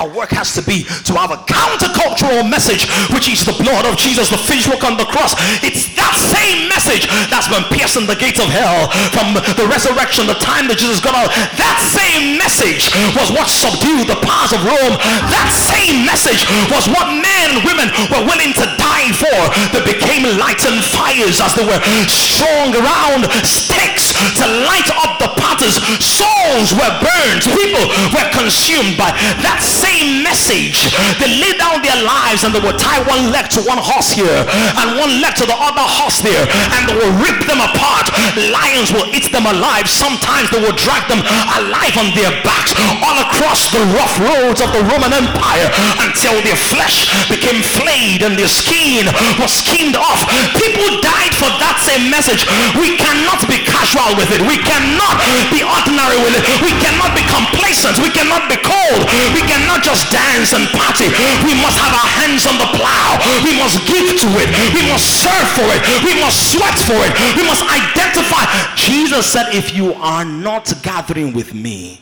Our 0.00 0.08
work 0.08 0.30
has 0.34 0.54
to 0.58 0.62
be 0.62 0.84
to 1.06 1.12
have 1.14 1.30
a 1.30 1.40
countercultural 1.46 2.48
message, 2.48 2.88
which 3.12 3.28
is 3.28 3.44
the 3.44 3.54
blood 3.54 3.86
of 3.86 3.94
Jesus, 4.00 4.32
the 4.32 4.40
finished 4.40 4.66
work 4.66 4.82
on 4.82 4.96
the 4.96 5.06
cross. 5.06 5.36
It's 5.62 5.92
that 5.94 6.16
same 6.16 6.66
message 6.66 7.06
that's 7.30 7.46
been 7.46 7.62
piercing 7.70 8.08
the 8.08 8.18
gates 8.18 8.40
of 8.40 8.50
hell 8.50 8.90
from 9.14 9.36
the 9.36 9.66
resurrection, 9.68 10.26
the 10.26 10.38
time 10.42 10.66
that 10.72 10.80
Jesus 10.80 10.98
got 10.98 11.14
out. 11.14 11.30
That 11.60 11.78
same 11.92 12.40
message 12.40 12.90
was 13.14 13.30
what 13.30 13.46
subdued 13.52 14.08
the 14.08 14.18
powers 14.24 14.50
of 14.56 14.64
Rome. 14.64 14.96
That 15.30 15.48
same 15.52 16.02
message 16.08 16.48
was 16.72 16.88
what 16.90 17.12
men 17.12 17.52
and 17.52 17.60
women 17.62 17.88
were 18.08 18.24
willing 18.24 18.56
to 18.58 18.66
die 18.80 19.12
for. 19.14 19.38
They 19.76 19.84
became 19.84 20.24
lightened 20.40 20.82
fires 20.88 21.38
as 21.38 21.54
they 21.54 21.66
were 21.66 21.80
strung 22.08 22.74
around 22.74 23.28
sticks 23.44 24.11
to 24.38 24.44
light 24.68 24.88
up 25.02 25.18
the 25.18 25.30
potters. 25.38 25.78
Souls 26.02 26.74
were 26.74 26.92
burned. 27.02 27.42
People 27.50 27.84
were 28.14 28.28
consumed 28.34 28.96
by 28.98 29.10
that 29.42 29.60
same 29.62 30.22
message. 30.22 30.90
They 31.18 31.30
laid 31.40 31.58
down 31.58 31.82
their 31.82 31.98
lives 32.02 32.44
and 32.44 32.54
they 32.54 32.62
will 32.62 32.76
tie 32.76 33.02
one 33.06 33.30
leg 33.30 33.50
to 33.58 33.60
one 33.66 33.78
horse 33.80 34.12
here 34.14 34.46
and 34.78 34.98
one 34.98 35.22
leg 35.22 35.34
to 35.38 35.46
the 35.46 35.56
other 35.56 35.84
horse 35.84 36.22
there 36.22 36.46
and 36.46 36.80
they 36.88 36.96
will 36.96 37.14
rip 37.18 37.42
them 37.46 37.60
apart. 37.62 38.10
Lions 38.38 38.90
will 38.94 39.08
eat 39.14 39.30
them 39.32 39.46
alive. 39.46 39.86
Sometimes 39.88 40.50
they 40.50 40.60
will 40.60 40.74
drag 40.76 41.06
them 41.10 41.22
alive 41.58 41.94
on 41.98 42.14
their 42.14 42.32
backs 42.46 42.74
all 43.02 43.16
across 43.18 43.70
the 43.74 43.82
rough 43.96 44.14
roads 44.22 44.60
of 44.62 44.70
the 44.74 44.82
Roman 44.88 45.12
Empire 45.12 45.68
until 46.02 46.38
their 46.42 46.58
flesh 46.58 47.08
became 47.28 47.62
flayed 47.62 48.22
and 48.22 48.38
their 48.38 48.50
skin 48.50 49.06
was 49.38 49.52
skinned 49.52 49.96
off. 49.96 50.22
People 50.58 50.88
died 51.02 51.34
for 51.36 51.50
that 51.62 51.78
same 51.82 52.10
message. 52.10 52.46
We 52.78 52.96
cannot 52.98 53.44
be 53.48 53.58
casual 53.64 54.11
with 54.16 54.30
it. 54.32 54.40
We 54.44 54.58
cannot 54.60 55.20
be 55.48 55.64
ordinary 55.64 56.18
with 56.20 56.36
it. 56.36 56.44
We 56.60 56.72
cannot 56.80 57.16
be 57.16 57.24
complacent. 57.28 57.98
We 58.00 58.10
cannot 58.12 58.48
be 58.48 58.58
cold. 58.60 59.02
We 59.34 59.42
cannot 59.44 59.84
just 59.84 60.10
dance 60.12 60.52
and 60.52 60.68
party. 60.72 61.08
We 61.44 61.54
must 61.58 61.78
have 61.80 61.92
our 61.92 62.10
hands 62.20 62.46
on 62.46 62.56
the 62.56 62.68
plow. 62.76 63.20
We 63.44 63.56
must 63.58 63.82
give 63.88 64.08
to 64.12 64.28
it. 64.40 64.48
We 64.74 64.82
must 64.88 65.22
serve 65.22 65.48
for 65.56 65.66
it. 65.72 65.80
We 66.04 66.18
must 66.20 66.52
sweat 66.52 66.76
for 66.84 66.98
it. 67.04 67.12
We 67.36 67.44
must 67.46 67.64
identify. 67.66 68.44
Jesus 68.76 69.26
said, 69.30 69.54
if 69.54 69.74
you 69.74 69.94
are 69.94 70.24
not 70.24 70.72
gathering 70.82 71.32
with 71.32 71.54
me, 71.54 72.00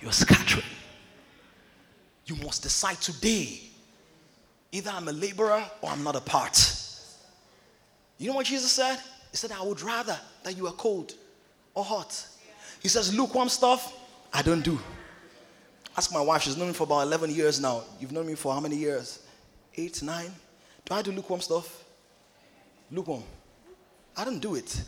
you're 0.00 0.12
scattering. 0.12 0.64
You 2.26 2.36
must 2.36 2.62
decide 2.62 3.00
today. 3.00 3.60
Either 4.72 4.90
I'm 4.90 5.08
a 5.08 5.12
laborer 5.12 5.64
or 5.80 5.90
I'm 5.90 6.02
not 6.02 6.16
a 6.16 6.20
part. 6.20 6.58
You 8.18 8.30
know 8.30 8.36
what 8.36 8.46
Jesus 8.46 8.72
said? 8.72 8.98
He 9.36 9.38
said, 9.38 9.52
I 9.52 9.62
would 9.62 9.82
rather 9.82 10.18
that 10.44 10.56
you 10.56 10.66
are 10.66 10.72
cold 10.72 11.12
or 11.74 11.84
hot. 11.84 12.26
He 12.80 12.88
says, 12.88 13.14
lukewarm 13.14 13.50
stuff, 13.50 13.94
I 14.32 14.40
don't 14.40 14.62
do. 14.62 14.78
Ask 15.94 16.10
my 16.10 16.22
wife, 16.22 16.40
she's 16.40 16.56
known 16.56 16.68
me 16.68 16.72
for 16.72 16.84
about 16.84 17.02
11 17.02 17.34
years 17.34 17.60
now. 17.60 17.82
You've 18.00 18.12
known 18.12 18.28
me 18.28 18.34
for 18.34 18.54
how 18.54 18.60
many 18.60 18.76
years? 18.76 19.26
Eight, 19.76 20.02
nine? 20.02 20.32
Do 20.86 20.94
I 20.94 21.02
do 21.02 21.12
lukewarm 21.12 21.42
stuff? 21.42 21.84
Lukewarm. 22.90 23.24
I 24.16 24.24
don't 24.24 24.40
do 24.40 24.54
it. 24.54 24.82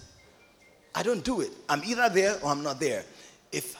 I 0.94 1.02
don't 1.02 1.22
do 1.22 1.42
it. 1.42 1.50
I'm 1.68 1.84
either 1.84 2.08
there 2.08 2.38
or 2.42 2.50
I'm 2.50 2.62
not 2.62 2.80
there. 2.80 3.04
If 3.52 3.76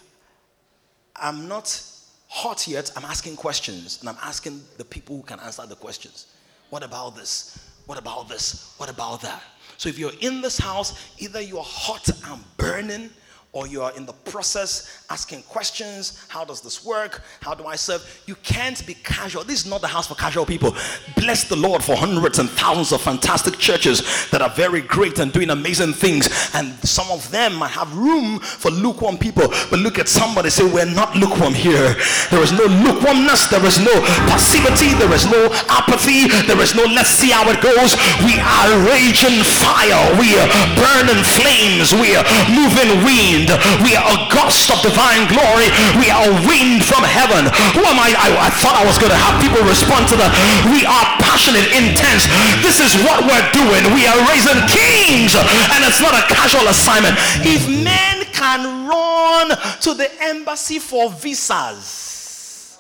I'm 1.17 1.49
not 1.49 1.83
hot 2.29 2.69
yet, 2.69 2.93
I'm 2.95 3.07
asking 3.07 3.37
questions 3.37 4.01
and 4.01 4.09
I'm 4.11 4.19
asking 4.23 4.61
the 4.77 4.85
people 4.85 5.17
who 5.17 5.23
can 5.23 5.41
answer 5.41 5.65
the 5.65 5.77
questions. 5.77 6.27
What 6.69 6.83
about 6.83 7.17
this? 7.17 7.59
What 7.87 7.97
about 7.97 8.29
this? 8.29 8.75
What 8.77 8.91
about 8.91 9.23
that? 9.23 9.43
So 9.79 9.89
if 9.89 9.99
you're 9.99 10.13
in 10.21 10.41
this 10.41 10.59
house, 10.59 10.93
either 11.19 11.41
you're 11.41 11.63
hot 11.63 12.09
and 12.09 12.57
burning 12.57 13.11
or 13.53 13.67
you 13.67 13.83
are 13.83 13.93
in 13.97 14.05
the 14.05 14.13
process 14.13 15.05
asking 15.09 15.43
questions 15.43 16.23
how 16.29 16.45
does 16.45 16.61
this 16.61 16.85
work? 16.85 17.23
How 17.41 17.55
do 17.55 17.65
i 17.65 17.77
serve? 17.77 18.05
You 18.27 18.35
can't 18.37 18.87
be 18.87 18.95
casual. 18.95 19.43
This 19.43 19.65
is 19.65 19.67
not 19.67 19.81
the 19.81 19.89
house 19.89 20.07
for 20.07 20.15
casual 20.15 20.45
people. 20.45 20.77
Bless 21.17 21.49
the 21.49 21.57
lord 21.57 21.83
for 21.83 21.97
hundreds 21.97 22.39
and 22.39 22.51
thousands 22.51 22.93
of 22.93 23.01
fantastic 23.01 23.59
churches 23.59 24.29
that 24.31 24.43
are 24.43 24.51
very 24.51 24.83
great 24.83 25.19
and 25.19 25.33
doing 25.33 25.49
amazing 25.49 25.95
things. 25.95 26.29
And 26.55 26.75
some 26.85 27.11
of 27.11 27.31
them 27.31 27.55
might 27.55 27.71
have 27.71 27.89
room 27.97 28.39
for 28.39 28.71
lukewarm 28.71 29.17
people. 29.17 29.49
But 29.71 29.81
look 29.81 29.99
at 29.99 30.09
somebody 30.09 30.51
say 30.51 30.71
we're 30.71 30.85
not 30.85 31.17
lukewarm 31.17 31.55
here. 31.55 31.97
There 32.31 32.43
is 32.43 32.53
no 32.53 32.65
lukewarmness. 32.69 33.49
There 33.49 33.65
is 33.65 33.81
no 33.81 33.95
passivity. 34.29 34.93
There 35.01 35.13
is 35.15 35.25
no 35.25 35.49
apathy. 35.73 36.29
There 36.45 36.61
is 36.61 36.75
no 36.77 36.85
let's 36.85 37.11
see 37.11 37.31
how 37.31 37.49
it 37.49 37.63
goes. 37.63 37.97
We 38.29 38.37
are 38.45 38.71
raging 38.93 39.41
fire. 39.65 40.05
We 40.21 40.37
are 40.37 40.49
burning 40.77 41.25
flames. 41.25 41.97
We 41.97 42.13
are 42.13 42.27
moving 42.53 42.93
wind 43.09 43.38
We 43.85 43.95
are 43.95 44.03
a 44.03 44.19
gust 44.35 44.73
of 44.75 44.83
divine 44.83 45.31
glory. 45.31 45.71
We 46.01 46.11
are 46.11 46.27
a 46.27 46.35
wind 46.43 46.83
from 46.83 47.07
heaven. 47.07 47.47
Who 47.79 47.83
am 47.87 47.99
I? 48.01 48.11
I, 48.19 48.49
I 48.49 48.51
thought 48.51 48.75
I 48.75 48.83
was 48.83 48.99
going 48.99 49.15
to 49.15 49.21
have 49.21 49.39
people 49.39 49.63
respond 49.63 50.11
to 50.11 50.17
that. 50.19 50.35
We 50.75 50.83
are 50.83 51.07
passionate, 51.23 51.71
intense. 51.71 52.27
This 52.67 52.83
is 52.83 52.99
what 53.07 53.23
we're 53.23 53.47
doing. 53.55 53.87
We 53.95 54.11
are 54.11 54.19
raising 54.27 54.59
kings. 54.67 55.39
And 55.39 55.87
it's 55.87 56.03
not 56.03 56.19
a 56.19 56.25
casual 56.27 56.67
assignment. 56.67 57.15
If 57.47 57.69
men 57.71 58.27
can 58.33 58.89
run 58.89 59.55
to 59.83 59.95
the 59.95 60.11
embassy 60.23 60.79
for 60.79 61.11
visas, 61.11 62.79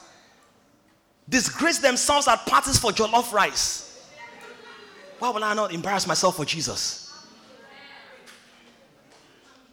disgrace 1.28 1.78
themselves 1.78 2.26
at 2.26 2.46
parties 2.46 2.78
for 2.78 2.90
jollof 2.90 3.32
rice, 3.32 3.84
why 5.18 5.30
will 5.30 5.44
I 5.44 5.54
not 5.54 5.72
embarrass 5.72 6.06
myself 6.06 6.36
for 6.36 6.44
Jesus? 6.44 7.12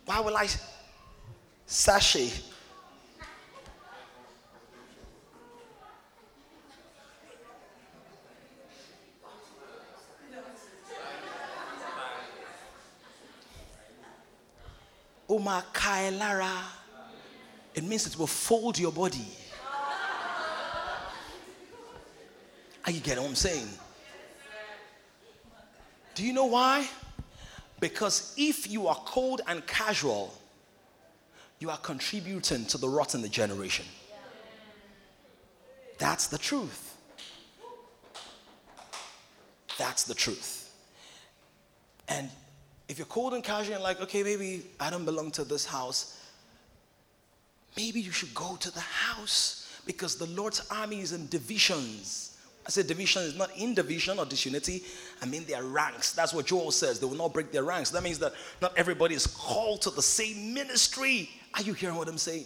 Why 0.05 0.19
will 0.19 0.36
I 0.38 0.47
sachet. 1.66 2.32
Uma 15.28 15.66
Kailara 15.74 16.63
It 17.74 17.84
means 17.84 18.07
it 18.07 18.18
will 18.18 18.28
fold 18.28 18.80
your 18.80 18.91
body. 18.91 19.28
Are 22.86 22.91
you 22.91 23.01
getting 23.01 23.24
what 23.24 23.30
I'm 23.30 23.36
saying? 23.36 23.68
Do 26.13 26.24
you 26.24 26.32
know 26.32 26.45
why? 26.45 26.88
Because 27.82 28.34
if 28.38 28.70
you 28.72 28.88
are 28.88 28.95
cold 28.95 29.41
and 29.47 29.66
casual, 29.68 30.34
you 31.59 31.69
are 31.69 31.77
contributing 31.77 32.65
to 32.65 32.77
the 32.77 32.87
rot 32.87 33.15
in 33.15 33.21
the 33.21 33.29
generation. 33.29 33.85
That's 35.97 36.27
the 36.27 36.37
truth. 36.37 36.97
That's 39.77 40.03
the 40.03 40.13
truth. 40.13 40.71
And 42.07 42.29
if 42.87 42.97
you're 42.97 43.07
cold 43.07 43.33
and 43.33 43.43
casual 43.43 43.75
and 43.75 43.83
like, 43.83 44.01
okay, 44.01 44.23
maybe 44.23 44.65
I 44.79 44.89
don't 44.89 45.05
belong 45.05 45.31
to 45.31 45.43
this 45.43 45.65
house, 45.65 46.21
maybe 47.75 47.99
you 47.99 48.11
should 48.11 48.33
go 48.33 48.55
to 48.57 48.71
the 48.71 48.79
house 48.79 49.81
because 49.85 50.17
the 50.17 50.27
Lord's 50.27 50.67
army 50.69 51.01
is 51.01 51.13
in 51.13 51.27
divisions. 51.27 52.37
I 52.65 52.71
said 52.71 52.87
division 52.87 53.21
is 53.23 53.37
not 53.37 53.55
in 53.55 53.75
division 53.75 54.17
or 54.17 54.25
disunity. 54.25 54.83
I 55.21 55.25
mean 55.27 55.45
their 55.45 55.63
ranks. 55.63 56.13
That's 56.13 56.33
what 56.33 56.47
Joel 56.47 56.71
says. 56.71 56.99
They 56.99 57.05
will 57.05 57.15
not 57.15 57.33
break 57.33 57.51
their 57.51 57.63
ranks. 57.63 57.91
That 57.91 58.01
means 58.01 58.17
that 58.19 58.33
not 58.61 58.73
everybody 58.75 59.13
is 59.13 59.27
called 59.27 59.83
to 59.83 59.91
the 59.91 60.01
same 60.01 60.53
ministry. 60.53 61.29
Are 61.55 61.61
you 61.61 61.73
hearing 61.73 61.95
what 61.95 62.07
I'm 62.07 62.17
saying? 62.17 62.45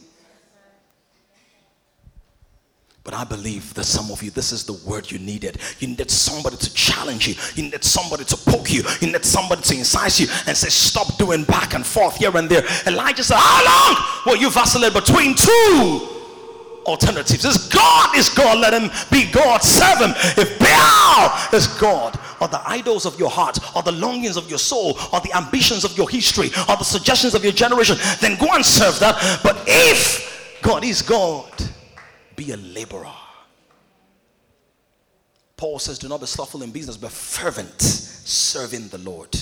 But 3.04 3.14
I 3.14 3.24
believe 3.24 3.74
that 3.74 3.86
some 3.86 4.12
of 4.12 4.22
you, 4.22 4.30
this 4.30 4.52
is 4.52 4.66
the 4.66 4.74
word 4.88 5.10
you 5.10 5.18
needed. 5.18 5.58
You 5.80 5.88
needed 5.88 6.12
somebody 6.12 6.58
to 6.58 6.74
challenge 6.76 7.28
you. 7.28 7.34
You 7.56 7.64
needed 7.64 7.84
somebody 7.84 8.24
to 8.26 8.38
poke 8.38 8.72
you. 8.72 8.84
You 9.02 9.08
needed 9.08 9.26
somebody 9.26 9.64
to 9.64 9.74
incise 9.74 10.20
you 10.20 10.28
and 10.46 10.56
say, 10.56 10.70
Stop 10.70 11.18
doing 11.18 11.44
back 11.44 11.74
and 11.74 11.84
forth 11.84 12.18
here 12.18 12.36
and 12.38 12.48
there. 12.48 12.64
Elijah 12.86 13.24
said, 13.24 13.38
How 13.40 13.66
long 13.66 14.06
will 14.28 14.36
you 14.40 14.52
vacillate 14.52 14.94
between 14.94 15.34
two 15.34 16.08
alternatives? 16.86 17.42
This 17.42 17.68
God 17.70 18.16
is 18.16 18.30
God. 18.30 18.60
Let 18.60 18.74
him 18.74 18.92
be 19.10 19.32
God. 19.32 19.64
Serve 19.64 20.00
him. 20.00 20.14
If 20.38 20.60
Baal 20.60 21.58
is 21.58 21.66
God, 21.80 22.20
or 22.42 22.48
the 22.48 22.62
idols 22.70 23.06
of 23.06 23.20
your 23.20 23.30
heart, 23.30 23.58
or 23.76 23.84
the 23.84 23.92
longings 23.92 24.38
of 24.38 24.50
your 24.50 24.60
soul, 24.60 24.98
or 25.14 25.20
the 25.22 25.36
ambitions 25.36 25.84
of 25.84 25.98
your 25.98 26.10
history, 26.10 26.48
or 26.68 26.78
the 26.78 26.84
suggestions 26.84 27.36
of 27.36 27.44
your 27.44 27.54
generation, 27.54 27.98
then 28.22 28.38
go 28.38 28.48
and 28.54 28.66
serve 28.66 29.00
that. 29.00 29.40
But 29.44 29.64
if 29.68 30.60
God 30.62 30.84
is 30.84 31.02
God, 31.02 31.52
be 32.36 32.52
a 32.52 32.58
laborer. 32.58 33.14
Paul 35.58 35.78
says, 35.80 36.00
Do 36.00 36.08
not 36.08 36.22
be 36.22 36.26
slothful 36.26 36.64
in 36.64 36.72
business, 36.72 36.96
but 36.96 37.12
fervent, 37.12 37.82
serving 37.82 38.88
the 38.88 38.98
Lord. 39.00 39.38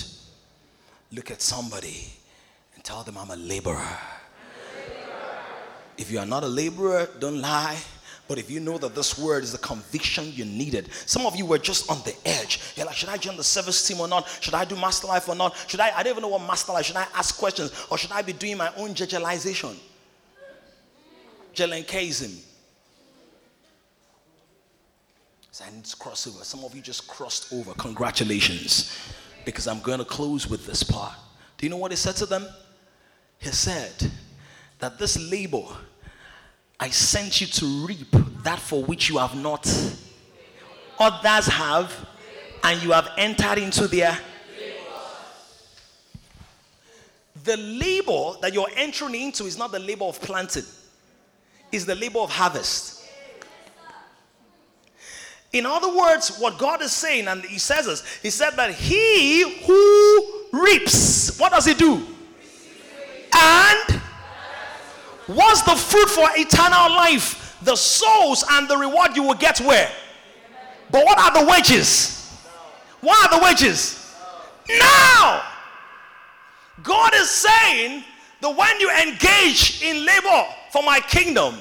Look 1.12 1.30
at 1.30 1.40
somebody 1.40 2.08
and 2.74 2.82
tell 2.82 3.02
them, 3.04 3.16
I'm 3.16 3.30
a 3.30 3.36
laborer. 3.36 3.98
If 5.96 6.10
you 6.10 6.18
are 6.18 6.26
not 6.26 6.44
a 6.44 6.48
laborer, 6.48 7.08
don't 7.18 7.40
lie. 7.40 7.78
But 8.28 8.38
if 8.38 8.50
you 8.50 8.60
know 8.60 8.76
that 8.76 8.94
this 8.94 9.18
word 9.18 9.42
is 9.42 9.52
the 9.52 9.58
conviction 9.58 10.30
you 10.34 10.44
needed, 10.44 10.90
some 11.06 11.24
of 11.24 11.34
you 11.34 11.46
were 11.46 11.56
just 11.56 11.90
on 11.90 11.96
the 12.04 12.14
edge. 12.26 12.60
You're 12.76 12.84
like, 12.84 12.94
should 12.94 13.08
I 13.08 13.16
join 13.16 13.38
the 13.38 13.42
service 13.42 13.88
team 13.88 14.00
or 14.00 14.06
not? 14.06 14.28
Should 14.42 14.52
I 14.52 14.66
do 14.66 14.76
master 14.76 15.06
life 15.06 15.28
or 15.28 15.34
not? 15.34 15.56
Should 15.66 15.80
I? 15.80 15.90
I 15.96 16.02
don't 16.02 16.12
even 16.12 16.22
know 16.22 16.28
what 16.28 16.46
master 16.46 16.72
life. 16.72 16.84
Should 16.84 16.96
I 16.96 17.06
ask 17.14 17.38
questions 17.38 17.72
or 17.90 17.96
should 17.96 18.12
I 18.12 18.20
be 18.20 18.34
doing 18.34 18.58
my 18.58 18.70
own 18.76 18.90
jejalization? 18.90 19.76
Jelenkism. 21.54 22.44
So 25.50 25.64
I 25.64 25.74
need 25.74 25.84
to 25.86 25.96
cross 25.96 26.26
over. 26.26 26.44
Some 26.44 26.62
of 26.64 26.74
you 26.76 26.82
just 26.82 27.08
crossed 27.08 27.52
over. 27.52 27.72
Congratulations. 27.74 28.96
Because 29.44 29.66
I'm 29.66 29.80
going 29.80 29.98
to 29.98 30.04
close 30.04 30.46
with 30.48 30.66
this 30.66 30.82
part. 30.82 31.14
Do 31.56 31.66
you 31.66 31.70
know 31.70 31.78
what 31.78 31.90
he 31.90 31.96
said 31.96 32.14
to 32.16 32.26
them? 32.26 32.46
He 33.38 33.48
said 33.48 34.12
that 34.78 34.98
this 34.98 35.18
labor, 35.30 35.64
I 36.80 36.90
sent 36.90 37.40
you 37.40 37.46
to 37.48 37.86
reap 37.86 38.06
that 38.44 38.58
for 38.58 38.82
which 38.84 39.08
you 39.08 39.18
have 39.18 39.34
not. 39.34 39.66
Others 40.98 41.46
have, 41.46 41.92
and 42.62 42.82
you 42.82 42.92
have 42.92 43.10
entered 43.16 43.58
into 43.58 43.88
their. 43.88 44.16
Labor. 44.58 44.84
The 47.44 47.56
labor 47.56 48.38
that 48.42 48.52
you're 48.54 48.70
entering 48.76 49.14
into 49.14 49.44
is 49.44 49.58
not 49.58 49.72
the 49.72 49.78
labor 49.78 50.04
of 50.04 50.20
planting, 50.20 50.64
it's 51.72 51.84
the 51.84 51.94
labor 51.94 52.20
of 52.20 52.30
harvest. 52.30 52.96
In 55.52 55.64
other 55.64 55.96
words, 55.96 56.38
what 56.38 56.58
God 56.58 56.82
is 56.82 56.92
saying, 56.92 57.26
and 57.26 57.42
He 57.44 57.58
says 57.58 57.86
this, 57.86 58.18
He 58.22 58.30
said 58.30 58.50
that 58.50 58.74
He 58.74 59.64
who 59.64 60.44
reaps, 60.52 61.38
what 61.38 61.52
does 61.52 61.64
He 61.64 61.74
do? 61.74 62.02
And 63.32 64.00
what's 65.28 65.62
the 65.62 65.76
fruit 65.76 66.08
for 66.10 66.28
eternal 66.34 66.90
life? 66.96 67.56
The 67.62 67.76
souls 67.76 68.44
and 68.50 68.68
the 68.68 68.76
reward 68.76 69.16
you 69.16 69.22
will 69.22 69.34
get 69.34 69.60
where? 69.60 69.90
But 70.90 71.04
what 71.04 71.18
are 71.18 71.44
the 71.44 71.50
wages? 71.50 72.36
What 73.00 73.32
are 73.32 73.38
the 73.38 73.44
wages? 73.44 74.14
Now! 74.68 75.42
God 76.82 77.12
is 77.14 77.30
saying 77.30 78.04
that 78.40 78.56
when 78.56 78.80
you 78.80 78.90
engage 78.90 79.82
in 79.82 80.04
labor 80.04 80.46
for 80.70 80.82
my 80.82 81.00
kingdom, 81.00 81.56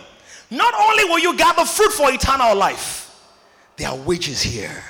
not 0.49 0.73
only 0.73 1.05
will 1.05 1.19
you 1.19 1.35
gather 1.35 1.65
fruit 1.65 1.91
for 1.91 2.11
eternal 2.11 2.55
life, 2.55 3.03
there 3.75 3.89
are 3.89 3.95
wages 3.95 4.41
here. 4.41 4.83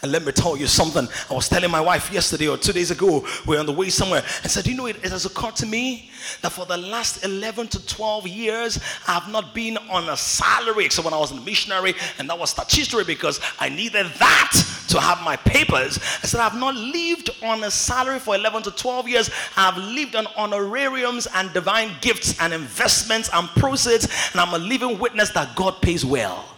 And 0.00 0.12
let 0.12 0.24
me 0.24 0.30
tell 0.30 0.56
you 0.56 0.68
something. 0.68 1.08
I 1.28 1.34
was 1.34 1.48
telling 1.48 1.70
my 1.70 1.80
wife 1.80 2.12
yesterday 2.12 2.46
or 2.46 2.56
two 2.56 2.72
days 2.72 2.92
ago, 2.92 3.26
we 3.46 3.56
are 3.56 3.60
on 3.60 3.66
the 3.66 3.72
way 3.72 3.88
somewhere, 3.90 4.22
and 4.42 4.50
said, 4.50 4.66
You 4.66 4.76
know, 4.76 4.86
it, 4.86 4.96
it, 5.02 5.10
has 5.10 5.26
occurred 5.26 5.56
to 5.56 5.66
me 5.66 6.10
that 6.42 6.52
for 6.52 6.64
the 6.66 6.76
last 6.76 7.24
11 7.24 7.66
to 7.68 7.86
12 7.86 8.28
years, 8.28 8.78
I 9.08 9.14
have 9.14 9.28
not 9.28 9.54
been 9.54 9.76
on 9.76 10.08
a 10.08 10.16
salary 10.16 10.84
except 10.84 11.04
when 11.04 11.14
I 11.14 11.18
was 11.18 11.32
a 11.32 11.40
missionary, 11.40 11.94
and 12.18 12.30
that 12.30 12.38
was 12.38 12.50
statutory 12.50 13.02
because 13.02 13.40
I 13.58 13.68
needed 13.70 14.06
that 14.18 14.52
to 14.88 15.00
have 15.00 15.20
my 15.22 15.34
papers. 15.34 15.98
I 15.98 16.26
said, 16.26 16.40
I've 16.40 16.54
not 16.54 16.76
lived 16.76 17.30
on 17.42 17.64
a 17.64 17.70
salary 17.70 18.20
for 18.20 18.36
11 18.36 18.62
to 18.64 18.70
12 18.70 19.08
years. 19.08 19.30
I've 19.56 19.76
lived 19.76 20.14
on 20.14 20.28
honorariums 20.36 21.26
and 21.34 21.52
divine 21.52 21.90
gifts 22.00 22.38
and 22.40 22.52
investments 22.52 23.30
and 23.32 23.48
proceeds, 23.48 24.06
and 24.32 24.40
I'm 24.40 24.54
a 24.54 24.64
living 24.64 24.98
witness 25.00 25.30
that 25.30 25.56
God 25.56 25.82
pays 25.82 26.04
well. 26.04 26.57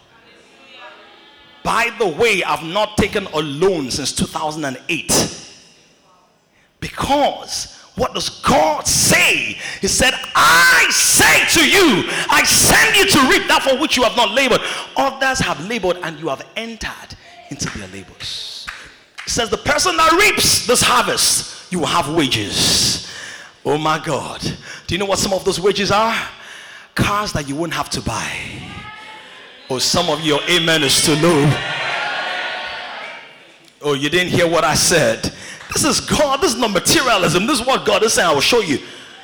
By 1.63 1.91
the 1.99 2.07
way, 2.07 2.43
I've 2.43 2.63
not 2.63 2.97
taken 2.97 3.27
a 3.27 3.39
loan 3.39 3.91
since 3.91 4.11
2008. 4.13 5.47
Because 6.79 7.77
what 7.95 8.13
does 8.13 8.41
God 8.41 8.87
say? 8.87 9.57
He 9.79 9.87
said, 9.87 10.13
I 10.35 10.87
say 10.89 11.61
to 11.61 11.69
you, 11.69 12.09
I 12.29 12.43
send 12.43 12.95
you 12.95 13.05
to 13.05 13.29
reap 13.29 13.47
that 13.47 13.61
for 13.63 13.77
which 13.79 13.97
you 13.97 14.03
have 14.03 14.15
not 14.15 14.31
labored. 14.31 14.61
Others 14.95 15.39
have 15.39 15.67
labored 15.67 15.97
and 16.01 16.19
you 16.19 16.29
have 16.29 16.45
entered 16.55 17.15
into 17.49 17.77
their 17.77 17.87
labors. 17.89 18.65
It 19.25 19.29
says, 19.29 19.49
The 19.49 19.57
person 19.57 19.97
that 19.97 20.11
reaps 20.13 20.65
this 20.65 20.81
harvest, 20.81 21.71
you 21.71 21.79
will 21.79 21.87
have 21.87 22.13
wages. 22.13 23.07
Oh 23.63 23.77
my 23.77 24.03
God. 24.03 24.41
Do 24.87 24.95
you 24.95 24.99
know 24.99 25.05
what 25.05 25.19
some 25.19 25.33
of 25.33 25.45
those 25.45 25.59
wages 25.59 25.91
are? 25.91 26.15
Cars 26.95 27.33
that 27.33 27.47
you 27.47 27.55
won't 27.55 27.73
have 27.73 27.89
to 27.91 28.01
buy 28.01 28.70
Oh, 29.71 29.79
some 29.79 30.09
of 30.09 30.19
your 30.19 30.41
amen 30.49 30.83
is 30.83 31.01
too 31.01 31.15
low. 31.15 31.49
Oh, 33.81 33.93
you 33.93 34.09
didn't 34.09 34.27
hear 34.27 34.45
what 34.45 34.65
I 34.65 34.73
said. 34.73 35.23
This 35.71 35.85
is 35.85 36.01
God. 36.01 36.41
This 36.41 36.55
is 36.55 36.59
not 36.59 36.71
materialism. 36.71 37.47
This 37.47 37.61
is 37.61 37.65
what 37.65 37.85
God 37.85 38.03
is 38.03 38.11
saying. 38.11 38.27
I 38.27 38.33
will 38.33 38.41
show 38.41 38.59
you. 38.59 38.79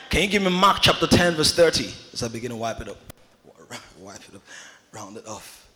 Can 0.10 0.22
you 0.22 0.30
give 0.30 0.42
me 0.42 0.50
Mark 0.50 0.78
chapter 0.80 1.06
10, 1.06 1.36
verse 1.36 1.54
30? 1.54 1.94
As 2.14 2.24
I 2.24 2.30
begin 2.30 2.52
to 2.52 2.56
wipe 2.56 2.80
it 2.80 2.88
up. 2.88 2.96
Wipe 4.00 4.22
it 4.30 4.36
up. 4.36 4.42
Round 4.94 5.18
it 5.18 5.28
off. 5.28 5.68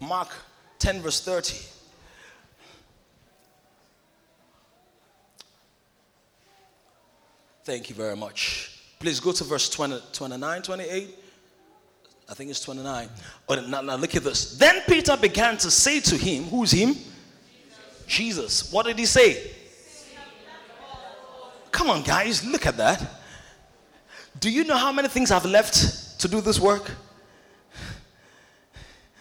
Mark 0.00 0.30
10, 0.78 1.02
verse 1.02 1.20
30. 1.20 1.58
Thank 7.64 7.90
you 7.90 7.94
very 7.94 8.16
much. 8.16 8.80
Please 8.98 9.20
go 9.20 9.32
to 9.32 9.44
verse 9.44 9.68
20, 9.68 10.00
29, 10.14 10.62
28. 10.62 11.18
I 12.28 12.34
think 12.34 12.50
it's 12.50 12.60
29. 12.60 13.08
But 13.46 13.68
now, 13.68 13.80
now 13.82 13.96
look 13.96 14.14
at 14.14 14.24
this. 14.24 14.56
Then 14.58 14.82
Peter 14.86 15.16
began 15.16 15.56
to 15.58 15.70
say 15.70 16.00
to 16.00 16.16
him, 16.16 16.44
Who's 16.44 16.72
him? 16.72 16.96
Jesus. 18.06 18.72
What 18.72 18.86
did 18.86 18.98
he 18.98 19.06
say? 19.06 19.50
Come 21.70 21.90
on, 21.90 22.02
guys, 22.02 22.44
look 22.44 22.66
at 22.66 22.76
that. 22.78 23.02
Do 24.40 24.50
you 24.50 24.64
know 24.64 24.76
how 24.76 24.92
many 24.92 25.08
things 25.08 25.30
I've 25.30 25.44
left 25.44 26.18
to 26.20 26.28
do 26.28 26.40
this 26.40 26.58
work? 26.58 26.90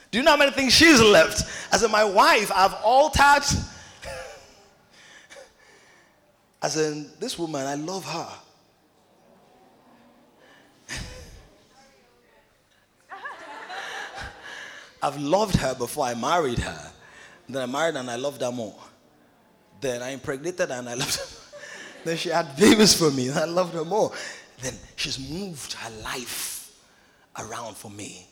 Do 0.10 0.20
you 0.20 0.24
know 0.24 0.32
how 0.32 0.38
many 0.38 0.52
things 0.52 0.74
she's 0.74 1.02
left? 1.02 1.44
As 1.74 1.84
in, 1.84 1.92
my 1.92 2.06
wife, 2.06 2.52
I've 2.56 2.74
altered. 2.76 3.44
As 6.62 6.78
in, 6.78 7.10
this 7.20 7.38
woman, 7.38 7.66
I 7.66 7.76
love 7.76 8.06
her. 8.06 8.30
I've 15.06 15.20
loved 15.22 15.56
her 15.58 15.76
before 15.76 16.06
I 16.06 16.16
married 16.16 16.58
her. 16.58 16.92
Then 17.48 17.62
I 17.62 17.66
married 17.68 17.96
and 17.96 18.10
I 18.10 18.16
loved 18.16 18.42
her 18.42 18.52
more. 18.52 18.76
Then 19.80 20.02
I 20.02 20.10
impregnated 20.10 20.72
and 20.72 20.90
I 20.90 20.96
loved 20.96 21.16
her. 21.16 21.26
then 22.06 22.18
she 22.18 22.30
had 22.30 22.58
babies 22.58 22.96
for 22.96 23.12
me 23.12 23.28
and 23.28 23.38
I 23.38 23.46
loved 23.46 23.76
her 23.76 23.86
more. 23.86 24.12
Then 24.64 24.74
she's 24.96 25.20
moved 25.20 25.74
her 25.74 25.92
life 26.02 26.76
around 27.38 27.78
for 27.78 27.92
me. 27.92 28.26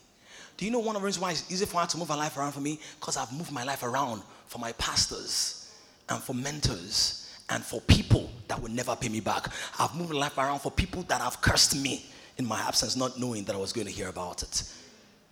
Do 0.58 0.66
you 0.66 0.72
know 0.72 0.80
one 0.80 0.96
of 0.96 1.04
the 1.04 1.06
reasons 1.06 1.22
why 1.22 1.32
it's 1.32 1.52
easy 1.52 1.68
for 1.68 1.80
her 1.80 1.86
to 1.86 1.98
move 1.98 2.08
her 2.08 2.18
life 2.18 2.38
around 2.38 2.54
for 2.54 2.62
me? 2.62 2.80
Because 3.00 3.18
I've 3.18 3.32
moved 3.34 3.52
my 3.52 3.64
life 3.64 3.84
around 3.84 4.24
for 4.48 4.58
my 4.58 4.72
pastors 4.74 5.76
and 6.10 6.24
for 6.24 6.34
mentors 6.34 7.38
and 7.50 7.64
for 7.64 7.82
people 7.82 8.32
that 8.48 8.60
will 8.60 8.72
never 8.72 8.96
pay 8.96 9.10
me 9.10 9.20
back. 9.20 9.46
I've 9.78 9.94
moved 9.94 10.12
my 10.12 10.22
life 10.22 10.40
around 10.40 10.62
for 10.62 10.72
people 10.72 11.04
that 11.04 11.22
have 11.22 11.40
cursed 11.40 11.76
me 11.76 12.04
in 12.40 12.48
my 12.48 12.60
absence, 12.62 12.96
not 12.96 13.20
knowing 13.20 13.44
that 13.44 13.56
I 13.56 13.60
was 13.60 13.72
going 13.74 13.86
to 13.86 13.94
hear 13.94 14.08
about 14.08 14.42
it. 14.42 14.64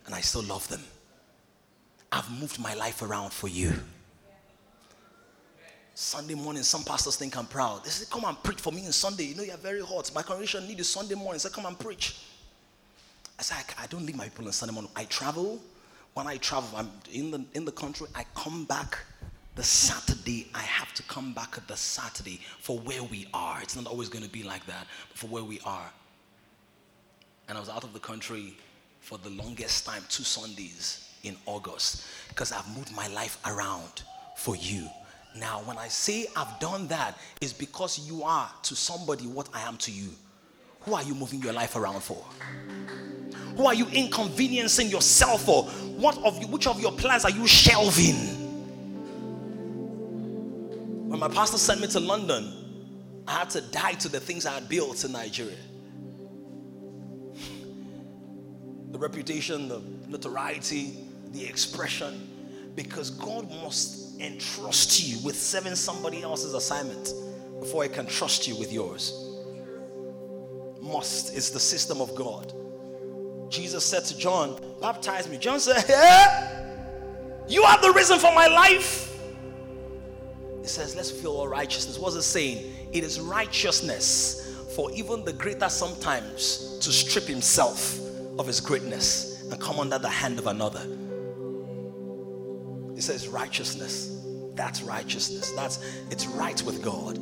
And 0.06 0.14
I 0.14 0.20
still 0.20 0.44
love 0.44 0.68
them. 0.68 0.82
I've 2.12 2.30
moved 2.38 2.60
my 2.60 2.74
life 2.74 3.00
around 3.00 3.32
for 3.32 3.48
you. 3.48 3.72
Sunday 5.94 6.34
morning, 6.34 6.62
some 6.62 6.84
pastors 6.84 7.16
think 7.16 7.36
I'm 7.36 7.46
proud. 7.46 7.84
They 7.84 7.90
say, 7.90 8.06
Come 8.10 8.24
and 8.24 8.40
preach 8.42 8.60
for 8.60 8.70
me 8.70 8.84
on 8.84 8.92
Sunday. 8.92 9.24
You 9.24 9.34
know, 9.34 9.42
you're 9.42 9.56
very 9.56 9.80
hot. 9.80 10.10
My 10.14 10.22
congregation 10.22 10.66
need 10.66 10.78
you 10.78 10.84
Sunday 10.84 11.14
morning. 11.14 11.38
So 11.38 11.48
Come 11.48 11.66
and 11.66 11.78
preach. 11.78 12.18
I 13.38 13.42
say, 13.42 13.54
I, 13.56 13.84
I 13.84 13.86
don't 13.86 14.04
leave 14.04 14.16
my 14.16 14.24
people 14.24 14.46
on 14.46 14.52
Sunday 14.52 14.74
morning. 14.74 14.90
I 14.94 15.04
travel. 15.04 15.60
When 16.12 16.26
I 16.26 16.36
travel, 16.36 16.68
I'm 16.76 16.90
in 17.10 17.30
the, 17.30 17.44
in 17.54 17.64
the 17.64 17.72
country. 17.72 18.06
I 18.14 18.24
come 18.34 18.64
back 18.64 18.98
the 19.54 19.62
Saturday. 19.62 20.50
I 20.54 20.60
have 20.60 20.92
to 20.94 21.02
come 21.04 21.32
back 21.32 21.66
the 21.66 21.76
Saturday 21.76 22.40
for 22.58 22.78
where 22.80 23.02
we 23.02 23.26
are. 23.32 23.62
It's 23.62 23.76
not 23.76 23.86
always 23.86 24.10
going 24.10 24.24
to 24.24 24.30
be 24.30 24.42
like 24.42 24.66
that, 24.66 24.86
but 25.08 25.18
for 25.18 25.28
where 25.28 25.44
we 25.44 25.60
are. 25.64 25.90
And 27.48 27.56
I 27.56 27.60
was 27.60 27.70
out 27.70 27.84
of 27.84 27.94
the 27.94 28.00
country 28.00 28.54
for 29.00 29.18
the 29.18 29.30
longest 29.30 29.86
time, 29.86 30.02
two 30.08 30.24
Sundays 30.24 31.08
in 31.22 31.36
August, 31.46 32.04
because 32.28 32.52
I've 32.52 32.68
moved 32.76 32.94
my 32.94 33.06
life 33.08 33.38
around 33.46 34.02
for 34.36 34.56
you. 34.56 34.88
Now, 35.36 35.62
when 35.64 35.78
I 35.78 35.88
say 35.88 36.26
I've 36.36 36.58
done 36.60 36.88
that, 36.88 37.18
it's 37.40 37.52
because 37.52 37.98
you 37.98 38.22
are 38.22 38.50
to 38.64 38.74
somebody 38.76 39.26
what 39.26 39.48
I 39.54 39.62
am 39.62 39.76
to 39.78 39.90
you. 39.90 40.10
Who 40.82 40.94
are 40.94 41.02
you 41.02 41.14
moving 41.14 41.40
your 41.40 41.52
life 41.52 41.76
around 41.76 42.02
for? 42.02 42.22
Who 43.56 43.66
are 43.66 43.74
you 43.74 43.86
inconveniencing 43.86 44.88
yourself 44.88 45.44
for? 45.44 45.64
What 45.64 46.18
of 46.18 46.40
you, 46.40 46.48
which 46.48 46.66
of 46.66 46.80
your 46.80 46.92
plans 46.92 47.24
are 47.24 47.30
you 47.30 47.46
shelving? 47.46 48.40
When 51.08 51.20
my 51.20 51.28
pastor 51.28 51.58
sent 51.58 51.80
me 51.80 51.86
to 51.88 52.00
London, 52.00 52.52
I 53.28 53.32
had 53.32 53.50
to 53.50 53.60
die 53.60 53.92
to 53.94 54.08
the 54.08 54.18
things 54.18 54.44
I 54.44 54.54
had 54.54 54.68
built 54.68 55.04
in 55.04 55.12
Nigeria. 55.12 55.56
The 58.90 58.98
reputation, 58.98 59.68
the 59.68 59.80
notoriety, 60.08 60.96
the 61.32 61.44
expression, 61.44 62.28
because 62.74 63.10
God 63.10 63.50
must 63.62 64.20
entrust 64.20 65.06
you 65.06 65.18
with 65.24 65.36
serving 65.36 65.74
somebody 65.74 66.22
else's 66.22 66.54
assignment 66.54 67.12
before 67.60 67.82
I 67.84 67.88
can 67.88 68.06
trust 68.06 68.46
you 68.46 68.56
with 68.58 68.72
yours. 68.72 69.28
Must 70.80 71.34
is 71.34 71.50
the 71.50 71.60
system 71.60 72.00
of 72.00 72.14
God. 72.14 72.52
Jesus 73.48 73.84
said 73.84 74.04
to 74.06 74.18
John, 74.18 74.58
Baptize 74.80 75.28
me. 75.28 75.38
John 75.38 75.60
said, 75.60 75.84
yeah, 75.88 76.74
You 77.46 77.62
are 77.62 77.80
the 77.80 77.92
reason 77.92 78.18
for 78.18 78.34
my 78.34 78.46
life. 78.48 79.08
It 80.62 80.68
says, 80.68 80.96
Let's 80.96 81.10
fulfill 81.10 81.36
all 81.36 81.48
righteousness. 81.48 81.98
What's 81.98 82.16
it 82.16 82.22
saying? 82.22 82.72
It 82.92 83.04
is 83.04 83.20
righteousness 83.20 84.64
for 84.74 84.90
even 84.92 85.24
the 85.24 85.32
greater 85.32 85.68
sometimes 85.68 86.78
to 86.80 86.90
strip 86.90 87.24
himself 87.24 87.98
of 88.38 88.46
his 88.46 88.60
greatness 88.60 89.42
and 89.50 89.60
come 89.60 89.78
under 89.78 89.98
the 89.98 90.08
hand 90.08 90.38
of 90.38 90.46
another. 90.46 90.84
Says 93.02 93.26
righteousness. 93.26 94.16
That's 94.54 94.80
righteousness. 94.80 95.50
That's 95.56 95.80
it's 96.12 96.24
right 96.28 96.62
with 96.62 96.84
God. 96.84 97.18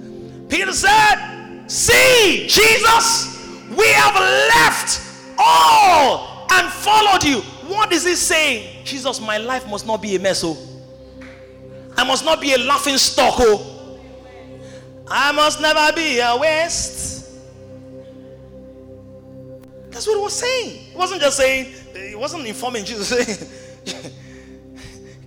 Peter 0.51 0.75
said, 0.75 1.65
See, 1.69 2.47
Jesus, 2.47 3.49
we 3.71 3.87
have 3.89 4.15
left 4.15 5.01
all 5.39 6.47
and 6.51 6.71
followed 6.71 7.25
you. 7.25 7.41
What 7.75 7.93
is 7.95 8.05
he 8.05 8.15
saying? 8.15 8.85
Jesus, 8.85 9.23
my 9.23 9.39
life 9.39 9.67
must 9.71 9.87
not 9.87 10.03
be 10.03 10.17
a 10.17 10.19
mess. 10.19 10.43
Oh. 10.45 10.59
I 11.97 12.05
must 12.05 12.27
not 12.27 12.43
be 12.43 12.53
a 12.53 12.59
laughing 12.59 12.99
stock. 12.99 13.37
Oh. 13.39 13.99
I 15.09 15.33
must 15.33 15.63
never 15.63 15.97
be 15.97 16.19
a 16.19 16.37
waste. 16.37 17.41
That's 19.89 20.07
what 20.07 20.17
he 20.17 20.23
was 20.23 20.35
saying. 20.35 20.91
He 20.93 20.99
wasn't 20.99 21.23
just 21.23 21.39
saying, 21.39 21.73
he 22.11 22.17
wasn't 22.17 22.45
informing 22.47 22.85
Jesus 22.85 24.11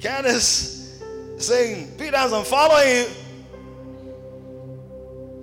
Candace 0.04 1.02
saying, 1.38 1.94
Peter 1.98 2.12
doesn't 2.12 2.46
follow 2.46 2.78
you. 2.82 3.08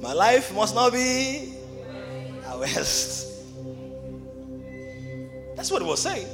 My 0.01 0.13
life 0.13 0.55
must 0.55 0.75
not 0.75 0.93
be 0.93 1.55
a 2.47 2.59
waste. 2.59 3.27
That's 5.57 5.71
what 5.71 5.81
he 5.81 5.89
was 5.89 6.03
saying. 6.03 6.27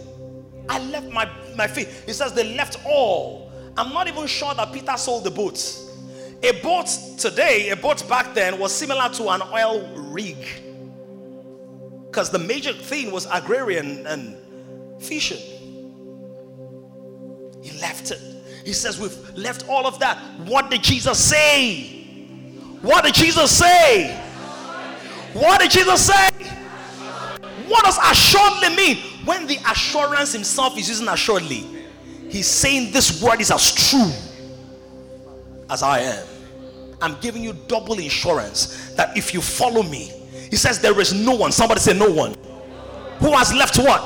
I 0.69 0.81
left 0.81 1.09
my, 1.13 1.31
my 1.55 1.69
feet. 1.69 1.87
He 2.05 2.13
says 2.13 2.33
they 2.33 2.57
left 2.57 2.85
all. 2.85 3.53
I'm 3.77 3.93
not 3.93 4.09
even 4.09 4.27
sure 4.27 4.53
that 4.55 4.73
Peter 4.73 4.97
sold 4.97 5.23
the 5.23 5.31
boat. 5.31 5.65
A 6.43 6.51
boat 6.63 6.89
today, 7.19 7.71
a 7.71 7.77
boat 7.77 8.09
back 8.09 8.35
then 8.35 8.59
was 8.59 8.75
similar 8.75 9.09
to 9.11 9.29
an 9.29 9.43
oil 9.55 9.87
rig. 10.11 10.37
Because 12.07 12.31
the 12.31 12.41
major 12.41 12.73
thing 12.73 13.13
was 13.13 13.29
agrarian 13.31 14.05
and 14.09 14.37
fishing. 15.01 15.56
Left 17.81 18.11
it. 18.11 18.21
He 18.65 18.73
says, 18.73 18.99
We've 18.99 19.17
left 19.37 19.69
all 19.69 19.87
of 19.87 19.99
that. 20.01 20.19
What 20.47 20.71
did 20.71 20.83
Jesus 20.83 21.19
say? 21.23 22.05
What 22.83 23.05
did 23.05 23.15
Jesus 23.15 23.59
say? 23.59 24.15
What 25.33 25.61
did 25.61 25.71
Jesus 25.71 26.07
say? 26.07 26.29
What 27.69 27.85
does 27.85 27.99
assuredly 27.99 28.77
mean? 28.77 28.97
When 29.25 29.47
the 29.47 29.59
assurance 29.71 30.33
himself 30.33 30.79
is 30.79 30.89
using 30.89 31.09
assuredly, 31.09 31.67
he's 32.29 32.47
saying 32.47 32.93
this 32.93 33.23
word 33.23 33.41
is 33.41 33.51
as 33.51 33.75
true 33.75 34.13
as 35.69 35.83
I 35.83 36.01
am. 36.01 36.27
I'm 37.01 37.17
giving 37.21 37.43
you 37.43 37.53
double 37.67 37.99
insurance 37.99 38.93
that 38.95 39.17
if 39.17 39.35
you 39.35 39.41
follow 39.41 39.83
me, 39.83 40.13
he 40.51 40.57
says 40.57 40.81
there 40.81 40.99
is 41.01 41.13
no 41.13 41.35
one, 41.35 41.53
somebody 41.53 41.81
say 41.81 41.97
no 41.97 42.11
one, 42.11 42.35
who 43.19 43.33
has 43.33 43.53
left 43.53 43.77
what? 43.79 44.03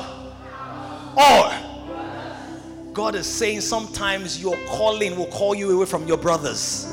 Or 1.15 1.60
God 2.93 3.15
is 3.15 3.25
saying 3.25 3.61
sometimes 3.61 4.41
your 4.41 4.57
calling 4.67 5.15
will 5.15 5.27
call 5.27 5.55
you 5.55 5.77
away 5.77 5.85
from 5.85 6.07
your 6.07 6.17
brothers. 6.17 6.85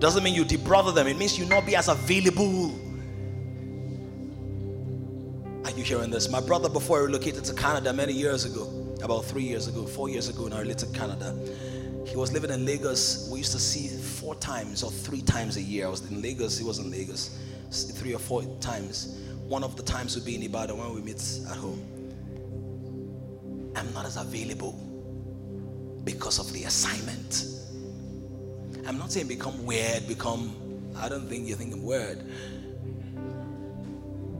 Doesn't 0.00 0.22
mean 0.22 0.34
you 0.34 0.44
debrother 0.44 0.94
them, 0.94 1.06
it 1.06 1.16
means 1.16 1.38
you 1.38 1.46
not 1.46 1.64
be 1.64 1.76
as 1.76 1.88
available. 1.88 2.72
Are 5.64 5.70
you 5.70 5.84
hearing 5.84 6.10
this? 6.10 6.28
My 6.28 6.40
brother, 6.40 6.68
before 6.68 6.98
he 6.98 7.06
relocated 7.06 7.44
to 7.44 7.54
Canada 7.54 7.92
many 7.92 8.12
years 8.12 8.44
ago, 8.44 8.96
about 9.02 9.24
three 9.24 9.42
years 9.42 9.68
ago, 9.68 9.86
four 9.86 10.08
years 10.08 10.28
ago, 10.28 10.48
now 10.48 10.58
related 10.58 10.92
to 10.92 10.98
Canada, 10.98 11.36
he 12.04 12.16
was 12.16 12.32
living 12.32 12.50
in 12.50 12.64
Lagos. 12.64 13.28
We 13.30 13.38
used 13.38 13.52
to 13.52 13.58
see 13.60 13.88
four 13.88 14.34
times 14.36 14.82
or 14.82 14.90
three 14.90 15.20
times 15.20 15.56
a 15.56 15.62
year. 15.62 15.86
I 15.86 15.88
was 15.88 16.08
in 16.10 16.20
Lagos, 16.22 16.58
he 16.58 16.64
was 16.64 16.78
in 16.78 16.90
Lagos, 16.90 17.38
three 17.70 18.14
or 18.14 18.18
four 18.18 18.42
times. 18.60 19.20
One 19.46 19.62
of 19.62 19.76
the 19.76 19.82
times 19.82 20.14
would 20.16 20.24
be 20.24 20.34
in 20.34 20.42
Ibadan 20.42 20.78
when 20.78 20.94
we 20.94 21.00
meet 21.00 21.22
at 21.48 21.56
home. 21.56 21.97
I'm 23.78 23.92
not 23.94 24.06
as 24.06 24.16
available 24.16 24.72
because 26.04 26.38
of 26.38 26.52
the 26.52 26.64
assignment. 26.64 27.44
I'm 28.86 28.98
not 28.98 29.12
saying 29.12 29.28
become 29.28 29.64
weird, 29.64 30.08
become, 30.08 30.54
I 30.96 31.08
don't 31.08 31.28
think 31.28 31.46
you 31.46 31.54
think 31.54 31.74
I'm 31.74 31.82
weird. 31.82 32.24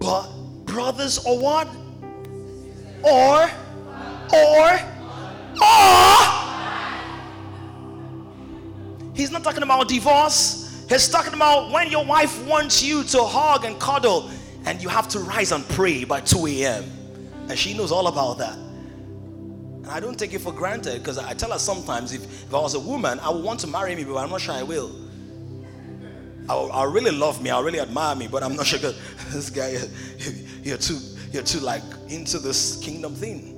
But 0.01 0.28
brothers 0.64 1.18
or 1.24 1.39
what? 1.39 1.68
Or, 3.03 3.49
or, 4.34 4.80
or. 5.62 6.18
He's 9.14 9.30
not 9.30 9.45
talking 9.45 9.62
about 9.62 9.89
divorce. 9.89 10.84
He's 10.89 11.09
talking 11.09 11.34
about 11.34 11.70
when 11.70 11.91
your 11.91 12.05
wife 12.05 12.45
wants 12.47 12.82
you 12.82 13.05
to 13.05 13.22
hug 13.22 13.64
and 13.64 13.78
cuddle 13.78 14.30
and 14.64 14.82
you 14.82 14.89
have 14.89 15.07
to 15.09 15.20
rise 15.20 15.53
and 15.53 15.68
pray 15.68 16.05
by 16.05 16.20
2 16.20 16.47
a.m. 16.47 16.84
And 17.49 17.59
she 17.59 17.74
knows 17.76 17.93
all 17.93 18.09
about 18.09 18.39
that. 18.39 18.67
And 19.89 19.97
I 19.97 20.01
don't 20.01 20.18
take 20.18 20.34
it 20.34 20.43
for 20.43 20.53
granted 20.53 20.99
because 20.99 21.16
I 21.16 21.32
tell 21.32 21.51
her 21.51 21.59
sometimes 21.59 22.12
if, 22.12 22.22
if 22.22 22.53
I 22.53 22.61
was 22.61 22.74
a 22.74 22.78
woman, 22.78 23.18
I 23.20 23.30
would 23.30 23.43
want 23.43 23.59
to 23.61 23.66
marry 23.66 23.97
me, 23.97 24.05
but 24.05 24.18
I'm 24.18 24.28
not 24.28 24.43
sure 24.43 24.55
I 24.55 24.62
will. 24.62 24.95
I'll, 26.47 26.70
I'll 26.72 26.93
really 26.93 27.11
love 27.11 27.43
me, 27.43 27.49
I'll 27.49 27.62
really 27.62 27.80
admire 27.80 28.14
me, 28.14 28.28
but 28.28 28.43
I'm 28.43 28.55
not 28.55 28.66
sure 28.66 28.78
this 29.30 29.49
guy, 29.49 29.78
you're 30.62 30.76
too, 30.76 30.99
you're 31.32 31.43
too 31.43 31.61
like 31.61 31.82
into 32.11 32.39
this 32.39 32.76
kingdom 32.84 33.14
thing. 33.14 33.55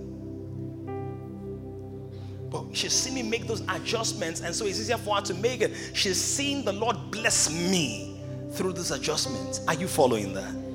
But 2.49 2.77
she's 2.77 2.93
seen 2.93 3.15
me 3.15 3.25
make 3.25 3.49
those 3.49 3.63
adjustments, 3.69 4.41
and 4.41 4.55
so 4.55 4.67
it's 4.67 4.79
easier 4.79 4.99
for 4.99 5.17
her 5.17 5.23
to 5.23 5.35
make 5.35 5.63
it. 5.63 5.73
She's 5.95 6.21
seen 6.21 6.65
the 6.65 6.73
Lord 6.73 6.97
bless 7.11 7.51
me 7.51 8.23
through 8.53 8.75
these 8.75 8.93
adjustments. 8.93 9.63
Are 9.67 9.75
you 9.75 9.89
following 9.89 10.33
that? 10.35 10.70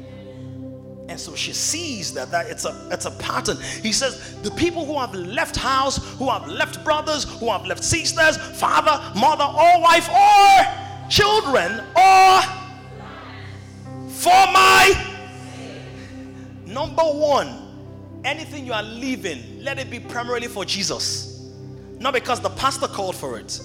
And 1.07 1.19
so 1.19 1.35
she 1.35 1.53
sees 1.53 2.13
that, 2.13 2.31
that 2.31 2.47
it's 2.49 2.65
a 2.65 2.87
it's 2.91 3.05
a 3.05 3.11
pattern. 3.11 3.57
He 3.83 3.91
says, 3.91 4.41
the 4.41 4.51
people 4.51 4.85
who 4.85 4.97
have 4.99 5.13
left 5.13 5.55
house, 5.55 5.97
who 6.17 6.29
have 6.29 6.47
left 6.47 6.83
brothers, 6.83 7.25
who 7.39 7.49
have 7.51 7.65
left 7.65 7.83
sisters, 7.83 8.37
father, 8.37 8.99
mother, 9.19 9.43
or 9.43 9.81
wife, 9.81 10.09
or 10.09 11.09
children, 11.09 11.79
or 11.95 12.41
for 14.09 14.31
my 14.51 15.15
Number 16.75 17.03
one, 17.03 18.19
anything 18.25 18.65
you 18.65 18.73
are 18.73 18.83
leaving, 18.83 19.63
let 19.63 19.79
it 19.79 19.89
be 19.89 19.97
primarily 19.97 20.47
for 20.47 20.65
Jesus. 20.65 21.53
Not 21.99 22.13
because 22.13 22.41
the 22.41 22.49
pastor 22.49 22.87
called 22.87 23.15
for 23.15 23.39
it, 23.39 23.61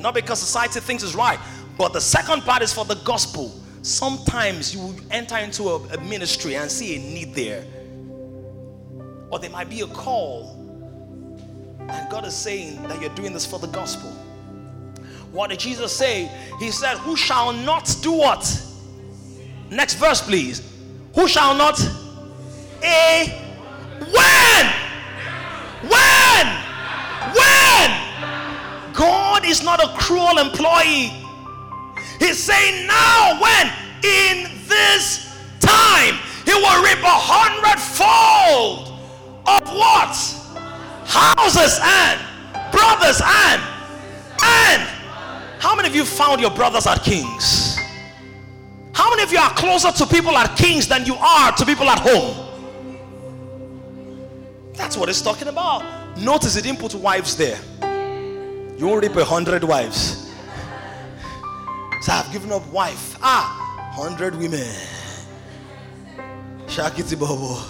not 0.00 0.12
because 0.12 0.40
society 0.40 0.80
thinks 0.80 1.04
it's 1.04 1.14
right, 1.14 1.38
but 1.78 1.92
the 1.92 2.00
second 2.00 2.42
part 2.42 2.62
is 2.62 2.72
for 2.72 2.84
the 2.84 2.96
gospel. 2.96 3.52
Sometimes 3.82 4.74
you 4.74 4.80
will 4.80 4.96
enter 5.10 5.36
into 5.38 5.64
a, 5.64 5.76
a 5.88 6.00
ministry 6.02 6.54
and 6.56 6.70
see 6.70 6.96
a 6.96 6.98
need 6.98 7.34
there, 7.34 7.64
or 9.28 9.40
there 9.40 9.50
might 9.50 9.68
be 9.68 9.80
a 9.80 9.86
call, 9.88 10.56
and 11.80 12.10
God 12.10 12.24
is 12.24 12.34
saying 12.34 12.80
that 12.84 13.00
you're 13.00 13.14
doing 13.14 13.32
this 13.32 13.44
for 13.44 13.58
the 13.58 13.66
gospel. 13.66 14.10
What 15.32 15.50
did 15.50 15.58
Jesus 15.58 15.92
say? 15.92 16.30
He 16.60 16.70
said, 16.70 16.96
Who 16.98 17.16
shall 17.16 17.52
not 17.52 17.96
do 18.02 18.12
what? 18.12 18.62
Next 19.70 19.94
verse, 19.94 20.20
please. 20.20 20.62
Who 21.14 21.26
shall 21.26 21.54
not? 21.54 21.80
A 22.84 23.26
when? 23.98 24.66
When? 25.90 26.46
When? 27.34 28.92
God 28.92 29.44
is 29.44 29.64
not 29.64 29.82
a 29.82 29.88
cruel 29.98 30.38
employee. 30.38 31.21
He's 32.22 32.38
saying 32.38 32.86
now, 32.86 33.40
when? 33.40 33.66
In 34.04 34.48
this 34.68 35.36
time, 35.58 36.14
He 36.44 36.54
will 36.54 36.82
reap 36.84 37.02
a 37.02 37.18
hundredfold 37.18 38.88
of 39.44 39.68
what? 39.74 40.14
Houses 41.04 41.80
and 41.82 42.20
brothers 42.70 43.20
and 43.20 43.60
and 44.44 44.82
how 45.58 45.74
many 45.74 45.88
of 45.88 45.96
you 45.96 46.04
found 46.04 46.40
your 46.40 46.50
brothers 46.50 46.86
at 46.86 47.02
Kings? 47.02 47.76
How 48.92 49.10
many 49.10 49.22
of 49.22 49.32
you 49.32 49.38
are 49.38 49.50
closer 49.54 49.90
to 49.90 50.06
people 50.06 50.36
at 50.36 50.56
Kings 50.56 50.86
than 50.86 51.04
you 51.04 51.14
are 51.14 51.52
to 51.52 51.66
people 51.66 51.88
at 51.90 51.98
home? 51.98 52.36
That's 54.74 54.96
what 54.96 55.08
it's 55.08 55.22
talking 55.22 55.48
about. 55.48 55.84
Notice 56.18 56.56
it 56.56 56.62
didn't 56.62 56.78
put 56.78 56.94
wives 56.94 57.36
there. 57.36 57.58
You 58.78 58.86
won't 58.86 59.02
reap 59.02 59.16
a 59.16 59.24
hundred 59.24 59.64
wives. 59.64 60.21
So 62.02 62.10
I've 62.10 62.32
given 62.32 62.50
up 62.50 62.66
wife. 62.66 63.16
Ah, 63.22 63.92
hundred 63.94 64.34
women. 64.34 64.68
Shakiti 66.66 67.16
Bobo. 67.16 67.62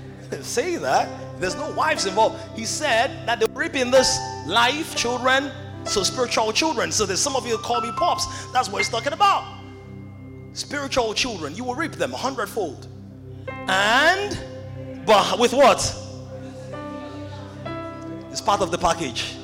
Say 0.42 0.76
that. 0.76 1.08
There's 1.40 1.56
no 1.56 1.70
wives 1.72 2.04
involved. 2.04 2.38
He 2.54 2.66
said 2.66 3.26
that 3.26 3.40
they're 3.40 3.48
reaping 3.56 3.90
this 3.90 4.18
life, 4.46 4.94
children, 4.94 5.50
so 5.84 6.02
spiritual 6.02 6.52
children. 6.52 6.92
So 6.92 7.06
there's 7.06 7.20
some 7.20 7.34
of 7.34 7.46
you 7.46 7.56
call 7.56 7.80
me 7.80 7.90
pops. 7.92 8.26
That's 8.52 8.68
what 8.68 8.78
he's 8.78 8.90
talking 8.90 9.14
about. 9.14 9.44
Spiritual 10.52 11.14
children, 11.14 11.54
you 11.54 11.64
will 11.64 11.74
reap 11.74 11.92
them 11.92 12.12
a 12.12 12.16
hundredfold. 12.18 12.88
And 13.68 14.38
but 15.06 15.38
with 15.38 15.54
what? 15.54 15.78
It's 18.30 18.42
part 18.42 18.60
of 18.60 18.70
the 18.70 18.76
package. 18.76 19.34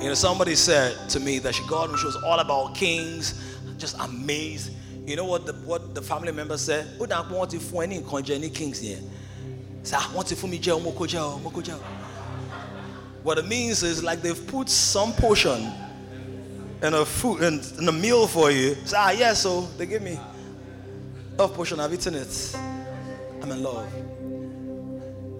You 0.00 0.08
know, 0.08 0.14
somebody 0.14 0.54
said 0.54 1.08
to 1.10 1.20
me 1.20 1.38
that 1.38 1.54
she 1.54 1.66
God 1.66 1.88
when 1.88 1.98
she 1.98 2.06
was 2.06 2.16
all 2.16 2.38
about 2.38 2.74
kings, 2.74 3.42
just 3.78 3.96
amazed. 3.98 4.72
You 5.06 5.16
know 5.16 5.24
what 5.24 5.46
the 5.46 5.52
what 5.52 5.94
the 5.94 6.02
family 6.02 6.32
member 6.32 6.58
said? 6.58 6.86
Who 6.98 7.06
don't 7.06 7.30
want 7.30 7.50
to 7.52 7.60
for 7.60 7.82
any 7.82 8.00
kings 8.50 8.80
here? 8.80 8.98
Say, 9.82 9.96
I 9.96 10.12
want 10.12 10.28
to 10.28 10.36
for 10.36 10.48
me 10.48 10.58
jail, 10.58 10.80
moko 10.80 11.06
jail, 11.06 11.40
moko 11.42 11.62
jail. 11.62 11.80
What 13.22 13.38
it 13.38 13.46
means 13.46 13.82
is 13.82 14.04
like 14.04 14.20
they've 14.20 14.46
put 14.48 14.68
some 14.68 15.12
portion 15.12 15.72
in 16.82 16.94
a 16.94 17.04
food 17.04 17.42
in, 17.42 17.60
in 17.78 17.88
a 17.88 17.92
meal 17.92 18.26
for 18.26 18.50
you. 18.50 18.74
Say, 18.84 18.96
ah, 18.98 19.10
yeah, 19.12 19.32
so 19.32 19.62
they 19.78 19.86
give 19.86 20.02
me 20.02 20.18
a 21.38 21.48
portion. 21.48 21.80
I've 21.80 21.92
eaten 21.92 22.14
it. 22.14 22.56
I'm 23.42 23.50
in 23.50 23.62
love. 23.62 23.90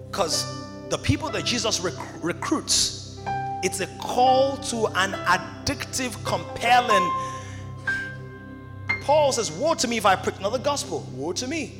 Because 0.09 0.45
the 0.89 0.97
people 0.97 1.29
that 1.29 1.45
Jesus 1.45 1.79
rec- 1.79 2.23
recruits, 2.23 3.06
it's 3.63 3.79
a 3.79 3.87
call 3.97 4.57
to 4.57 4.87
an 4.87 5.13
addictive, 5.13 6.23
compelling. 6.23 7.11
Paul 9.01 9.31
says, 9.31 9.51
Woe 9.51 9.73
to 9.75 9.87
me 9.87 9.97
if 9.97 10.05
I 10.05 10.15
preach 10.15 10.37
another 10.37 10.59
gospel. 10.59 11.07
Woe 11.13 11.33
to 11.33 11.47
me. 11.47 11.73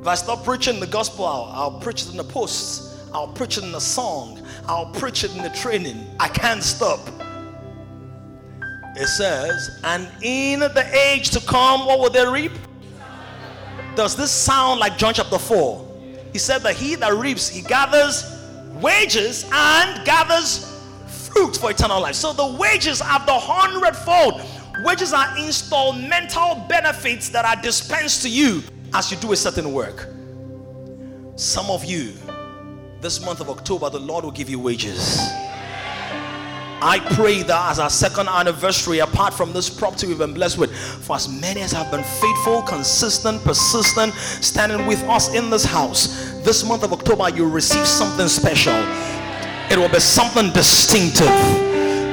If 0.00 0.06
I 0.06 0.14
stop 0.16 0.44
preaching 0.44 0.80
the 0.80 0.86
gospel, 0.86 1.24
I'll, 1.24 1.50
I'll 1.54 1.80
preach 1.80 2.02
it 2.02 2.10
in 2.10 2.18
the 2.18 2.24
posts, 2.24 3.00
I'll 3.14 3.28
preach 3.28 3.56
it 3.56 3.64
in 3.64 3.72
the 3.72 3.80
song, 3.80 4.46
I'll 4.66 4.92
preach 4.92 5.24
it 5.24 5.34
in 5.34 5.42
the 5.42 5.48
training. 5.50 6.06
I 6.20 6.28
can't 6.28 6.62
stop. 6.62 7.00
It 8.96 9.06
says, 9.06 9.80
And 9.82 10.06
in 10.22 10.60
the 10.60 10.90
age 10.94 11.30
to 11.30 11.40
come, 11.40 11.86
what 11.86 12.00
will 12.00 12.10
they 12.10 12.26
reap? 12.26 12.52
Does 13.96 14.14
this 14.14 14.30
sound 14.30 14.80
like 14.80 14.98
John 14.98 15.14
chapter 15.14 15.38
4? 15.38 15.92
He 16.32 16.38
said 16.38 16.58
that 16.64 16.74
he 16.74 16.96
that 16.96 17.14
reaps, 17.14 17.48
he 17.48 17.62
gathers 17.62 18.33
wages 18.80 19.48
and 19.52 20.04
gathers 20.04 20.70
fruit 21.06 21.56
for 21.56 21.70
eternal 21.70 22.00
life. 22.00 22.14
So 22.14 22.32
the 22.32 22.56
wages 22.58 23.00
are 23.00 23.24
the 23.26 23.38
hundredfold. 23.38 24.42
Wages 24.84 25.12
are 25.12 25.36
installmental 25.38 26.66
benefits 26.68 27.28
that 27.30 27.44
are 27.44 27.60
dispensed 27.60 28.22
to 28.22 28.28
you 28.28 28.62
as 28.92 29.10
you 29.10 29.16
do 29.18 29.32
a 29.32 29.36
certain 29.36 29.72
work. 29.72 30.08
Some 31.36 31.70
of 31.70 31.84
you, 31.84 32.12
this 33.00 33.24
month 33.24 33.40
of 33.40 33.50
October, 33.50 33.90
the 33.90 34.00
Lord 34.00 34.24
will 34.24 34.32
give 34.32 34.48
you 34.48 34.58
wages. 34.58 35.20
I 36.86 36.98
pray 37.14 37.42
that 37.44 37.70
as 37.70 37.78
our 37.78 37.88
second 37.88 38.28
anniversary, 38.28 38.98
apart 38.98 39.32
from 39.32 39.54
this 39.54 39.70
property 39.70 40.06
we've 40.06 40.18
been 40.18 40.34
blessed 40.34 40.58
with, 40.58 40.76
for 40.76 41.16
as 41.16 41.30
many 41.40 41.62
as 41.62 41.72
have 41.72 41.90
been 41.90 42.04
faithful, 42.04 42.60
consistent, 42.60 43.42
persistent, 43.42 44.12
standing 44.12 44.86
with 44.86 45.02
us 45.04 45.32
in 45.32 45.48
this 45.48 45.64
house, 45.64 46.30
this 46.42 46.62
month 46.62 46.82
of 46.82 46.92
October, 46.92 47.30
you'll 47.30 47.48
receive 47.48 47.86
something 47.86 48.28
special. 48.28 48.74
It 49.70 49.78
will 49.78 49.88
be 49.88 49.98
something 49.98 50.52
distinctive. 50.52 51.30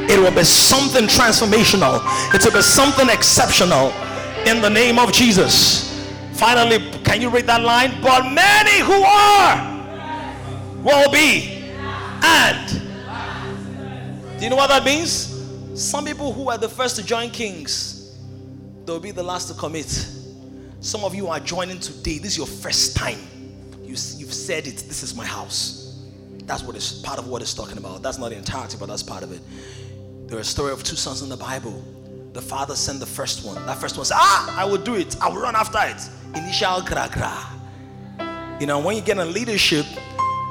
It 0.10 0.18
will 0.18 0.34
be 0.34 0.46
something 0.46 1.04
transformational. 1.04 2.00
It 2.34 2.42
will 2.46 2.54
be 2.54 2.62
something 2.62 3.10
exceptional 3.10 3.92
in 4.48 4.62
the 4.62 4.70
name 4.70 5.00
of 5.00 5.12
Jesus. 5.12 6.02
Finally, 6.32 6.80
can 7.04 7.22
you 7.22 7.28
read 7.30 7.46
that 7.48 7.62
line? 7.62 7.92
But 8.02 8.32
many 8.32 8.80
who 8.80 9.04
are 9.04 9.68
will 10.82 11.12
be 11.12 11.62
and 12.24 12.91
do 14.42 14.46
you 14.46 14.50
know 14.50 14.56
what 14.56 14.70
that 14.70 14.84
means? 14.84 15.40
Some 15.76 16.04
people 16.04 16.34
who 16.34 16.50
are 16.50 16.58
the 16.58 16.68
first 16.68 16.96
to 16.96 17.06
join 17.06 17.30
kings, 17.30 18.18
they'll 18.86 19.00
be 19.00 19.12
the 19.12 19.22
last 19.22 19.50
to 19.50 19.54
commit. 19.54 19.86
Some 20.80 21.04
of 21.04 21.14
you 21.14 21.28
are 21.28 21.40
joining 21.40 21.80
today. 21.80 22.18
This 22.18 22.32
is 22.32 22.38
your 22.40 22.48
first 22.48 22.98
time. 22.98 23.20
You, 23.84 23.90
you've 23.90 24.34
said 24.34 24.66
it. 24.66 24.78
This 24.78 25.04
is 25.04 25.14
my 25.14 25.26
house. 25.26 26.08
That's 26.48 26.64
what 26.64 26.76
is 26.76 27.04
part 27.04 27.20
of 27.20 27.28
what 27.28 27.44
it's 27.44 27.54
talking 27.54 27.78
about. 27.78 28.02
That's 28.02 28.18
not 28.18 28.32
the 28.32 28.36
entirety, 28.36 28.78
but 28.80 28.88
that's 28.88 29.04
part 29.04 29.22
of 29.22 29.32
it. 29.32 29.42
There's 30.26 30.48
a 30.48 30.50
story 30.50 30.72
of 30.74 30.84
two 30.84 30.96
sons 30.96 31.22
in 31.22 31.30
the 31.30 31.38
Bible. 31.38 31.86
The 32.34 32.42
father 32.42 32.76
sent 32.76 33.00
the 33.00 33.06
first 33.06 33.46
one. 33.46 33.64
That 33.68 33.78
first 33.78 33.96
one 33.96 34.08
said, 34.08 34.18
Ah, 34.18 34.60
I 34.60 34.66
will 34.66 34.82
do 34.82 34.96
it. 34.96 35.22
I 35.22 35.30
will 35.30 35.40
run 35.40 35.56
after 35.56 35.78
it. 35.84 36.02
Initial 36.36 36.82
gra 36.82 37.12
gra. 37.14 38.58
You 38.60 38.66
know, 38.66 38.80
when 38.80 38.96
you 38.96 39.04
get 39.04 39.20
in 39.20 39.34
leadership, 39.34 39.86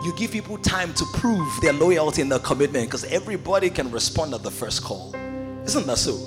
you 0.03 0.15
give 0.15 0.31
people 0.31 0.57
time 0.59 0.95
to 0.95 1.05
prove 1.15 1.61
their 1.61 1.75
loyalty 1.75 2.23
and 2.23 2.33
their 2.33 2.39
commitment 2.39 2.87
because 2.87 3.05
everybody 3.05 3.69
can 3.69 3.91
respond 3.91 4.33
at 4.33 4.43
the 4.43 4.51
first 4.51 4.83
call. 4.83 5.15
Isn't 5.65 5.87
that 5.87 5.99
so? 5.99 6.19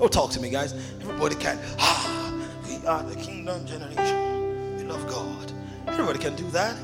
Oh, 0.00 0.08
talk 0.08 0.30
to 0.32 0.40
me, 0.40 0.48
guys. 0.48 0.72
Everybody 1.00 1.34
can. 1.34 1.58
Ah, 1.78 2.32
we 2.66 2.86
are 2.86 3.02
the 3.02 3.16
kingdom 3.16 3.66
generation. 3.66 4.76
We 4.76 4.84
love 4.84 5.06
God. 5.08 5.52
Everybody 5.88 6.20
can 6.20 6.36
do 6.36 6.48
that. 6.50 6.76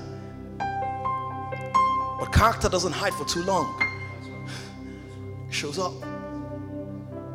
But 2.18 2.32
character 2.32 2.68
doesn't 2.68 2.92
hide 2.92 3.14
for 3.14 3.24
too 3.24 3.44
long. 3.44 3.80
It 5.48 5.54
shows 5.54 5.78
up. 5.78 5.94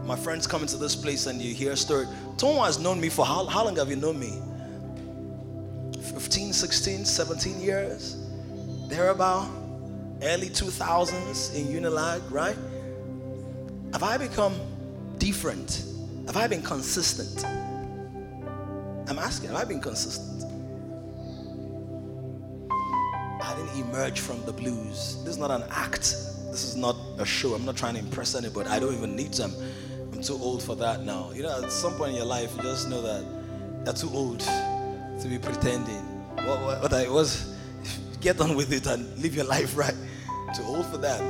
My 0.06 0.16
friends 0.18 0.46
come 0.46 0.62
into 0.64 0.78
this 0.78 0.96
place 0.96 1.28
and 1.28 1.42
you 1.42 1.54
hear 1.54 1.72
a 1.72 1.78
story. 1.78 2.08
Tom 2.38 2.58
has 2.66 2.78
known 2.78 3.00
me 3.00 3.08
for 3.10 3.26
how, 3.26 3.46
how 3.46 3.64
long 3.64 3.78
have 3.78 3.90
you 3.90 3.96
known 3.96 4.20
me? 4.20 4.42
15, 6.02 6.52
16, 6.52 7.06
17 7.06 7.62
years? 7.62 8.21
Thereabout, 8.92 9.50
early 10.22 10.50
2000s 10.50 11.56
in 11.56 11.68
Unilag, 11.68 12.22
right? 12.30 12.58
Have 13.94 14.04
I 14.04 14.18
become 14.18 14.54
different? 15.18 15.84
Have 16.28 16.38
I 16.38 16.48
been 16.48 16.62
consistent? 16.62 17.46
I'm 19.10 19.18
asking, 19.18 19.50
have 19.50 19.58
I 19.58 19.64
been 19.64 19.82
consistent? 19.82 20.44
I 23.42 23.56
didn't 23.56 23.90
emerge 23.90 24.20
from 24.20 24.44
the 24.46 24.52
blues. 24.52 25.18
This 25.24 25.36
is 25.36 25.38
not 25.38 25.52
an 25.52 25.64
act. 25.72 26.02
This 26.02 26.64
is 26.66 26.76
not 26.76 26.96
a 27.18 27.26
show. 27.26 27.54
I'm 27.54 27.66
not 27.66 27.78
trying 27.78 27.94
to 27.94 28.00
impress 28.00 28.36
anybody. 28.36 28.70
I 28.70 28.80
don't 28.80 28.94
even 28.94 29.16
need 29.16 29.34
them. 29.34 29.54
I'm, 30.14 30.22
too 30.22 30.38
old 30.40 30.62
for 30.62 30.76
that 30.76 31.02
now. 31.02 31.32
You 31.32 31.44
know, 31.44 31.64
at 31.64 31.72
some 31.72 31.94
point 31.94 32.12
in 32.12 32.18
your 32.18 32.26
life, 32.26 32.54
you 32.56 32.62
just 32.62 32.88
know 32.88 33.02
that 33.02 33.26
you're 33.86 33.94
too 33.96 34.12
old 34.14 34.42
to 34.42 35.28
be 35.28 35.40
pretending. 35.40 36.04
What, 36.46 36.62
what, 36.62 36.82
what 36.84 36.94
I 36.94 37.10
was 37.10 37.56
get 38.22 38.40
on 38.40 38.56
with 38.56 38.72
it 38.72 38.86
and 38.86 39.18
live 39.18 39.36
your 39.36 39.46
life 39.46 39.76
right. 39.76 39.96
To 40.56 40.64
old 40.64 40.86
for 40.86 40.98
that. 40.98 41.22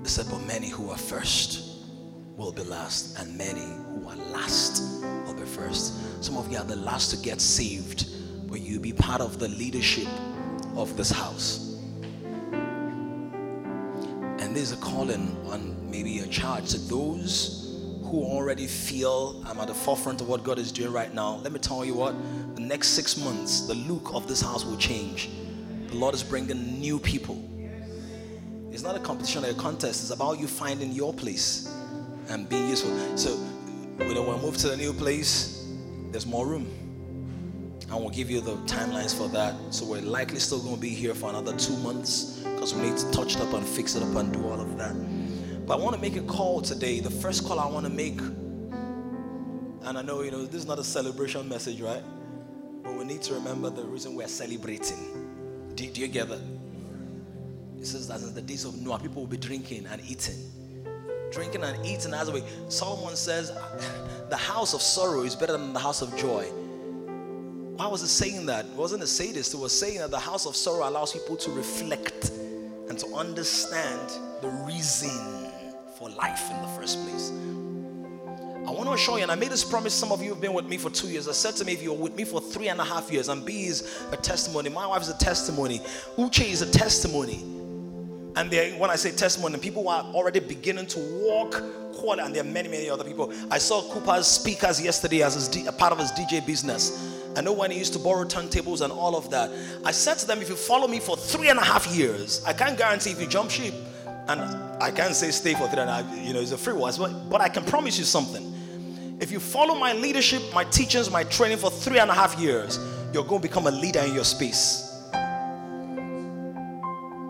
It 0.00 0.08
said, 0.08 0.26
but 0.30 0.38
many 0.46 0.68
who 0.68 0.90
are 0.90 0.96
first 0.96 1.84
will 2.36 2.52
be 2.52 2.62
last, 2.62 3.18
and 3.18 3.36
many 3.36 3.60
who 3.60 4.08
are 4.08 4.16
last 4.32 4.82
will 5.26 5.34
be 5.34 5.44
first. 5.44 6.24
Some 6.24 6.36
of 6.36 6.50
you 6.50 6.58
are 6.58 6.64
the 6.64 6.76
last 6.76 7.10
to 7.10 7.16
get 7.22 7.40
saved, 7.40 8.06
but 8.48 8.60
you'll 8.60 8.82
be 8.82 8.92
part 8.92 9.20
of 9.20 9.38
the 9.38 9.48
leadership 9.48 10.08
of 10.76 10.96
this 10.96 11.10
house. 11.10 11.76
And 14.38 14.54
there's 14.54 14.72
a 14.72 14.76
calling 14.76 15.36
on 15.46 15.90
maybe 15.90 16.20
a 16.20 16.26
charge 16.28 16.70
to 16.70 16.78
those 16.78 17.65
who 18.06 18.22
already 18.22 18.66
feel 18.66 19.42
I'm 19.46 19.58
at 19.58 19.66
the 19.66 19.74
forefront 19.74 20.20
of 20.20 20.28
what 20.28 20.44
God 20.44 20.58
is 20.58 20.70
doing 20.70 20.92
right 20.92 21.12
now. 21.12 21.36
Let 21.36 21.52
me 21.52 21.58
tell 21.58 21.84
you 21.84 21.94
what, 21.94 22.14
the 22.54 22.60
next 22.60 22.88
six 22.88 23.16
months, 23.16 23.66
the 23.66 23.74
look 23.74 24.14
of 24.14 24.28
this 24.28 24.40
house 24.40 24.64
will 24.64 24.76
change. 24.76 25.28
The 25.88 25.96
Lord 25.96 26.14
is 26.14 26.22
bringing 26.22 26.80
new 26.80 26.98
people. 26.98 27.42
It's 28.70 28.82
not 28.82 28.94
a 28.94 29.00
competition 29.00 29.44
or 29.44 29.48
a 29.48 29.54
contest, 29.54 30.02
it's 30.02 30.10
about 30.10 30.38
you 30.38 30.46
finding 30.46 30.92
your 30.92 31.12
place 31.12 31.74
and 32.28 32.48
being 32.48 32.68
useful. 32.68 32.90
So, 33.16 33.30
when 33.96 34.08
we 34.08 34.14
move 34.14 34.56
to 34.58 34.68
the 34.68 34.76
new 34.76 34.92
place, 34.92 35.66
there's 36.10 36.26
more 36.26 36.46
room. 36.46 36.66
And 37.90 38.00
we'll 38.00 38.10
give 38.10 38.30
you 38.30 38.40
the 38.40 38.56
timelines 38.66 39.16
for 39.16 39.28
that. 39.28 39.54
So, 39.70 39.86
we're 39.86 40.02
likely 40.02 40.38
still 40.38 40.60
going 40.60 40.74
to 40.74 40.80
be 40.80 40.90
here 40.90 41.14
for 41.14 41.30
another 41.30 41.56
two 41.56 41.76
months 41.78 42.40
because 42.40 42.74
we 42.74 42.82
need 42.82 42.98
to 42.98 43.10
touch 43.10 43.36
it 43.36 43.40
up 43.40 43.52
and 43.54 43.66
fix 43.66 43.94
it 43.94 44.02
up 44.02 44.14
and 44.14 44.32
do 44.32 44.46
all 44.46 44.60
of 44.60 44.76
that. 44.76 44.94
But 45.66 45.80
I 45.80 45.82
want 45.82 45.96
to 45.96 46.00
make 46.00 46.16
a 46.16 46.22
call 46.22 46.60
today. 46.60 47.00
The 47.00 47.10
first 47.10 47.44
call 47.44 47.58
I 47.58 47.66
want 47.66 47.86
to 47.86 47.92
make, 47.92 48.20
and 48.20 49.98
I 49.98 50.02
know, 50.02 50.22
you 50.22 50.30
know, 50.30 50.46
this 50.46 50.62
is 50.62 50.66
not 50.66 50.78
a 50.78 50.84
celebration 50.84 51.48
message, 51.48 51.80
right? 51.80 52.04
But 52.84 52.94
we 52.94 53.04
need 53.04 53.20
to 53.22 53.34
remember 53.34 53.68
the 53.70 53.82
reason 53.82 54.14
we're 54.14 54.28
celebrating. 54.28 55.72
Do, 55.74 55.84
do 55.88 56.00
you 56.00 56.06
get? 56.06 56.30
It 56.30 57.84
says 57.84 58.06
that 58.06 58.20
in 58.20 58.32
the 58.32 58.42
days 58.42 58.64
of 58.64 58.80
Noah, 58.80 59.00
people 59.00 59.22
will 59.22 59.28
be 59.28 59.38
drinking 59.38 59.86
and 59.86 60.00
eating. 60.08 60.36
Drinking 61.32 61.64
and 61.64 61.84
eating 61.84 62.14
as 62.14 62.28
a 62.28 62.32
way. 62.32 62.44
Solomon 62.68 63.16
says, 63.16 63.50
the 64.30 64.36
house 64.36 64.72
of 64.72 64.80
sorrow 64.80 65.22
is 65.22 65.34
better 65.34 65.52
than 65.52 65.72
the 65.72 65.80
house 65.80 66.00
of 66.00 66.16
joy. 66.16 66.44
Why 67.74 67.88
was 67.88 68.02
it 68.02 68.08
saying 68.08 68.46
that? 68.46 68.66
It 68.66 68.72
wasn't 68.72 69.02
a 69.02 69.06
sadist. 69.06 69.52
It 69.52 69.58
was 69.58 69.76
saying 69.76 69.98
that 69.98 70.12
the 70.12 70.18
house 70.18 70.46
of 70.46 70.54
sorrow 70.54 70.88
allows 70.88 71.12
people 71.12 71.36
to 71.36 71.50
reflect 71.50 72.30
and 72.88 72.96
to 73.00 73.06
understand 73.16 74.12
the 74.40 74.48
reason 74.64 75.45
for 75.98 76.10
life 76.10 76.50
in 76.50 76.60
the 76.60 76.68
first 76.68 77.02
place. 77.04 77.32
I 78.66 78.70
want 78.70 78.84
to 78.86 78.92
assure 78.92 79.16
you, 79.16 79.22
and 79.22 79.32
I 79.32 79.36
made 79.36 79.50
this 79.50 79.64
promise. 79.64 79.94
Some 79.94 80.12
of 80.12 80.22
you 80.22 80.30
have 80.30 80.40
been 80.40 80.52
with 80.52 80.66
me 80.66 80.76
for 80.76 80.90
two 80.90 81.08
years. 81.08 81.28
I 81.28 81.32
said 81.32 81.54
to 81.56 81.64
me, 81.64 81.72
if 81.72 81.82
you're 81.82 81.94
with 81.94 82.16
me 82.16 82.24
for 82.24 82.40
three 82.40 82.68
and 82.68 82.80
a 82.80 82.84
half 82.84 83.10
years, 83.10 83.28
and 83.28 83.46
B 83.46 83.66
is 83.66 84.04
a 84.12 84.16
testimony, 84.16 84.68
my 84.68 84.86
wife 84.86 85.02
is 85.02 85.08
a 85.08 85.16
testimony, 85.18 85.78
Uche 86.18 86.44
is 86.44 86.62
a 86.62 86.70
testimony. 86.70 87.42
And 88.34 88.50
when 88.78 88.90
I 88.90 88.96
say 88.96 89.12
testimony, 89.12 89.56
people 89.58 89.88
are 89.88 90.02
already 90.02 90.40
beginning 90.40 90.86
to 90.88 90.98
walk 90.98 91.62
quarter, 91.94 92.22
and 92.22 92.34
there 92.34 92.42
are 92.42 92.46
many, 92.46 92.68
many 92.68 92.90
other 92.90 93.04
people. 93.04 93.32
I 93.50 93.58
saw 93.58 93.82
Cooper's 93.90 94.26
speakers 94.26 94.82
yesterday 94.82 95.22
as 95.22 95.56
a 95.66 95.72
part 95.72 95.92
of 95.92 95.98
his 95.98 96.12
DJ 96.12 96.44
business. 96.44 97.14
I 97.36 97.40
know 97.40 97.52
when 97.52 97.70
he 97.70 97.78
used 97.78 97.92
to 97.94 97.98
borrow 97.98 98.24
turntables 98.24 98.82
and 98.82 98.92
all 98.92 99.16
of 99.16 99.30
that. 99.30 99.50
I 99.84 99.92
said 99.92 100.18
to 100.18 100.26
them, 100.26 100.42
if 100.42 100.48
you 100.50 100.56
follow 100.56 100.88
me 100.88 101.00
for 101.00 101.16
three 101.16 101.48
and 101.48 101.58
a 101.58 101.64
half 101.64 101.86
years, 101.86 102.42
I 102.44 102.52
can't 102.52 102.76
guarantee 102.76 103.12
if 103.12 103.20
you 103.20 103.26
jump 103.26 103.50
ship 103.50 103.74
and 104.28 104.40
I 104.82 104.90
can't 104.90 105.14
say 105.14 105.30
stay 105.30 105.54
for 105.54 105.68
three 105.68 105.80
and 105.80 105.90
a 105.90 106.02
half, 106.02 106.18
you 106.18 106.32
know, 106.32 106.40
it's 106.40 106.52
a 106.52 106.58
free 106.58 106.74
word, 106.74 106.94
but, 106.98 107.30
but 107.30 107.40
I 107.40 107.48
can 107.48 107.64
promise 107.64 107.98
you 107.98 108.04
something. 108.04 108.52
If 109.20 109.30
you 109.30 109.40
follow 109.40 109.74
my 109.74 109.92
leadership, 109.92 110.42
my 110.52 110.64
teachings, 110.64 111.10
my 111.10 111.24
training 111.24 111.58
for 111.58 111.70
three 111.70 111.98
and 111.98 112.10
a 112.10 112.14
half 112.14 112.38
years, 112.38 112.78
you're 113.12 113.24
going 113.24 113.40
to 113.40 113.48
become 113.48 113.66
a 113.66 113.70
leader 113.70 114.00
in 114.00 114.14
your 114.14 114.24
space. 114.24 114.82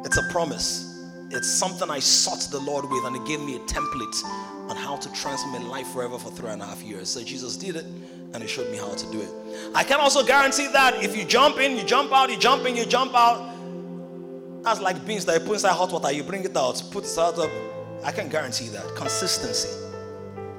It's 0.05 0.17
a 0.17 0.23
promise. 0.31 1.05
It's 1.31 1.49
something 1.49 1.91
I 1.91 1.99
sought 1.99 2.49
the 2.51 2.61
Lord 2.61 2.89
with, 2.91 3.05
and 3.05 3.17
He 3.17 3.25
gave 3.27 3.45
me 3.45 3.57
a 3.57 3.61
template 3.61 4.25
on 4.71 4.77
how 4.77 4.97
to 4.97 5.13
transform 5.13 5.63
my 5.63 5.69
life 5.69 5.89
forever 5.89 6.19
for 6.19 6.31
three 6.31 6.51
and 6.51 6.63
a 6.63 6.67
half 6.67 6.83
years. 6.83 7.09
So 7.11 7.23
Jesus 7.23 7.57
did 7.57 7.77
it, 7.77 7.85
and 8.33 8.43
He 8.43 8.49
showed 8.49 8.71
me 8.71 8.79
how 8.79 8.95
to 8.95 9.13
do 9.13 9.21
it. 9.21 9.31
I 9.75 9.85
can 9.85 10.01
also 10.01 10.25
guarantee 10.25 10.69
that 10.69 11.03
if 11.03 11.17
you 11.17 11.25
jump 11.25 11.59
in, 11.59 11.77
you 11.77 11.85
jump 11.85 12.13
out, 12.13 12.31
you 12.31 12.39
jump 12.39 12.67
in, 12.67 12.75
you 12.75 12.87
jump 12.87 13.15
out, 13.15 13.56
that's 14.67 14.81
like 14.81 15.07
beans 15.07 15.25
that 15.25 15.41
you 15.41 15.47
put 15.47 15.55
inside 15.55 15.75
hot 15.75 15.93
water, 15.93 16.11
you 16.11 16.25
bring 16.25 16.45
it 16.45 16.57
out, 16.57 16.83
put 16.91 17.05
it 17.05 17.19
out. 17.19 17.39
Up. 17.39 17.49
I 18.03 18.11
can 18.11 18.29
guarantee 18.29 18.67
that. 18.71 18.97
Consistency. 18.97 19.69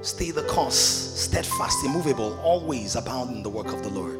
Stay 0.01 0.31
the 0.31 0.43
course, 0.43 0.77
steadfast, 0.77 1.83
immovable, 1.83 2.39
always 2.39 2.95
abound 2.95 3.35
in 3.35 3.43
the 3.43 3.49
work 3.49 3.67
of 3.67 3.83
the 3.83 3.89
Lord. 3.89 4.15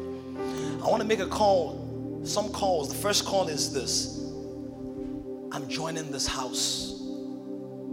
I 0.82 0.90
want 0.90 1.00
to 1.00 1.08
make 1.08 1.20
a 1.20 1.26
call, 1.26 2.20
some 2.22 2.50
calls. 2.52 2.90
The 2.90 2.96
first 2.96 3.24
call 3.24 3.48
is 3.48 3.72
this 3.72 4.18
I'm 5.52 5.66
joining 5.70 6.12
this 6.12 6.26
house. 6.26 7.02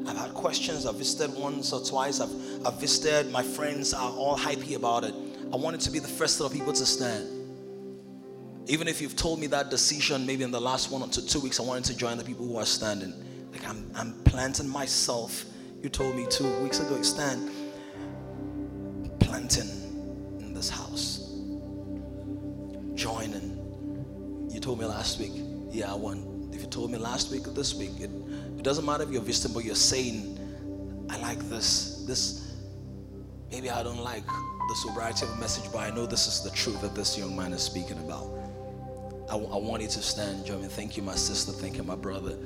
I've 0.05 0.17
had 0.17 0.33
questions. 0.33 0.85
I've 0.85 0.95
visited 0.95 1.33
once 1.39 1.71
or 1.71 1.81
twice. 1.81 2.19
I've, 2.19 2.67
I've 2.67 2.77
visited. 2.77 3.31
My 3.31 3.41
friends 3.41 3.93
are 3.93 4.11
all 4.11 4.37
hypey 4.37 4.75
about 4.75 5.05
it. 5.05 5.15
I 5.53 5.55
wanted 5.55 5.79
to 5.81 5.91
be 5.91 5.99
the 5.99 6.09
first 6.09 6.41
of 6.41 6.51
people 6.51 6.73
to 6.73 6.85
stand. 6.85 7.34
Even 8.67 8.87
if 8.87 8.99
you've 8.99 9.15
told 9.15 9.39
me 9.39 9.47
that 9.47 9.69
decision 9.69 10.25
maybe 10.25 10.43
in 10.43 10.51
the 10.51 10.61
last 10.61 10.91
one 10.91 11.03
or 11.03 11.07
two, 11.07 11.21
two 11.21 11.39
weeks, 11.39 11.59
I 11.59 11.63
wanted 11.63 11.85
to 11.85 11.97
join 11.97 12.17
the 12.17 12.23
people 12.23 12.47
who 12.47 12.57
are 12.57 12.65
standing. 12.65 13.13
Like 13.51 13.67
I'm, 13.67 13.89
I'm 13.95 14.13
planting 14.23 14.67
myself. 14.67 15.45
You 15.83 15.89
told 15.89 16.15
me 16.15 16.25
two 16.29 16.51
weeks 16.63 16.79
ago, 16.79 16.99
stand. 17.03 17.51
Planting 19.19 19.69
in 20.39 20.53
this 20.53 20.69
house. 20.69 21.19
Joining. 22.95 24.49
You 24.51 24.59
told 24.59 24.79
me 24.79 24.85
last 24.85 25.19
week, 25.19 25.33
yeah, 25.71 25.91
I 25.91 25.95
want. 25.95 26.55
If 26.55 26.61
you 26.61 26.67
told 26.67 26.89
me 26.89 26.97
last 26.97 27.31
week 27.31 27.47
or 27.47 27.51
this 27.51 27.75
week, 27.75 27.91
it, 27.99 28.09
it 28.57 28.63
doesn't 28.63 28.85
matter 28.85 29.03
if 29.03 29.11
you're 29.11 29.21
visiting, 29.21 29.53
but 29.53 29.63
you're 29.63 29.75
saying, 29.75 30.39
I 31.09 31.19
like 31.19 31.39
this. 31.49 32.03
This, 32.07 32.55
maybe 33.51 33.69
I 33.69 33.83
don't 33.83 33.99
like 33.99 34.25
the 34.25 34.75
sobriety 34.75 35.25
of 35.25 35.31
the 35.31 35.37
message, 35.37 35.71
but 35.71 35.79
I 35.79 35.91
know 35.91 36.07
this 36.07 36.25
is 36.25 36.43
the 36.43 36.49
truth 36.55 36.81
that 36.81 36.95
this 36.95 37.15
young 37.15 37.35
man 37.35 37.53
is 37.53 37.61
speaking 37.61 37.99
about. 37.99 38.44
I, 39.29 39.35
I 39.35 39.57
want 39.57 39.81
you 39.81 39.87
to 39.87 40.01
stand, 40.01 40.45
join 40.45 40.61
me. 40.61 40.67
Thank 40.67 40.97
you, 40.97 41.03
my 41.03 41.15
sister. 41.15 41.51
Thank 41.51 41.77
you, 41.77 41.83
my 41.83 41.95
brother. 41.95 42.37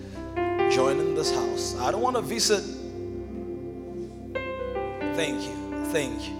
Join 0.71 0.99
in 0.99 1.15
this 1.15 1.33
house. 1.33 1.75
I 1.79 1.91
don't 1.91 2.01
want 2.01 2.15
to 2.15 2.21
visit. 2.21 2.63
Thank 5.15 5.41
you. 5.43 5.85
Thank 5.85 6.27
you. 6.29 6.37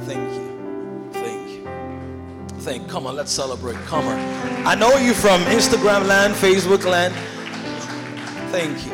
Thank 0.00 0.32
you. 0.32 1.10
Thank 1.12 1.50
you. 1.50 2.60
Thank 2.60 2.82
you. 2.82 2.88
Come 2.88 3.06
on, 3.06 3.16
let's 3.16 3.32
celebrate. 3.32 3.76
Come 3.86 4.06
on. 4.06 4.18
I 4.66 4.74
know 4.74 4.96
you 4.96 5.14
from 5.14 5.40
Instagram 5.44 6.06
land, 6.06 6.34
Facebook 6.34 6.84
land. 6.84 7.14
Thank 8.50 8.84
you. 8.84 8.92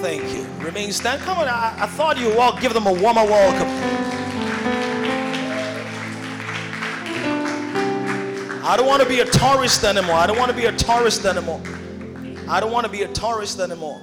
Thank 0.00 0.24
you. 0.34 0.46
Remain 0.64 0.92
stand. 0.92 1.20
Come 1.22 1.38
on. 1.38 1.48
I, 1.48 1.74
I 1.78 1.86
thought 1.86 2.18
you 2.18 2.34
walk. 2.36 2.60
Give 2.60 2.72
them 2.72 2.86
a 2.86 2.92
warmer 2.92 3.24
welcome. 3.24 4.07
I 8.68 8.76
don't 8.76 8.86
want 8.86 9.02
to 9.02 9.08
be 9.08 9.20
a 9.20 9.24
tourist 9.24 9.82
anymore. 9.82 10.16
I 10.16 10.26
don't 10.26 10.36
want 10.36 10.50
to 10.50 10.56
be 10.56 10.66
a 10.66 10.72
tourist 10.72 11.24
anymore. 11.24 11.62
I 12.46 12.60
don't 12.60 12.70
want 12.70 12.84
to 12.84 12.92
be 12.92 13.00
a 13.00 13.08
tourist 13.08 13.60
anymore. 13.60 13.98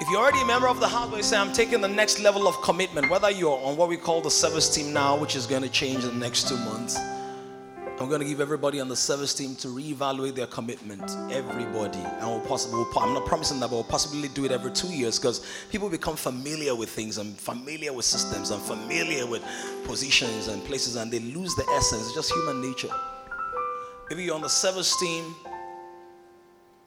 If 0.00 0.08
you're 0.08 0.18
already 0.18 0.40
a 0.40 0.46
member 0.46 0.66
of 0.66 0.80
the 0.80 0.88
house, 0.88 1.26
say, 1.26 1.36
I'm 1.36 1.52
taking 1.52 1.82
the 1.82 1.88
next 1.88 2.20
level 2.20 2.48
of 2.48 2.58
commitment, 2.62 3.10
whether 3.10 3.30
you're 3.30 3.60
on 3.62 3.76
what 3.76 3.90
we 3.90 3.98
call 3.98 4.22
the 4.22 4.30
service 4.30 4.74
team 4.74 4.94
now, 4.94 5.14
which 5.18 5.36
is 5.36 5.46
going 5.46 5.60
to 5.60 5.68
change 5.68 6.04
in 6.04 6.08
the 6.08 6.16
next 6.16 6.48
two 6.48 6.56
months 6.56 6.98
I'm 8.00 8.08
going 8.08 8.20
to 8.20 8.26
give 8.26 8.40
everybody 8.40 8.78
on 8.78 8.88
the 8.88 8.94
service 8.94 9.34
team 9.34 9.56
to 9.56 9.68
reevaluate 9.68 10.36
their 10.36 10.46
commitment. 10.46 11.02
Everybody. 11.32 11.98
And 11.98 12.28
we'll 12.28 12.40
possibly, 12.40 12.84
I'm 12.96 13.12
not 13.12 13.26
promising 13.26 13.58
that, 13.58 13.70
but 13.70 13.76
we'll 13.76 13.84
possibly 13.84 14.28
do 14.28 14.44
it 14.44 14.52
every 14.52 14.70
two 14.70 14.86
years 14.86 15.18
because 15.18 15.44
people 15.68 15.88
become 15.88 16.14
familiar 16.14 16.76
with 16.76 16.90
things 16.90 17.18
and 17.18 17.36
familiar 17.36 17.92
with 17.92 18.04
systems 18.04 18.50
and 18.50 18.62
familiar 18.62 19.26
with 19.26 19.42
positions 19.84 20.46
and 20.46 20.64
places 20.64 20.94
and 20.94 21.10
they 21.10 21.18
lose 21.18 21.56
the 21.56 21.64
essence. 21.74 22.02
It's 22.06 22.14
just 22.14 22.32
human 22.32 22.60
nature. 22.60 22.90
Maybe 24.08 24.22
you're 24.22 24.36
on 24.36 24.42
the 24.42 24.48
service 24.48 24.96
team 25.00 25.34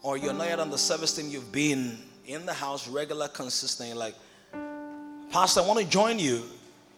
or 0.03 0.15
you're 0.17 0.33
not 0.33 0.47
yet 0.47 0.59
on 0.61 0.69
the 0.69 0.77
service 0.77 1.13
team, 1.13 1.29
you've 1.29 1.51
been 1.51 1.97
in 2.25 2.45
the 2.45 2.53
house 2.53 2.87
regular, 2.87 3.27
consistent. 3.27 3.97
like, 3.97 4.15
Pastor, 5.29 5.59
I 5.59 5.67
want 5.67 5.79
to 5.79 5.85
join 5.85 6.19
you 6.19 6.43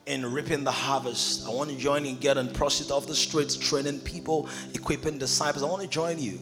in 0.06 0.26
reaping 0.32 0.64
the 0.64 0.72
harvest. 0.72 1.48
I 1.48 1.52
want 1.52 1.70
to 1.70 1.78
join 1.78 2.06
you 2.06 2.14
getting 2.14 2.52
proceeds 2.52 2.92
off 2.92 3.08
the 3.08 3.16
streets, 3.16 3.56
training 3.56 4.00
people, 4.02 4.50
equipping 4.74 5.18
disciples. 5.18 5.64
I 5.64 5.68
want 5.68 5.82
to 5.82 5.88
join 5.88 6.20
you 6.20 6.40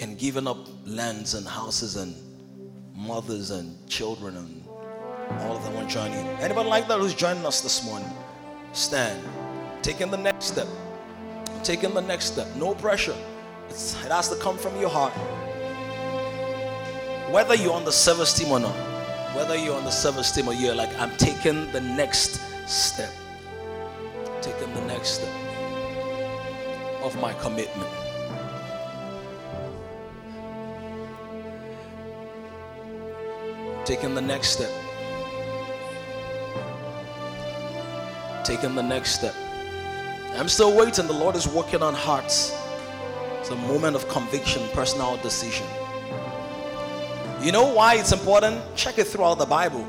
in 0.00 0.16
giving 0.16 0.46
up 0.46 0.58
lands 0.86 1.34
and 1.34 1.46
houses 1.46 1.96
and 1.96 2.14
mothers 2.94 3.50
and 3.50 3.88
children 3.88 4.36
and 4.36 4.64
all 5.42 5.56
of 5.56 5.62
them 5.62 5.74
want 5.74 5.88
to 5.88 5.94
join 5.94 6.10
you. 6.10 6.18
Anybody 6.40 6.68
like 6.68 6.88
that 6.88 6.98
who's 6.98 7.14
joining 7.14 7.46
us 7.46 7.60
this 7.60 7.84
morning? 7.84 8.10
Stand. 8.72 9.22
Taking 9.82 10.10
the 10.10 10.16
next 10.16 10.46
step. 10.46 10.66
Taking 11.62 11.94
the 11.94 12.02
next 12.02 12.26
step. 12.26 12.48
No 12.56 12.74
pressure. 12.74 13.16
It's, 13.68 13.94
it 14.04 14.10
has 14.10 14.28
to 14.30 14.36
come 14.36 14.58
from 14.58 14.78
your 14.80 14.90
heart. 14.90 15.12
Whether 17.30 17.54
you're 17.54 17.72
on 17.72 17.84
the 17.84 17.92
service 17.92 18.36
team 18.36 18.50
or 18.50 18.58
not 18.58 18.89
whether 19.34 19.56
you're 19.56 19.76
on 19.76 19.84
the 19.84 19.90
service 19.90 20.30
team 20.32 20.48
or 20.48 20.54
you're 20.54 20.74
like, 20.74 20.94
I'm 20.98 21.16
taking 21.16 21.70
the 21.72 21.80
next 21.80 22.40
step, 22.68 23.12
taking 24.40 24.72
the 24.74 24.82
next 24.82 25.20
step 25.20 25.34
of 27.02 27.18
my 27.20 27.32
commitment. 27.34 27.90
taking 33.90 34.14
the 34.14 34.20
next 34.20 34.50
step. 34.50 34.70
Taking 38.44 38.76
the 38.76 38.82
next 38.84 39.10
step. 39.18 39.34
I'm 40.36 40.48
still 40.48 40.76
waiting. 40.76 41.08
The 41.08 41.12
Lord 41.12 41.34
is 41.34 41.48
working 41.48 41.82
on 41.82 41.94
hearts. 41.94 42.56
It's 43.40 43.50
a 43.50 43.56
moment 43.56 43.96
of 43.96 44.08
conviction, 44.08 44.62
personal 44.72 45.16
decision. 45.16 45.66
You 47.42 47.52
know 47.52 47.72
why 47.72 47.94
it's 47.94 48.12
important? 48.12 48.60
Check 48.76 48.98
it 48.98 49.06
throughout 49.06 49.38
the 49.38 49.46
Bible. 49.46 49.86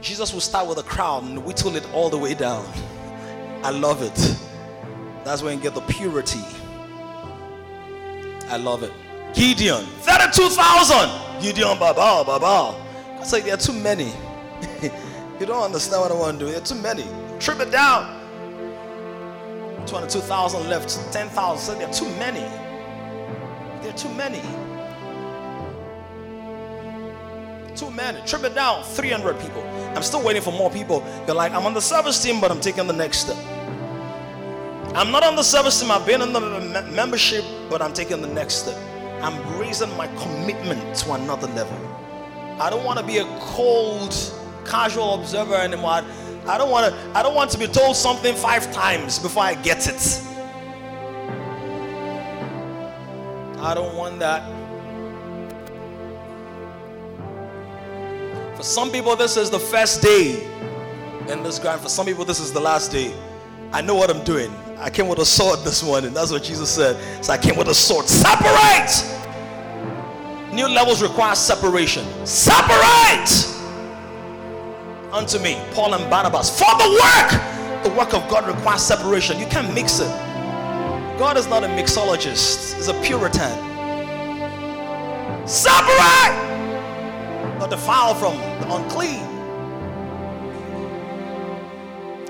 Jesus 0.00 0.32
will 0.32 0.40
start 0.40 0.66
with 0.66 0.78
a 0.78 0.82
crown 0.82 1.24
and 1.26 1.44
whittle 1.44 1.76
it 1.76 1.88
all 1.94 2.10
the 2.10 2.18
way 2.18 2.34
down. 2.34 2.66
I 3.62 3.70
love 3.70 4.02
it. 4.02 4.38
That's 5.24 5.40
when 5.40 5.56
you 5.56 5.62
get 5.62 5.74
the 5.74 5.82
purity. 5.82 6.42
I 8.48 8.56
love 8.56 8.82
it. 8.82 8.92
Gideon, 9.34 9.84
32,000. 10.00 11.40
Gideon, 11.40 11.78
baba, 11.78 12.24
baba. 12.24 12.76
I 13.20 13.24
say 13.24 13.40
there 13.40 13.54
are 13.54 13.56
too 13.56 13.72
many. 13.72 14.12
you 15.40 15.46
don't 15.46 15.62
understand 15.62 16.02
what 16.02 16.10
I 16.10 16.14
want 16.14 16.40
to 16.40 16.44
do. 16.44 16.50
There 16.50 16.60
are 16.60 16.64
too 16.64 16.74
many. 16.74 17.04
Trip 17.38 17.60
it 17.60 17.70
down. 17.70 18.20
22,000 19.86 20.68
left, 20.68 20.90
10,000. 21.12 21.58
So 21.58 21.78
there 21.78 21.88
are 21.88 21.92
too 21.92 22.08
many. 22.18 22.40
There 23.80 23.94
are 23.94 23.96
too 23.96 24.12
many. 24.14 24.42
Too 27.76 27.90
men. 27.90 28.24
Trip 28.26 28.44
it 28.44 28.54
down. 28.54 28.84
300 28.84 29.38
people. 29.40 29.62
I'm 29.96 30.02
still 30.02 30.22
waiting 30.22 30.42
for 30.42 30.52
more 30.52 30.70
people. 30.70 31.04
You're 31.26 31.36
like, 31.36 31.52
I'm 31.52 31.66
on 31.66 31.74
the 31.74 31.80
service 31.80 32.22
team, 32.22 32.40
but 32.40 32.50
I'm 32.50 32.60
taking 32.60 32.86
the 32.86 32.92
next 32.92 33.18
step. 33.18 33.36
I'm 34.94 35.10
not 35.10 35.24
on 35.24 35.34
the 35.34 35.42
service 35.42 35.80
team. 35.80 35.90
I've 35.90 36.06
been 36.06 36.22
in 36.22 36.32
the 36.32 36.88
membership, 36.92 37.44
but 37.68 37.82
I'm 37.82 37.92
taking 37.92 38.20
the 38.22 38.28
next 38.28 38.62
step. 38.62 38.76
I'm 39.22 39.58
raising 39.58 39.90
my 39.96 40.06
commitment 40.18 40.94
to 40.98 41.12
another 41.14 41.48
level. 41.48 41.76
I 42.60 42.70
don't 42.70 42.84
want 42.84 43.00
to 43.00 43.04
be 43.04 43.18
a 43.18 43.24
cold, 43.40 44.14
casual 44.64 45.14
observer 45.14 45.56
anymore. 45.56 46.04
I 46.46 46.58
don't 46.58 46.70
want 46.70 46.92
to 46.92 47.18
I 47.18 47.22
don't 47.22 47.34
want 47.34 47.50
to 47.52 47.58
be 47.58 47.66
told 47.66 47.96
something 47.96 48.34
5 48.36 48.72
times 48.72 49.18
before 49.18 49.42
I 49.42 49.54
get 49.54 49.88
it. 49.88 50.20
I 53.58 53.72
don't 53.74 53.96
want 53.96 54.18
that. 54.20 54.42
For 58.64 58.70
some 58.70 58.90
people 58.90 59.14
this 59.14 59.36
is 59.36 59.50
the 59.50 59.58
first 59.58 60.00
day 60.00 60.42
in 61.28 61.42
this 61.42 61.58
ground. 61.58 61.82
For 61.82 61.90
some 61.90 62.06
people 62.06 62.24
this 62.24 62.40
is 62.40 62.50
the 62.50 62.60
last 62.60 62.90
day. 62.90 63.14
I 63.72 63.82
know 63.82 63.94
what 63.94 64.08
I'm 64.08 64.24
doing. 64.24 64.50
I 64.78 64.88
came 64.88 65.06
with 65.06 65.18
a 65.18 65.26
sword 65.26 65.58
this 65.64 65.84
morning. 65.84 66.14
That's 66.14 66.32
what 66.32 66.44
Jesus 66.44 66.70
said. 66.70 66.96
So 67.22 67.34
I 67.34 67.36
came 67.36 67.56
with 67.56 67.68
a 67.68 67.74
sword. 67.74 68.08
Separate! 68.08 69.04
New 70.50 70.66
levels 70.66 71.02
require 71.02 71.34
separation. 71.34 72.06
Separate! 72.24 73.28
Unto 75.12 75.38
me, 75.40 75.60
Paul 75.74 75.92
and 75.92 76.08
Barnabas, 76.08 76.48
for 76.58 76.72
the 76.78 76.88
work. 76.88 77.84
The 77.84 77.90
work 77.90 78.14
of 78.14 78.26
God 78.30 78.46
requires 78.46 78.80
separation. 78.80 79.38
You 79.38 79.46
can't 79.46 79.74
mix 79.74 80.00
it. 80.00 80.08
God 81.18 81.36
is 81.36 81.46
not 81.48 81.64
a 81.64 81.68
mixologist, 81.68 82.76
He's 82.76 82.88
a 82.88 82.94
Puritan. 83.02 83.58
Separate! 85.46 86.54
Not 87.64 87.70
defile 87.70 88.14
from 88.14 88.36
the 88.60 88.74
unclean. 88.74 89.24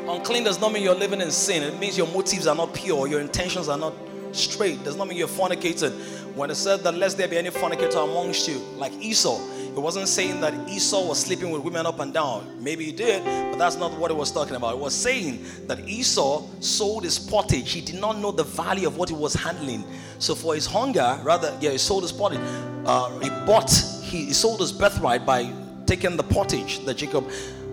Unclean 0.09 0.45
does 0.45 0.61
not 0.61 0.72
mean 0.72 0.85
you're 0.85 0.95
living 0.95 1.20
in 1.20 1.32
sin. 1.32 1.64
It 1.64 1.76
means 1.80 1.99
your 1.99 2.07
motives 2.07 2.47
are 2.47 2.55
not 2.55 2.72
pure, 2.72 3.09
your 3.09 3.18
intentions 3.18 3.68
are 3.68 3.76
not 3.76 3.95
straight. 4.30 4.85
Does 4.85 4.97
not 4.97 5.09
mean 5.09 5.18
you're 5.18 5.26
fornicating. 5.26 5.91
When 6.37 6.51
it 6.51 6.55
said 6.55 6.85
that 6.85 6.95
lest 6.95 7.18
there 7.18 7.26
be 7.26 7.37
any 7.37 7.51
fornicator 7.51 7.99
amongst 7.99 8.47
you, 8.47 8.59
like 8.76 8.93
Esau, 8.93 9.41
it 9.76 9.80
wasn't 9.80 10.07
saying 10.07 10.41
that 10.41 10.55
Esau 10.68 11.09
was 11.09 11.18
sleeping 11.18 11.51
with 11.51 11.62
women 11.62 11.85
up 11.85 11.99
and 11.99 12.14
down. 12.14 12.57
Maybe 12.62 12.85
he 12.85 12.93
did, 12.93 13.24
but 13.24 13.59
that's 13.59 13.74
not 13.74 13.91
what 13.99 14.12
it 14.12 14.16
was 14.16 14.30
talking 14.30 14.55
about. 14.55 14.74
It 14.74 14.78
was 14.78 14.95
saying 14.95 15.45
that 15.66 15.80
Esau 15.80 16.47
sold 16.61 17.03
his 17.03 17.18
pottage. 17.18 17.72
He 17.72 17.80
did 17.80 17.97
not 17.97 18.18
know 18.18 18.30
the 18.30 18.45
value 18.45 18.87
of 18.87 18.97
what 18.97 19.09
he 19.09 19.16
was 19.16 19.35
handling. 19.35 19.82
So 20.20 20.37
for 20.37 20.55
his 20.55 20.64
hunger, 20.64 21.18
rather, 21.24 21.59
yeah, 21.61 21.72
he 21.72 21.78
sold 21.78 22.05
his 22.05 22.12
pottage. 22.12 22.39
Uh, 22.87 23.18
he 23.18 23.30
bought, 23.47 23.72
he, 24.15 24.33
sold 24.33 24.61
his 24.61 24.73
birthright 24.73 25.27
by 25.27 25.53
taking 25.87 26.17
the 26.17 26.23
pottage 26.23 26.85
that 26.85 26.97
Jacob 26.97 27.29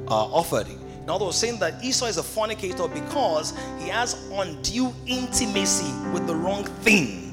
uh, 0.08 0.26
offered. 0.26 0.68
Now, 1.06 1.18
they 1.18 1.26
were 1.26 1.34
saying 1.34 1.60
that 1.60 1.84
Esau 1.84 2.06
is 2.06 2.18
a 2.18 2.24
fornicator 2.24 2.88
because 2.88 3.54
he 3.80 3.90
has 3.90 4.30
undue 4.32 4.94
intimacy 5.06 5.92
with 6.14 6.28
the 6.28 6.36
wrong 6.36 6.66
thing. 6.84 7.28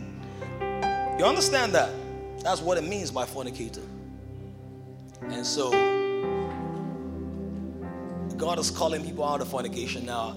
You 1.19 1.25
understand 1.25 1.75
that? 1.75 1.91
That's 2.43 2.61
what 2.61 2.79
it 2.79 2.85
means 2.85 3.11
by 3.11 3.27
fornicator. 3.27 3.83
And 5.23 5.45
so, 5.45 5.71
God 8.37 8.59
is 8.59 8.71
calling 8.71 9.05
people 9.05 9.25
out 9.25 9.41
of 9.41 9.49
fornication 9.49 10.07
now. 10.07 10.37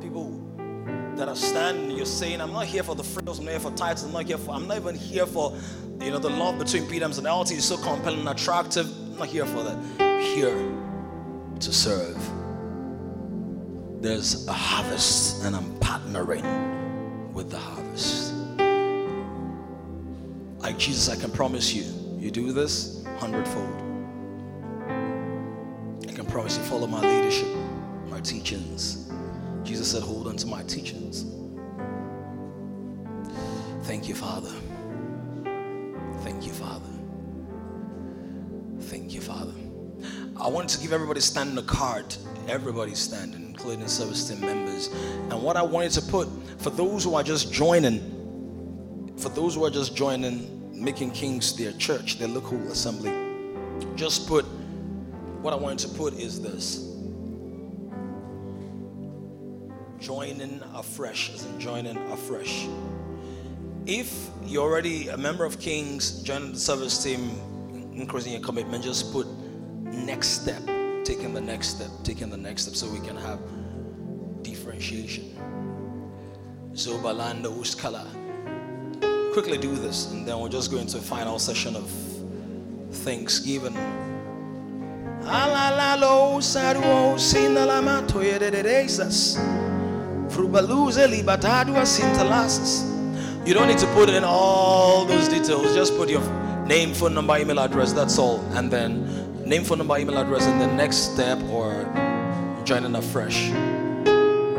People 0.00 0.42
that 1.16 1.28
are 1.28 1.36
standing, 1.36 1.96
you're 1.96 2.04
saying, 2.04 2.40
I'm 2.40 2.52
not 2.52 2.66
here 2.66 2.82
for 2.82 2.94
the 2.94 3.02
frills, 3.02 3.38
I'm 3.38 3.46
not 3.46 3.52
here 3.52 3.60
for 3.60 3.70
titles, 3.72 4.04
I'm 4.04 4.12
not 4.12 4.26
here 4.26 4.38
for, 4.38 4.54
I'm 4.54 4.68
not 4.68 4.76
even 4.76 4.94
here 4.94 5.26
for, 5.26 5.56
you 6.00 6.10
know, 6.10 6.18
the 6.18 6.30
love 6.30 6.58
between 6.58 6.86
Peter 6.86 7.04
and 7.04 7.12
personality 7.12 7.54
is 7.56 7.64
so 7.64 7.76
compelling 7.76 8.20
and 8.20 8.28
attractive. 8.28 8.86
I'm 8.86 9.18
not 9.18 9.28
here 9.28 9.46
for 9.46 9.62
that. 9.62 9.76
I'm 9.98 10.20
here 10.20 10.72
to 11.60 11.72
serve. 11.72 12.18
There's 14.02 14.46
a 14.46 14.52
harvest, 14.52 15.44
and 15.44 15.56
I'm 15.56 15.74
partnering 15.80 17.32
with 17.32 17.50
the 17.50 17.58
harvest. 17.58 18.34
Like 20.58 20.78
Jesus, 20.78 21.08
I 21.08 21.20
can 21.20 21.30
promise 21.30 21.72
you, 21.72 21.84
you 22.18 22.30
do 22.30 22.52
this 22.52 23.04
hundredfold. 23.18 23.82
I 26.08 26.12
can 26.12 26.26
promise 26.26 26.56
you, 26.58 26.64
follow 26.64 26.86
my 26.86 27.00
leadership, 27.00 27.48
my 28.08 28.20
teachings. 28.20 29.10
Jesus 29.64 29.90
said, 29.90 30.02
hold 30.02 30.28
on 30.28 30.36
to 30.36 30.46
my 30.46 30.62
teachings. 30.64 31.24
Thank 33.82 34.08
you, 34.08 34.14
Father. 34.14 34.52
Thank 36.36 36.48
you, 36.48 36.52
Father. 36.52 36.90
Thank 38.78 39.14
you, 39.14 39.22
Father. 39.22 39.54
I 40.38 40.48
wanted 40.48 40.68
to 40.76 40.82
give 40.82 40.92
everybody 40.92 41.20
standing 41.20 41.56
a 41.56 41.62
card. 41.62 42.14
Everybody 42.46 42.94
standing, 42.94 43.42
including 43.42 43.88
service 43.88 44.28
team 44.28 44.42
members. 44.42 44.88
And 44.88 45.42
what 45.42 45.56
I 45.56 45.62
wanted 45.62 45.92
to 45.92 46.02
put 46.02 46.28
for 46.58 46.68
those 46.68 47.04
who 47.04 47.14
are 47.14 47.22
just 47.22 47.54
joining, 47.54 49.14
for 49.16 49.30
those 49.30 49.54
who 49.54 49.64
are 49.64 49.70
just 49.70 49.96
joining, 49.96 50.78
making 50.78 51.12
Kings 51.12 51.56
their 51.56 51.72
church, 51.72 52.18
their 52.18 52.28
local 52.28 52.58
assembly, 52.70 53.14
just 53.94 54.28
put 54.28 54.44
what 55.40 55.54
I 55.54 55.56
wanted 55.56 55.78
to 55.88 55.94
put 55.96 56.12
is 56.12 56.42
this. 56.42 56.82
Joining 59.98 60.60
afresh, 60.74 61.32
as 61.32 61.46
in 61.46 61.58
joining 61.58 61.96
afresh. 62.12 62.68
If 63.86 64.30
you're 64.44 64.64
already 64.64 65.08
a 65.10 65.16
member 65.16 65.44
of 65.44 65.60
Kings, 65.60 66.20
join 66.22 66.52
the 66.52 66.58
service 66.58 67.00
team, 67.00 67.30
increasing 67.94 68.32
your 68.32 68.40
commitment, 68.40 68.82
just 68.82 69.12
put 69.12 69.28
next 69.80 70.42
step, 70.42 70.60
taking 71.04 71.32
the 71.32 71.40
next 71.40 71.68
step, 71.76 71.90
taking 72.02 72.28
the 72.28 72.36
next 72.36 72.62
step 72.62 72.74
so 72.74 72.88
we 72.90 72.98
can 73.06 73.16
have 73.16 73.38
differentiation. 74.42 75.36
Zobalanda 76.72 77.46
Uskala. 77.46 78.08
Quickly 79.32 79.56
do 79.56 79.76
this, 79.76 80.10
and 80.10 80.26
then 80.26 80.40
we'll 80.40 80.48
just 80.48 80.72
go 80.72 80.78
into 80.78 80.98
a 80.98 81.00
final 81.00 81.38
session 81.38 81.76
of 81.76 81.88
Thanksgiving. 82.90 83.76
Alalalo 85.22 86.40
saruo 86.42 87.14
sinalamato 87.14 88.20
yededeesas. 88.20 89.38
Frubaluze 90.28 91.06
libatadua 91.06 91.86
sintalasas. 91.86 92.95
You 93.46 93.54
don't 93.54 93.68
need 93.68 93.78
to 93.78 93.86
put 93.94 94.08
in 94.08 94.24
all 94.24 95.04
those 95.04 95.28
details. 95.28 95.72
Just 95.72 95.96
put 95.96 96.08
your 96.08 96.20
name, 96.66 96.92
phone 96.92 97.14
number, 97.14 97.38
email 97.38 97.60
address. 97.60 97.92
That's 97.92 98.18
all. 98.18 98.40
And 98.56 98.72
then 98.72 99.44
name, 99.44 99.62
phone 99.62 99.78
number, 99.78 99.96
email 99.96 100.18
address, 100.18 100.46
and 100.46 100.60
the 100.60 100.66
next 100.66 101.12
step 101.12 101.40
or 101.44 101.84
joining 102.64 102.96
afresh. 102.96 103.50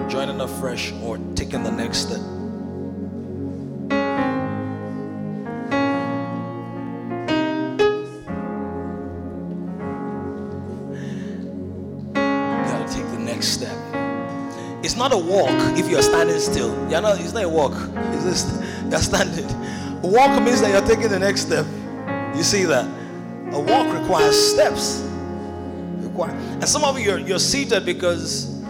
Joining 0.09 0.39
afresh 0.39 0.93
or 1.03 1.17
taking 1.35 1.63
the 1.63 1.71
next 1.71 2.07
step. 2.07 2.21
Gotta 12.63 12.93
take 12.93 13.05
the 13.11 13.19
next 13.19 13.47
step. 13.47 13.75
It's 14.81 14.95
not 14.95 15.11
a 15.11 15.17
walk 15.17 15.77
if 15.77 15.89
you 15.89 15.97
are 15.97 16.01
standing 16.01 16.39
still. 16.39 16.69
You're 16.89 17.01
not, 17.01 17.19
it's 17.19 17.33
not 17.33 17.43
a 17.43 17.49
walk. 17.49 17.73
It's 18.13 18.23
just 18.23 18.63
you're 18.89 18.99
standing. 18.99 19.47
Walk 20.01 20.41
means 20.41 20.61
that 20.61 20.71
you're 20.71 20.87
taking 20.87 21.09
the 21.09 21.19
next 21.19 21.41
step. 21.41 21.65
You 22.35 22.43
see 22.43 22.63
that? 22.65 22.85
A 23.51 23.59
walk 23.59 23.93
requires 23.93 24.35
steps. 24.35 25.01
And 26.19 26.67
some 26.67 26.83
of 26.83 26.97
you 26.97 27.05
you're, 27.05 27.19
you're 27.19 27.39
seated 27.39 27.85
because 27.85 28.61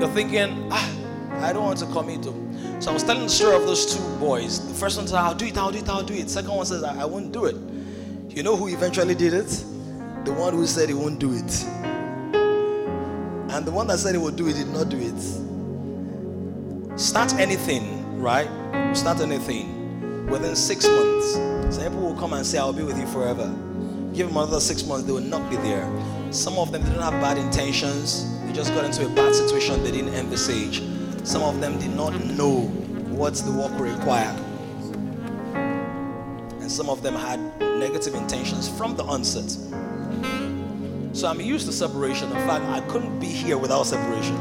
you're 0.00 0.08
thinking, 0.08 0.68
ah, 0.70 0.92
I 1.40 1.52
don't 1.52 1.64
want 1.64 1.78
to 1.78 1.86
commit 1.86 2.22
to. 2.24 2.32
So 2.80 2.90
I 2.90 2.94
was 2.94 3.02
telling 3.04 3.22
the 3.22 3.28
story 3.28 3.54
of 3.56 3.62
those 3.62 3.94
two 3.94 4.02
boys. 4.18 4.66
The 4.68 4.74
first 4.74 4.98
one 4.98 5.06
said, 5.06 5.16
I'll 5.16 5.34
do 5.34 5.46
it, 5.46 5.56
I'll 5.56 5.70
do 5.70 5.78
it, 5.78 5.88
I'll 5.88 6.02
do 6.02 6.14
it. 6.14 6.28
Second 6.28 6.50
one 6.50 6.66
says, 6.66 6.82
I, 6.82 7.02
I 7.02 7.04
won't 7.04 7.32
do 7.32 7.44
it. 7.46 7.56
You 8.36 8.42
know 8.42 8.56
who 8.56 8.68
eventually 8.68 9.14
did 9.14 9.32
it? 9.32 9.48
The 10.24 10.32
one 10.32 10.52
who 10.52 10.66
said 10.66 10.88
he 10.88 10.94
won't 10.94 11.18
do 11.20 11.32
it. 11.32 11.64
And 13.52 13.64
the 13.64 13.70
one 13.70 13.86
that 13.86 13.98
said 13.98 14.14
he 14.14 14.18
would 14.18 14.36
do 14.36 14.48
it 14.48 14.54
did 14.56 14.68
not 14.68 14.88
do 14.90 14.98
it. 14.98 15.18
Start 16.98 17.34
anything, 17.34 17.95
right? 18.16 18.48
Start 18.96 19.20
anything. 19.20 20.26
Within 20.26 20.56
six 20.56 20.86
months, 20.86 21.34
some 21.76 21.84
people 21.84 22.00
will 22.00 22.16
come 22.16 22.32
and 22.32 22.44
say, 22.44 22.58
I'll 22.58 22.72
be 22.72 22.82
with 22.82 22.98
you 22.98 23.06
forever. 23.06 23.46
Give 24.12 24.28
them 24.28 24.36
another 24.36 24.60
six 24.60 24.84
months, 24.84 25.06
they 25.06 25.12
will 25.12 25.20
not 25.20 25.48
be 25.50 25.56
there. 25.56 25.86
Some 26.30 26.58
of 26.58 26.72
them 26.72 26.82
didn't 26.82 27.00
have 27.02 27.20
bad 27.20 27.38
intentions, 27.38 28.26
they 28.44 28.52
just 28.52 28.72
got 28.74 28.84
into 28.84 29.06
a 29.06 29.08
bad 29.10 29.34
situation 29.34 29.82
they 29.84 29.92
didn't 29.92 30.14
envisage. 30.14 30.82
Some 31.24 31.42
of 31.42 31.60
them 31.60 31.78
did 31.78 31.94
not 31.94 32.18
know 32.24 32.62
what 33.10 33.34
the 33.34 33.52
work 33.52 33.78
required. 33.78 34.38
And 35.54 36.70
some 36.70 36.88
of 36.88 37.02
them 37.02 37.14
had 37.14 37.38
negative 37.60 38.14
intentions 38.14 38.68
from 38.68 38.96
the 38.96 39.04
onset. 39.04 39.50
So 41.16 41.28
I'm 41.28 41.40
used 41.40 41.66
to 41.66 41.72
separation. 41.72 42.30
In 42.30 42.46
fact, 42.46 42.64
I 42.66 42.80
couldn't 42.88 43.18
be 43.18 43.26
here 43.26 43.56
without 43.56 43.84
separation. 43.86 44.36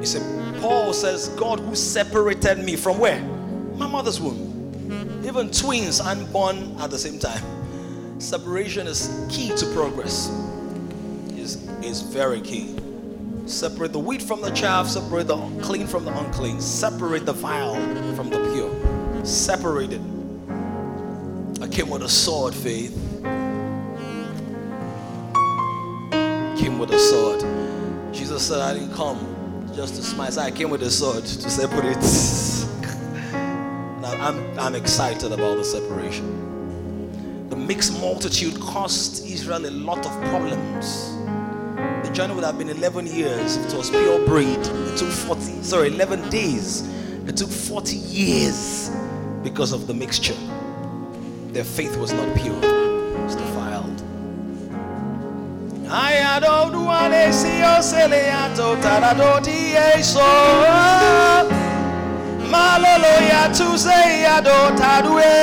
You 0.00 0.06
see, 0.06 0.20
Paul 0.64 0.94
says, 0.94 1.28
God 1.28 1.60
who 1.60 1.74
separated 1.74 2.58
me 2.64 2.74
from 2.74 2.98
where? 2.98 3.20
My 3.76 3.86
mother's 3.86 4.18
womb. 4.18 5.22
Even 5.22 5.50
twins 5.50 6.00
aren't 6.00 6.32
born 6.32 6.74
at 6.80 6.90
the 6.90 6.96
same 6.96 7.18
time. 7.18 7.44
Separation 8.18 8.86
is 8.86 9.26
key 9.28 9.54
to 9.56 9.66
progress. 9.74 10.30
Is 11.36 11.68
is 11.82 12.00
very 12.00 12.40
key. 12.40 12.74
Separate 13.44 13.92
the 13.92 13.98
wheat 13.98 14.22
from 14.22 14.40
the 14.40 14.50
chaff, 14.52 14.88
separate 14.88 15.26
the 15.26 15.36
clean 15.60 15.86
from 15.86 16.06
the 16.06 16.18
unclean, 16.18 16.62
separate 16.62 17.26
the 17.26 17.34
vile 17.34 17.74
from 18.14 18.30
the 18.30 18.38
pure. 18.54 19.22
Separate 19.22 19.92
it. 19.92 20.00
I 21.60 21.68
came 21.68 21.90
with 21.90 22.04
a 22.04 22.08
sword, 22.08 22.54
faith. 22.54 22.94
Came 26.56 26.78
with 26.78 26.90
a 26.90 26.98
sword. 26.98 28.14
Jesus 28.14 28.48
said, 28.48 28.62
I 28.62 28.72
didn't 28.72 28.94
come 28.94 29.43
just 29.76 29.96
to 29.96 30.02
smite. 30.02 30.38
I 30.38 30.50
came 30.50 30.70
with 30.70 30.82
a 30.82 30.90
sword 30.90 31.24
to 31.24 31.50
separate. 31.50 31.96
now, 34.00 34.12
I'm, 34.20 34.58
I'm 34.58 34.74
excited 34.74 35.32
about 35.32 35.56
the 35.56 35.64
separation. 35.64 37.48
The 37.50 37.56
mixed 37.56 37.98
multitude 38.00 38.58
cost 38.60 39.26
Israel 39.26 39.66
a 39.66 39.70
lot 39.70 40.06
of 40.06 40.12
problems. 40.30 41.12
The 42.06 42.10
journey 42.12 42.34
would 42.34 42.44
have 42.44 42.58
been 42.58 42.68
11 42.68 43.06
years 43.06 43.56
if 43.56 43.72
it 43.72 43.76
was 43.76 43.90
pure 43.90 44.24
breed. 44.26 44.58
It 44.58 44.98
took 44.98 45.10
40, 45.10 45.62
sorry, 45.62 45.88
11 45.88 46.30
days. 46.30 46.82
It 47.26 47.36
took 47.36 47.50
40 47.50 47.96
years 47.96 48.90
because 49.42 49.72
of 49.72 49.86
the 49.86 49.94
mixture. 49.94 50.36
Their 51.48 51.64
faith 51.64 51.96
was 51.96 52.12
not 52.12 52.34
pure, 52.36 52.60
Malolo 62.50 63.14
ya 63.30 63.48
tuze 63.56 64.00
ya 64.24 64.40
do 64.40 64.74
tadue 64.74 65.34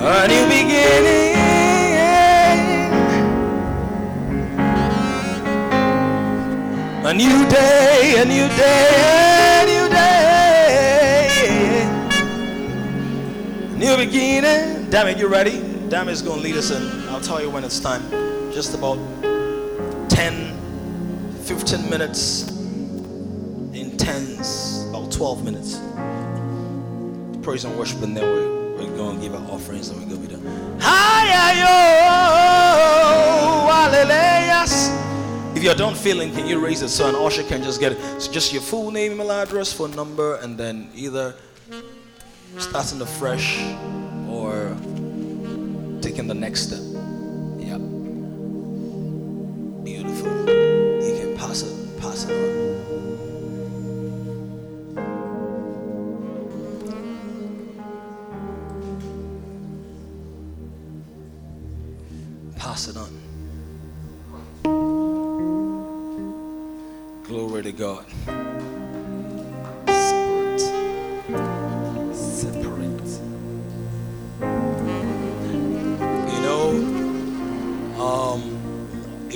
A 0.00 0.26
new 0.28 0.44
beginning. 0.48 1.36
A 7.04 7.12
new 7.12 7.48
day, 7.48 8.14
a 8.16 8.24
new 8.24 8.48
day, 8.48 9.60
a 9.60 9.66
new 9.66 9.88
day. 9.90 11.28
A 13.74 13.76
New 13.76 13.96
beginning. 13.98 14.88
Damn 14.88 15.08
it, 15.08 15.18
you 15.18 15.28
ready? 15.28 15.60
Damn 15.88 16.08
it's 16.08 16.22
gonna 16.22 16.40
lead 16.42 16.56
us 16.56 16.70
in 16.70 17.07
I'll 17.18 17.24
tell 17.24 17.42
you 17.42 17.50
when 17.50 17.64
it's 17.64 17.80
time 17.80 18.08
Just 18.52 18.74
about 18.74 18.96
10 20.08 20.54
15 21.42 21.90
minutes 21.90 22.48
in 23.72 23.96
tens, 23.96 24.86
about 24.90 25.10
12 25.10 25.44
minutes. 25.44 25.80
Praise 27.42 27.64
and 27.64 27.76
worship, 27.76 28.02
and 28.02 28.16
then 28.16 28.22
we're, 28.22 28.76
we're 28.76 28.96
going 28.96 29.16
to 29.16 29.22
give 29.22 29.34
our 29.34 29.50
offerings 29.50 29.88
and 29.88 29.98
we're 30.00 30.14
going 30.14 30.28
to 30.28 30.28
be 30.28 30.34
done. 30.36 30.78
Hallelujah. 30.78 31.56
If 35.56 35.64
you're 35.64 35.74
done 35.74 35.96
feeling, 35.96 36.32
can 36.32 36.46
you 36.46 36.64
raise 36.64 36.82
it 36.82 36.88
so 36.88 37.08
an 37.08 37.16
usher 37.16 37.42
can 37.42 37.64
just 37.64 37.80
get 37.80 37.90
it? 37.90 38.22
So 38.22 38.30
just 38.30 38.52
your 38.52 38.62
full 38.62 38.92
name, 38.92 39.10
email 39.10 39.32
address, 39.32 39.72
phone 39.72 39.90
number, 39.96 40.36
and 40.36 40.56
then 40.56 40.88
either 40.94 41.34
starting 42.58 43.00
afresh 43.00 43.60
or 44.28 44.76
taking 46.00 46.28
the 46.28 46.34
next 46.34 46.68
step. 46.68 46.97
Beautiful. 49.88 50.28
You 51.02 51.12
can 51.18 51.34
pass 51.34 51.62
it, 51.62 51.74
pass 51.98 52.28
it 52.28 52.32
on. 52.32 52.38
Pass 62.56 62.88
it 62.88 62.96
on. 62.98 63.12
Glory 67.24 67.62
to 67.62 67.72
God. 67.72 68.04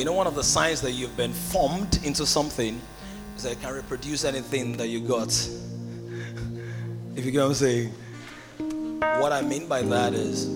You 0.03 0.07
know, 0.07 0.15
one 0.15 0.27
of 0.27 0.35
the 0.35 0.43
signs 0.43 0.81
that 0.81 0.91
you've 0.91 1.17
been 1.17 1.33
formed 1.33 2.05
into 2.05 2.27
something 2.27 2.81
is 3.37 3.45
that 3.45 3.51
you 3.51 3.57
can 3.61 3.73
reproduce 3.73 4.25
anything 4.25 4.77
that 4.77 4.89
you 4.89 4.99
got. 4.99 5.29
if 7.15 7.25
you 7.25 7.31
get 7.31 7.39
what 7.39 7.47
I'm 7.47 7.55
saying. 7.55 7.95
What 9.21 9.31
I 9.31 9.43
mean 9.43 9.69
by 9.69 9.83
that 9.83 10.13
is 10.13 10.49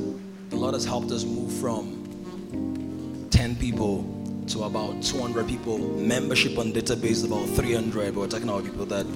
the 0.51 0.57
Lord 0.57 0.75
has 0.75 0.85
helped 0.85 1.13
us 1.13 1.23
move 1.23 1.53
from 1.61 3.29
10 3.31 3.55
people 3.55 4.03
to 4.49 4.65
about 4.65 5.01
200 5.01 5.47
people. 5.47 5.79
Membership 5.79 6.59
on 6.59 6.73
database 6.73 7.25
about 7.25 7.47
300. 7.55 8.15
But 8.15 8.21
we're 8.21 8.27
talking 8.27 8.49
about 8.49 8.65
people 8.65 8.87
that 8.87 9.07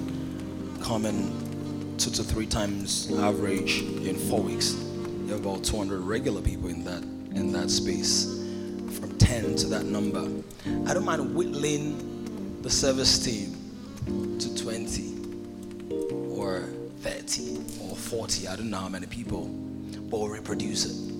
come 0.81 1.05
in 1.05 1.97
two 1.97 2.09
to 2.09 2.23
three 2.23 2.45
times 2.45 3.11
average 3.19 3.81
in 3.81 4.15
four 4.15 4.39
weeks. 4.39 4.75
You 5.25 5.33
have 5.33 5.45
about 5.45 5.65
200 5.65 5.99
regular 5.99 6.41
people 6.41 6.69
in 6.69 6.85
that 6.85 7.03
in 7.35 7.51
that 7.51 7.69
space. 7.69 8.40
From 8.91 9.17
10 9.17 9.55
to 9.57 9.67
that 9.67 9.85
number. 9.85 10.27
I 10.89 10.93
don't 10.93 11.05
mind 11.05 11.33
whittling 11.35 12.59
the 12.61 12.69
service 12.69 13.17
team 13.19 13.57
to 14.39 14.55
20 14.55 15.15
or 16.29 16.69
30 16.99 17.57
or 17.81 17.95
40. 17.95 18.47
I 18.47 18.55
don't 18.55 18.69
know 18.69 18.79
how 18.79 18.89
many 18.89 19.07
people, 19.07 19.45
but 20.09 20.19
we'll 20.19 20.29
reproduce 20.29 20.85
it 20.85 21.11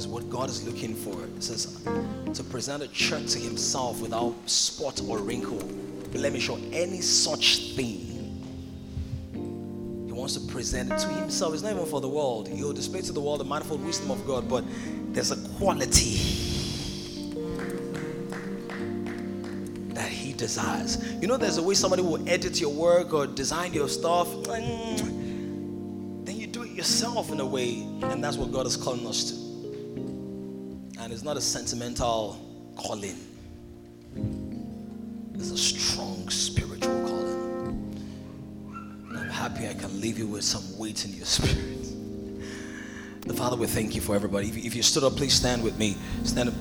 because 0.00 0.06
what 0.06 0.30
God 0.30 0.48
is 0.48 0.66
looking 0.66 0.94
for 0.94 1.14
says 1.40 1.82
to 2.32 2.42
present 2.44 2.82
a 2.82 2.88
church 2.88 3.32
to 3.32 3.38
himself 3.38 4.00
without 4.00 4.34
spot 4.48 4.98
or 5.06 5.18
wrinkle, 5.18 5.62
blemish 6.12 6.48
or 6.48 6.58
any 6.72 7.02
such 7.02 7.74
thing. 7.74 8.06
He 9.34 10.12
wants 10.12 10.34
to 10.34 10.40
present 10.52 10.90
it 10.90 10.98
to 11.00 11.08
himself. 11.08 11.52
It's 11.52 11.62
not 11.62 11.72
even 11.72 11.84
for 11.84 12.00
the 12.00 12.08
world. 12.08 12.48
He'll 12.48 12.72
display 12.72 13.02
to 13.02 13.12
the 13.12 13.20
world 13.20 13.40
the 13.40 13.44
manifold 13.44 13.84
wisdom 13.84 14.10
of 14.10 14.26
God, 14.26 14.48
but 14.48 14.64
there's 15.12 15.30
a 15.30 15.36
quality 15.56 16.16
that 19.94 20.08
he 20.08 20.32
desires. 20.32 21.04
You 21.20 21.28
know, 21.28 21.36
there's 21.36 21.58
a 21.58 21.62
way 21.62 21.74
somebody 21.74 22.02
will 22.02 22.28
edit 22.28 22.60
your 22.60 22.72
work 22.72 23.12
or 23.12 23.26
design 23.26 23.72
your 23.72 23.88
stuff. 23.88 24.28
Then 24.44 26.36
you 26.36 26.46
do 26.46 26.62
it 26.62 26.70
yourself 26.70 27.30
in 27.30 27.40
a 27.40 27.46
way, 27.46 27.82
and 28.02 28.22
that's 28.22 28.36
what 28.36 28.52
God 28.52 28.66
is 28.66 28.76
calling 28.76 29.06
us 29.06 29.30
to 29.30 29.50
and 31.00 31.12
it's 31.16 31.24
not 31.24 31.36
a 31.36 31.40
sentimental 31.40 32.38
calling. 32.76 33.16
It's 35.34 35.50
a 35.50 35.58
strong 35.58 36.28
spiritual 36.28 37.00
calling. 37.02 38.04
And 39.08 39.18
I'm 39.18 39.28
happy 39.28 39.66
I 39.66 39.74
can 39.74 40.00
leave 40.00 40.18
you 40.18 40.28
with 40.28 40.44
some 40.44 40.78
weight 40.78 41.04
in 41.04 41.14
your 41.14 41.24
spirit. 41.24 41.79
The 43.30 43.36
Father, 43.36 43.54
we 43.54 43.68
thank 43.68 43.94
you 43.94 44.00
for 44.00 44.16
everybody. 44.16 44.48
If, 44.48 44.74
you 44.74 44.82
stood 44.82 45.04
up, 45.04 45.14
please 45.14 45.32
stand 45.32 45.62
with 45.62 45.78
me. 45.78 45.96
Stand 46.24 46.48
up. 46.48 46.54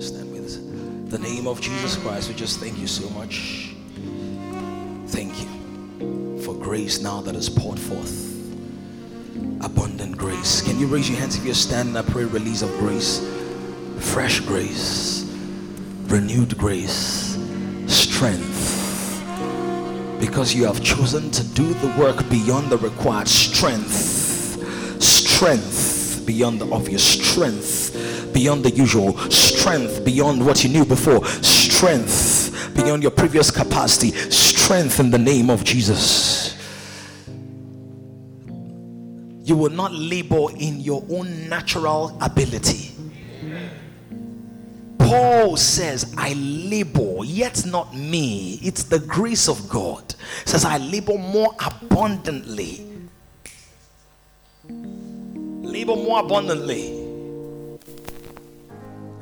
Stand 0.00 0.32
with 0.32 0.44
us. 0.44 0.58
The 1.10 1.18
name 1.18 1.48
of 1.48 1.60
Jesus 1.60 1.96
Christ, 1.96 2.28
we 2.28 2.36
just 2.36 2.60
thank 2.60 2.78
you 2.78 2.86
so 2.86 3.10
much. 3.10 3.74
Thank 5.08 5.42
you 5.42 6.40
for 6.42 6.54
grace 6.54 7.00
now 7.00 7.20
that 7.22 7.34
is 7.34 7.48
poured 7.48 7.80
forth 7.80 8.30
abundant 9.60 10.16
grace. 10.16 10.62
Can 10.62 10.78
you 10.78 10.86
raise 10.86 11.10
your 11.10 11.18
hands 11.18 11.36
if 11.36 11.44
you're 11.44 11.52
standing? 11.52 11.96
I 11.96 12.02
pray 12.02 12.26
release 12.26 12.62
of 12.62 12.70
grace, 12.78 13.28
fresh 13.98 14.38
grace, 14.38 15.24
renewed 16.04 16.56
grace, 16.56 17.36
strength. 17.88 18.53
Because 20.26 20.54
you 20.54 20.64
have 20.64 20.82
chosen 20.82 21.30
to 21.30 21.44
do 21.48 21.74
the 21.74 21.88
work 21.98 22.16
beyond 22.30 22.70
the 22.70 22.78
required 22.78 23.28
strength. 23.28 23.92
Strength 25.02 26.24
beyond 26.24 26.58
the 26.58 26.70
obvious 26.70 27.04
strength, 27.04 28.32
beyond 28.32 28.64
the 28.64 28.70
usual 28.70 29.18
strength, 29.30 30.02
beyond 30.02 30.44
what 30.44 30.64
you 30.64 30.70
knew 30.70 30.86
before, 30.86 31.22
strength 31.26 32.72
beyond 32.74 33.02
your 33.02 33.12
previous 33.12 33.50
capacity, 33.50 34.12
strength 34.30 34.98
in 34.98 35.10
the 35.10 35.18
name 35.18 35.50
of 35.50 35.62
Jesus. 35.62 36.56
You 39.44 39.56
will 39.56 39.72
not 39.72 39.92
labor 39.92 40.46
in 40.58 40.80
your 40.80 41.04
own 41.10 41.50
natural 41.50 42.16
ability. 42.22 42.92
Paul 45.04 45.56
says, 45.56 46.14
I 46.16 46.32
labor, 46.32 47.24
yet 47.24 47.66
not 47.66 47.94
me. 47.94 48.58
It's 48.62 48.84
the 48.84 48.98
grace 48.98 49.48
of 49.48 49.68
God. 49.68 50.14
says, 50.46 50.64
I 50.64 50.78
labor 50.78 51.18
more 51.18 51.54
abundantly. 51.64 52.90
Labor 54.68 55.96
more 55.96 56.20
abundantly. 56.20 57.04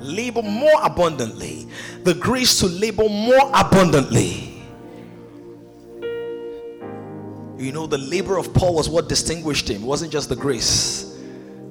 Labor 0.01 0.43
more 0.43 0.81
abundantly. 0.83 1.67
The 2.05 2.15
grace 2.15 2.61
to 2.61 2.67
labor 2.67 3.09
more 3.09 3.51
abundantly. 3.53 4.63
You 7.59 7.71
know, 7.73 7.87
the 7.87 7.99
labor 7.99 8.39
of 8.39 8.53
Paul 8.55 8.75
was 8.75 8.89
what 8.89 9.09
distinguished 9.09 9.69
him. 9.71 9.83
It 9.83 9.87
wasn't 9.87 10.13
just 10.13 10.29
the 10.29 10.37
grace. 10.37 11.19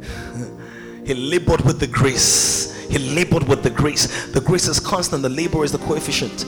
he 1.06 1.14
labored 1.14 1.62
with 1.62 1.80
the 1.80 1.88
grace. 1.88 2.70
He 2.92 3.00
labored 3.00 3.48
with 3.48 3.64
the 3.64 3.70
grace. 3.70 4.26
The 4.34 4.42
grace 4.42 4.68
is 4.68 4.78
constant, 4.78 5.24
the 5.24 5.30
labor 5.30 5.64
is 5.64 5.72
the 5.72 5.78
coefficient. 5.78 6.46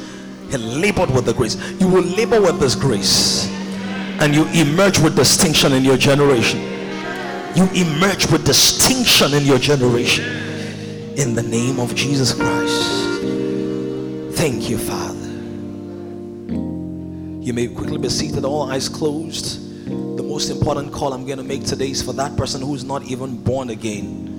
He 0.51 0.57
labored 0.57 1.09
with 1.09 1.23
the 1.23 1.33
grace. 1.33 1.55
You 1.79 1.87
will 1.87 2.03
labor 2.03 2.41
with 2.41 2.59
this 2.59 2.75
grace, 2.75 3.47
and 4.19 4.35
you 4.35 4.45
emerge 4.47 4.99
with 4.99 5.15
distinction 5.15 5.71
in 5.71 5.85
your 5.85 5.95
generation. 5.95 6.59
You 7.55 7.69
emerge 7.73 8.29
with 8.29 8.45
distinction 8.45 9.33
in 9.33 9.45
your 9.45 9.57
generation. 9.57 10.25
In 11.17 11.33
the 11.33 11.43
name 11.43 11.79
of 11.79 11.95
Jesus 11.95 12.33
Christ. 12.33 13.21
Thank 14.37 14.69
you, 14.69 14.77
Father. 14.77 15.13
You 17.41 17.53
may 17.53 17.67
quickly 17.69 17.99
be 17.99 18.09
seated, 18.09 18.43
all 18.43 18.69
eyes 18.69 18.89
closed. 18.89 19.61
The 20.17 20.23
most 20.23 20.49
important 20.49 20.91
call 20.91 21.13
I'm 21.13 21.25
going 21.25 21.37
to 21.37 21.43
make 21.43 21.63
today 21.63 21.91
is 21.91 22.01
for 22.01 22.11
that 22.13 22.35
person 22.35 22.61
who's 22.61 22.83
not 22.83 23.03
even 23.03 23.37
born 23.41 23.69
again 23.69 24.32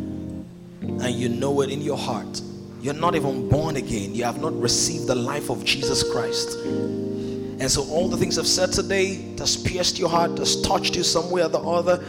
and 1.02 1.14
you 1.14 1.28
know 1.28 1.60
it 1.60 1.70
in 1.70 1.80
your 1.80 1.98
heart. 1.98 2.40
You're 2.80 2.94
not 2.94 3.14
even 3.14 3.48
born 3.48 3.76
again. 3.76 4.14
You 4.14 4.24
have 4.24 4.40
not 4.40 4.58
received 4.60 5.06
the 5.06 5.14
life 5.14 5.48
of 5.48 5.64
Jesus 5.64 6.02
Christ. 6.12 6.58
And 6.58 7.70
so 7.70 7.82
all 7.84 8.08
the 8.08 8.16
things 8.16 8.38
I've 8.38 8.46
said 8.46 8.72
today 8.72 9.14
has 9.38 9.56
pierced 9.56 9.98
your 9.98 10.10
heart, 10.10 10.36
has 10.38 10.60
touched 10.60 10.94
you 10.94 11.02
somewhere 11.02 11.46
or 11.46 11.48
the 11.48 11.60
other, 11.60 12.04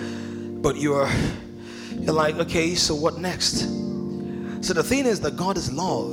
but 0.61 0.75
you're 0.75 1.09
you're 1.99 2.13
like, 2.13 2.35
okay, 2.35 2.75
so 2.75 2.93
what 2.93 3.19
next? 3.19 3.59
So 4.65 4.73
the 4.73 4.83
thing 4.83 5.05
is 5.05 5.21
that 5.21 5.37
God 5.37 5.57
is 5.57 5.71
love. 5.71 6.11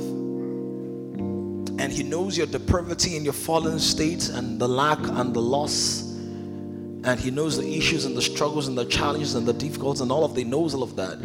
And 1.79 1.91
He 1.91 2.03
knows 2.03 2.37
your 2.37 2.47
depravity 2.47 3.17
and 3.17 3.25
your 3.25 3.33
fallen 3.33 3.79
state 3.79 4.29
and 4.29 4.59
the 4.61 4.67
lack 4.67 4.99
and 4.99 5.33
the 5.33 5.41
loss. 5.41 6.03
And 7.03 7.19
He 7.19 7.31
knows 7.31 7.57
the 7.57 7.77
issues 7.77 8.05
and 8.05 8.15
the 8.15 8.21
struggles 8.21 8.69
and 8.69 8.77
the 8.77 8.85
challenges 8.85 9.35
and 9.35 9.45
the 9.45 9.53
difficulties 9.53 10.01
and 10.01 10.11
all 10.11 10.23
of 10.23 10.35
the 10.35 10.43
He 10.43 10.49
knows 10.49 10.73
all 10.73 10.83
of 10.83 10.95
that 10.95 11.19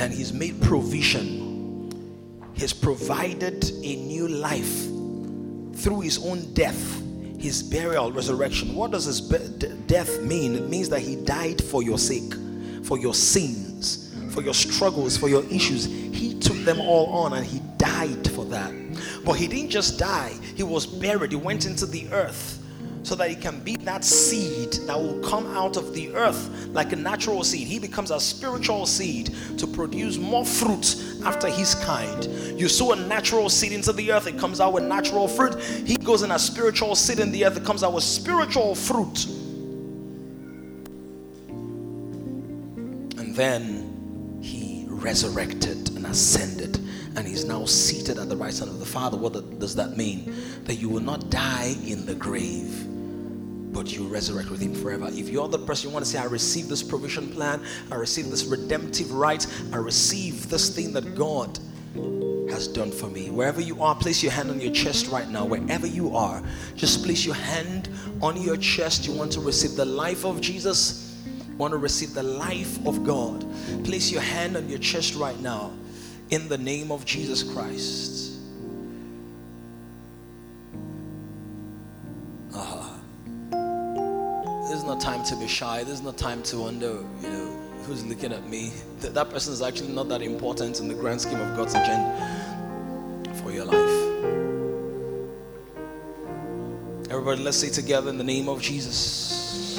and 0.00 0.12
He's 0.12 0.32
made 0.32 0.60
provision. 0.62 1.92
He's 2.54 2.72
provided 2.72 3.64
a 3.84 3.96
new 3.96 4.26
life 4.28 4.84
through 5.76 6.00
His 6.00 6.18
own 6.24 6.52
death, 6.54 7.02
His 7.38 7.62
burial, 7.62 8.10
resurrection. 8.10 8.74
What 8.74 8.90
does 8.90 9.04
His 9.04 9.20
be- 9.20 9.68
death 9.86 10.20
mean? 10.22 10.56
It 10.56 10.68
means 10.68 10.88
that 10.88 11.00
He 11.00 11.16
died 11.16 11.62
for 11.62 11.82
your 11.82 11.98
sake, 11.98 12.34
for 12.82 12.98
your 12.98 13.14
sins, 13.14 14.14
for 14.30 14.42
your 14.42 14.54
struggles, 14.54 15.16
for 15.16 15.28
your 15.28 15.44
issues. 15.44 15.84
He 15.84 16.38
took 16.40 16.56
them 16.64 16.80
all 16.80 17.06
on 17.06 17.34
and 17.34 17.46
He 17.46 17.60
died 17.76 18.26
for 18.30 18.44
that. 18.46 18.74
But 19.24 19.34
He 19.34 19.46
didn't 19.46 19.70
just 19.70 19.98
die, 19.98 20.34
He 20.56 20.62
was 20.62 20.86
buried, 20.86 21.30
He 21.30 21.36
went 21.36 21.66
into 21.66 21.86
the 21.86 22.08
earth 22.12 22.59
so 23.02 23.14
that 23.14 23.30
he 23.30 23.36
can 23.36 23.60
be 23.60 23.76
that 23.76 24.04
seed 24.04 24.72
that 24.86 24.98
will 24.98 25.20
come 25.20 25.46
out 25.56 25.76
of 25.76 25.94
the 25.94 26.14
earth 26.14 26.50
like 26.68 26.92
a 26.92 26.96
natural 26.96 27.42
seed. 27.42 27.66
He 27.66 27.78
becomes 27.78 28.10
a 28.10 28.20
spiritual 28.20 28.86
seed 28.86 29.34
to 29.58 29.66
produce 29.66 30.18
more 30.18 30.44
fruit 30.44 30.96
after 31.24 31.48
his 31.48 31.74
kind. 31.76 32.26
You 32.58 32.68
sow 32.68 32.92
a 32.92 32.96
natural 32.96 33.48
seed 33.48 33.72
into 33.72 33.92
the 33.92 34.12
earth, 34.12 34.26
it 34.26 34.38
comes 34.38 34.60
out 34.60 34.72
with 34.72 34.84
natural 34.84 35.28
fruit. 35.28 35.60
He 35.62 35.96
goes 35.96 36.22
in 36.22 36.30
a 36.30 36.38
spiritual 36.38 36.94
seed 36.94 37.20
in 37.20 37.32
the 37.32 37.44
earth, 37.46 37.56
it 37.56 37.64
comes 37.64 37.82
out 37.82 37.94
with 37.94 38.04
spiritual 38.04 38.74
fruit. 38.74 39.26
And 43.18 43.34
then 43.34 44.38
he 44.42 44.84
resurrected 44.88 45.90
and 45.96 46.06
ascended 46.06 46.76
and 47.16 47.26
he's 47.26 47.44
now 47.44 47.64
seated 47.64 48.18
at 48.18 48.28
the 48.28 48.36
right 48.36 48.56
hand 48.56 48.70
of 48.70 48.78
the 48.78 48.86
Father. 48.86 49.16
What 49.16 49.58
does 49.58 49.74
that 49.74 49.96
mean? 49.96 50.32
That 50.64 50.74
you 50.76 50.88
will 50.88 51.00
not 51.00 51.28
die 51.28 51.74
in 51.84 52.06
the 52.06 52.14
grave 52.14 52.86
but 53.72 53.92
you 53.92 54.06
resurrect 54.08 54.50
with 54.50 54.60
him 54.60 54.74
forever. 54.74 55.08
If 55.10 55.28
you're 55.28 55.48
the 55.48 55.58
person 55.58 55.88
you 55.88 55.94
want 55.94 56.04
to 56.04 56.10
say, 56.10 56.18
I 56.18 56.24
receive 56.24 56.68
this 56.68 56.82
provision 56.82 57.28
plan, 57.30 57.62
I 57.90 57.94
receive 57.96 58.30
this 58.30 58.44
redemptive 58.44 59.12
right, 59.12 59.46
I 59.72 59.76
receive 59.76 60.48
this 60.48 60.74
thing 60.74 60.92
that 60.92 61.14
God 61.14 61.58
has 62.50 62.66
done 62.68 62.90
for 62.90 63.06
me. 63.08 63.30
Wherever 63.30 63.60
you 63.60 63.82
are, 63.82 63.94
place 63.94 64.22
your 64.22 64.32
hand 64.32 64.50
on 64.50 64.60
your 64.60 64.72
chest 64.72 65.08
right 65.08 65.28
now. 65.28 65.44
Wherever 65.44 65.86
you 65.86 66.16
are, 66.16 66.42
just 66.74 67.04
place 67.04 67.24
your 67.24 67.34
hand 67.34 67.88
on 68.20 68.40
your 68.40 68.56
chest. 68.56 69.06
You 69.06 69.14
want 69.14 69.32
to 69.32 69.40
receive 69.40 69.76
the 69.76 69.84
life 69.84 70.24
of 70.24 70.40
Jesus, 70.40 71.16
want 71.56 71.72
to 71.72 71.78
receive 71.78 72.14
the 72.14 72.22
life 72.22 72.84
of 72.86 73.04
God. 73.04 73.46
Place 73.84 74.10
your 74.10 74.22
hand 74.22 74.56
on 74.56 74.68
your 74.68 74.78
chest 74.78 75.14
right 75.14 75.38
now 75.40 75.72
in 76.30 76.48
the 76.48 76.58
name 76.58 76.90
of 76.90 77.04
Jesus 77.04 77.42
Christ. 77.42 78.19
To 85.30 85.36
be 85.36 85.46
shy. 85.46 85.84
There's 85.84 86.02
no 86.02 86.10
time 86.10 86.42
to 86.44 86.58
wonder, 86.58 87.04
you 87.22 87.30
know, 87.30 87.56
who's 87.84 88.04
looking 88.04 88.32
at 88.32 88.48
me. 88.48 88.72
That, 88.98 89.14
that 89.14 89.30
person 89.30 89.52
is 89.52 89.62
actually 89.62 89.92
not 89.92 90.08
that 90.08 90.22
important 90.22 90.80
in 90.80 90.88
the 90.88 90.94
grand 90.94 91.20
scheme 91.20 91.40
of 91.40 91.56
God's 91.56 91.72
agenda 91.74 93.32
for 93.40 93.52
your 93.52 93.64
life. 93.64 93.76
Everybody, 97.10 97.44
let's 97.44 97.58
say 97.58 97.70
together 97.70 98.10
in 98.10 98.18
the 98.18 98.24
name 98.24 98.48
of 98.48 98.60
Jesus 98.60 99.78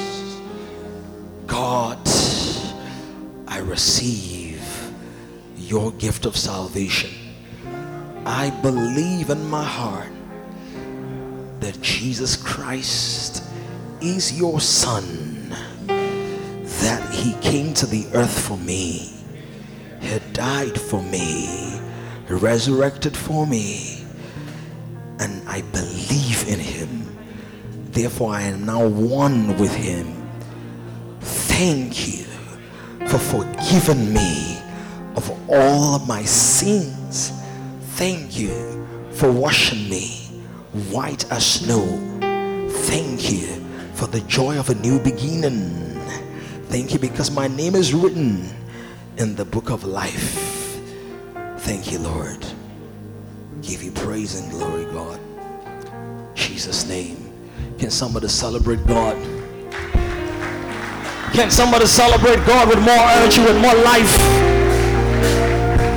God, 1.47 1.99
I 3.45 3.59
receive 3.59 4.65
your 5.57 5.91
gift 5.93 6.25
of 6.25 6.37
salvation. 6.37 7.11
I 8.25 8.51
believe 8.61 9.29
in 9.29 9.49
my 9.49 9.65
heart 9.65 10.13
that 11.59 11.81
Jesus 11.81 12.37
Christ 12.37 13.43
is 14.01 14.39
your 14.39 14.61
son 14.61 15.20
that 16.91 17.13
he 17.13 17.31
came 17.35 17.73
to 17.73 17.85
the 17.85 18.05
earth 18.13 18.37
for 18.47 18.57
me. 18.57 19.13
He 20.01 20.19
died 20.33 20.77
for 20.77 21.01
me, 21.01 21.79
He 22.27 22.33
resurrected 22.33 23.15
for 23.15 23.47
me, 23.47 24.03
and 25.19 25.41
I 25.47 25.61
believe 25.71 26.45
in 26.49 26.59
him. 26.59 27.15
Therefore, 27.91 28.33
I 28.33 28.41
am 28.41 28.65
now 28.65 28.85
one 28.85 29.57
with 29.57 29.73
him. 29.73 30.05
Thank 31.21 32.07
you 32.09 32.25
for 33.07 33.19
forgiving 33.19 34.13
me 34.13 34.57
of 35.15 35.31
all 35.49 35.95
of 35.95 36.05
my 36.09 36.23
sins. 36.23 37.31
Thank 38.01 38.37
you 38.37 38.85
for 39.11 39.31
washing 39.31 39.89
me 39.89 40.07
white 40.91 41.23
as 41.31 41.45
snow. 41.45 41.85
Thank 42.91 43.31
you 43.31 43.47
for 43.93 44.07
the 44.07 44.21
joy 44.21 44.59
of 44.59 44.69
a 44.69 44.75
new 44.75 44.99
beginning. 44.99 45.90
Thank 46.71 46.93
you 46.93 46.99
because 46.99 47.29
my 47.29 47.49
name 47.49 47.75
is 47.75 47.93
written 47.93 48.49
in 49.17 49.35
the 49.35 49.43
book 49.43 49.69
of 49.69 49.83
life. 49.83 50.79
Thank 51.57 51.91
you, 51.91 51.99
Lord. 51.99 52.45
Give 53.61 53.83
you 53.83 53.91
praise 53.91 54.39
and 54.39 54.49
glory, 54.49 54.85
God. 54.85 55.19
Jesus' 56.33 56.87
name. 56.87 57.17
Can 57.77 57.91
somebody 57.91 58.29
celebrate 58.29 58.87
God? 58.87 59.17
Can 61.33 61.51
somebody 61.51 61.87
celebrate 61.87 62.39
God 62.47 62.69
with 62.69 62.79
more 62.79 63.03
energy, 63.19 63.41
with 63.41 63.59
more 63.61 63.75
life? 63.83 64.17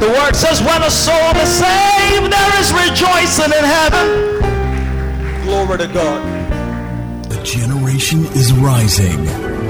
The 0.01 0.09
word 0.09 0.35
says, 0.35 0.61
when 0.61 0.83
a 0.83 0.91
soul 0.91 1.37
is 1.37 1.51
saved, 1.51 2.33
there 2.33 2.61
is 2.61 2.73
rejoicing 2.73 3.53
in 3.57 3.65
heaven. 3.65 5.45
Glory 5.45 5.79
to 5.79 5.87
God 5.87 7.31
The 7.31 7.41
generation 7.45 8.25
is 8.35 8.53
rising 8.55 9.54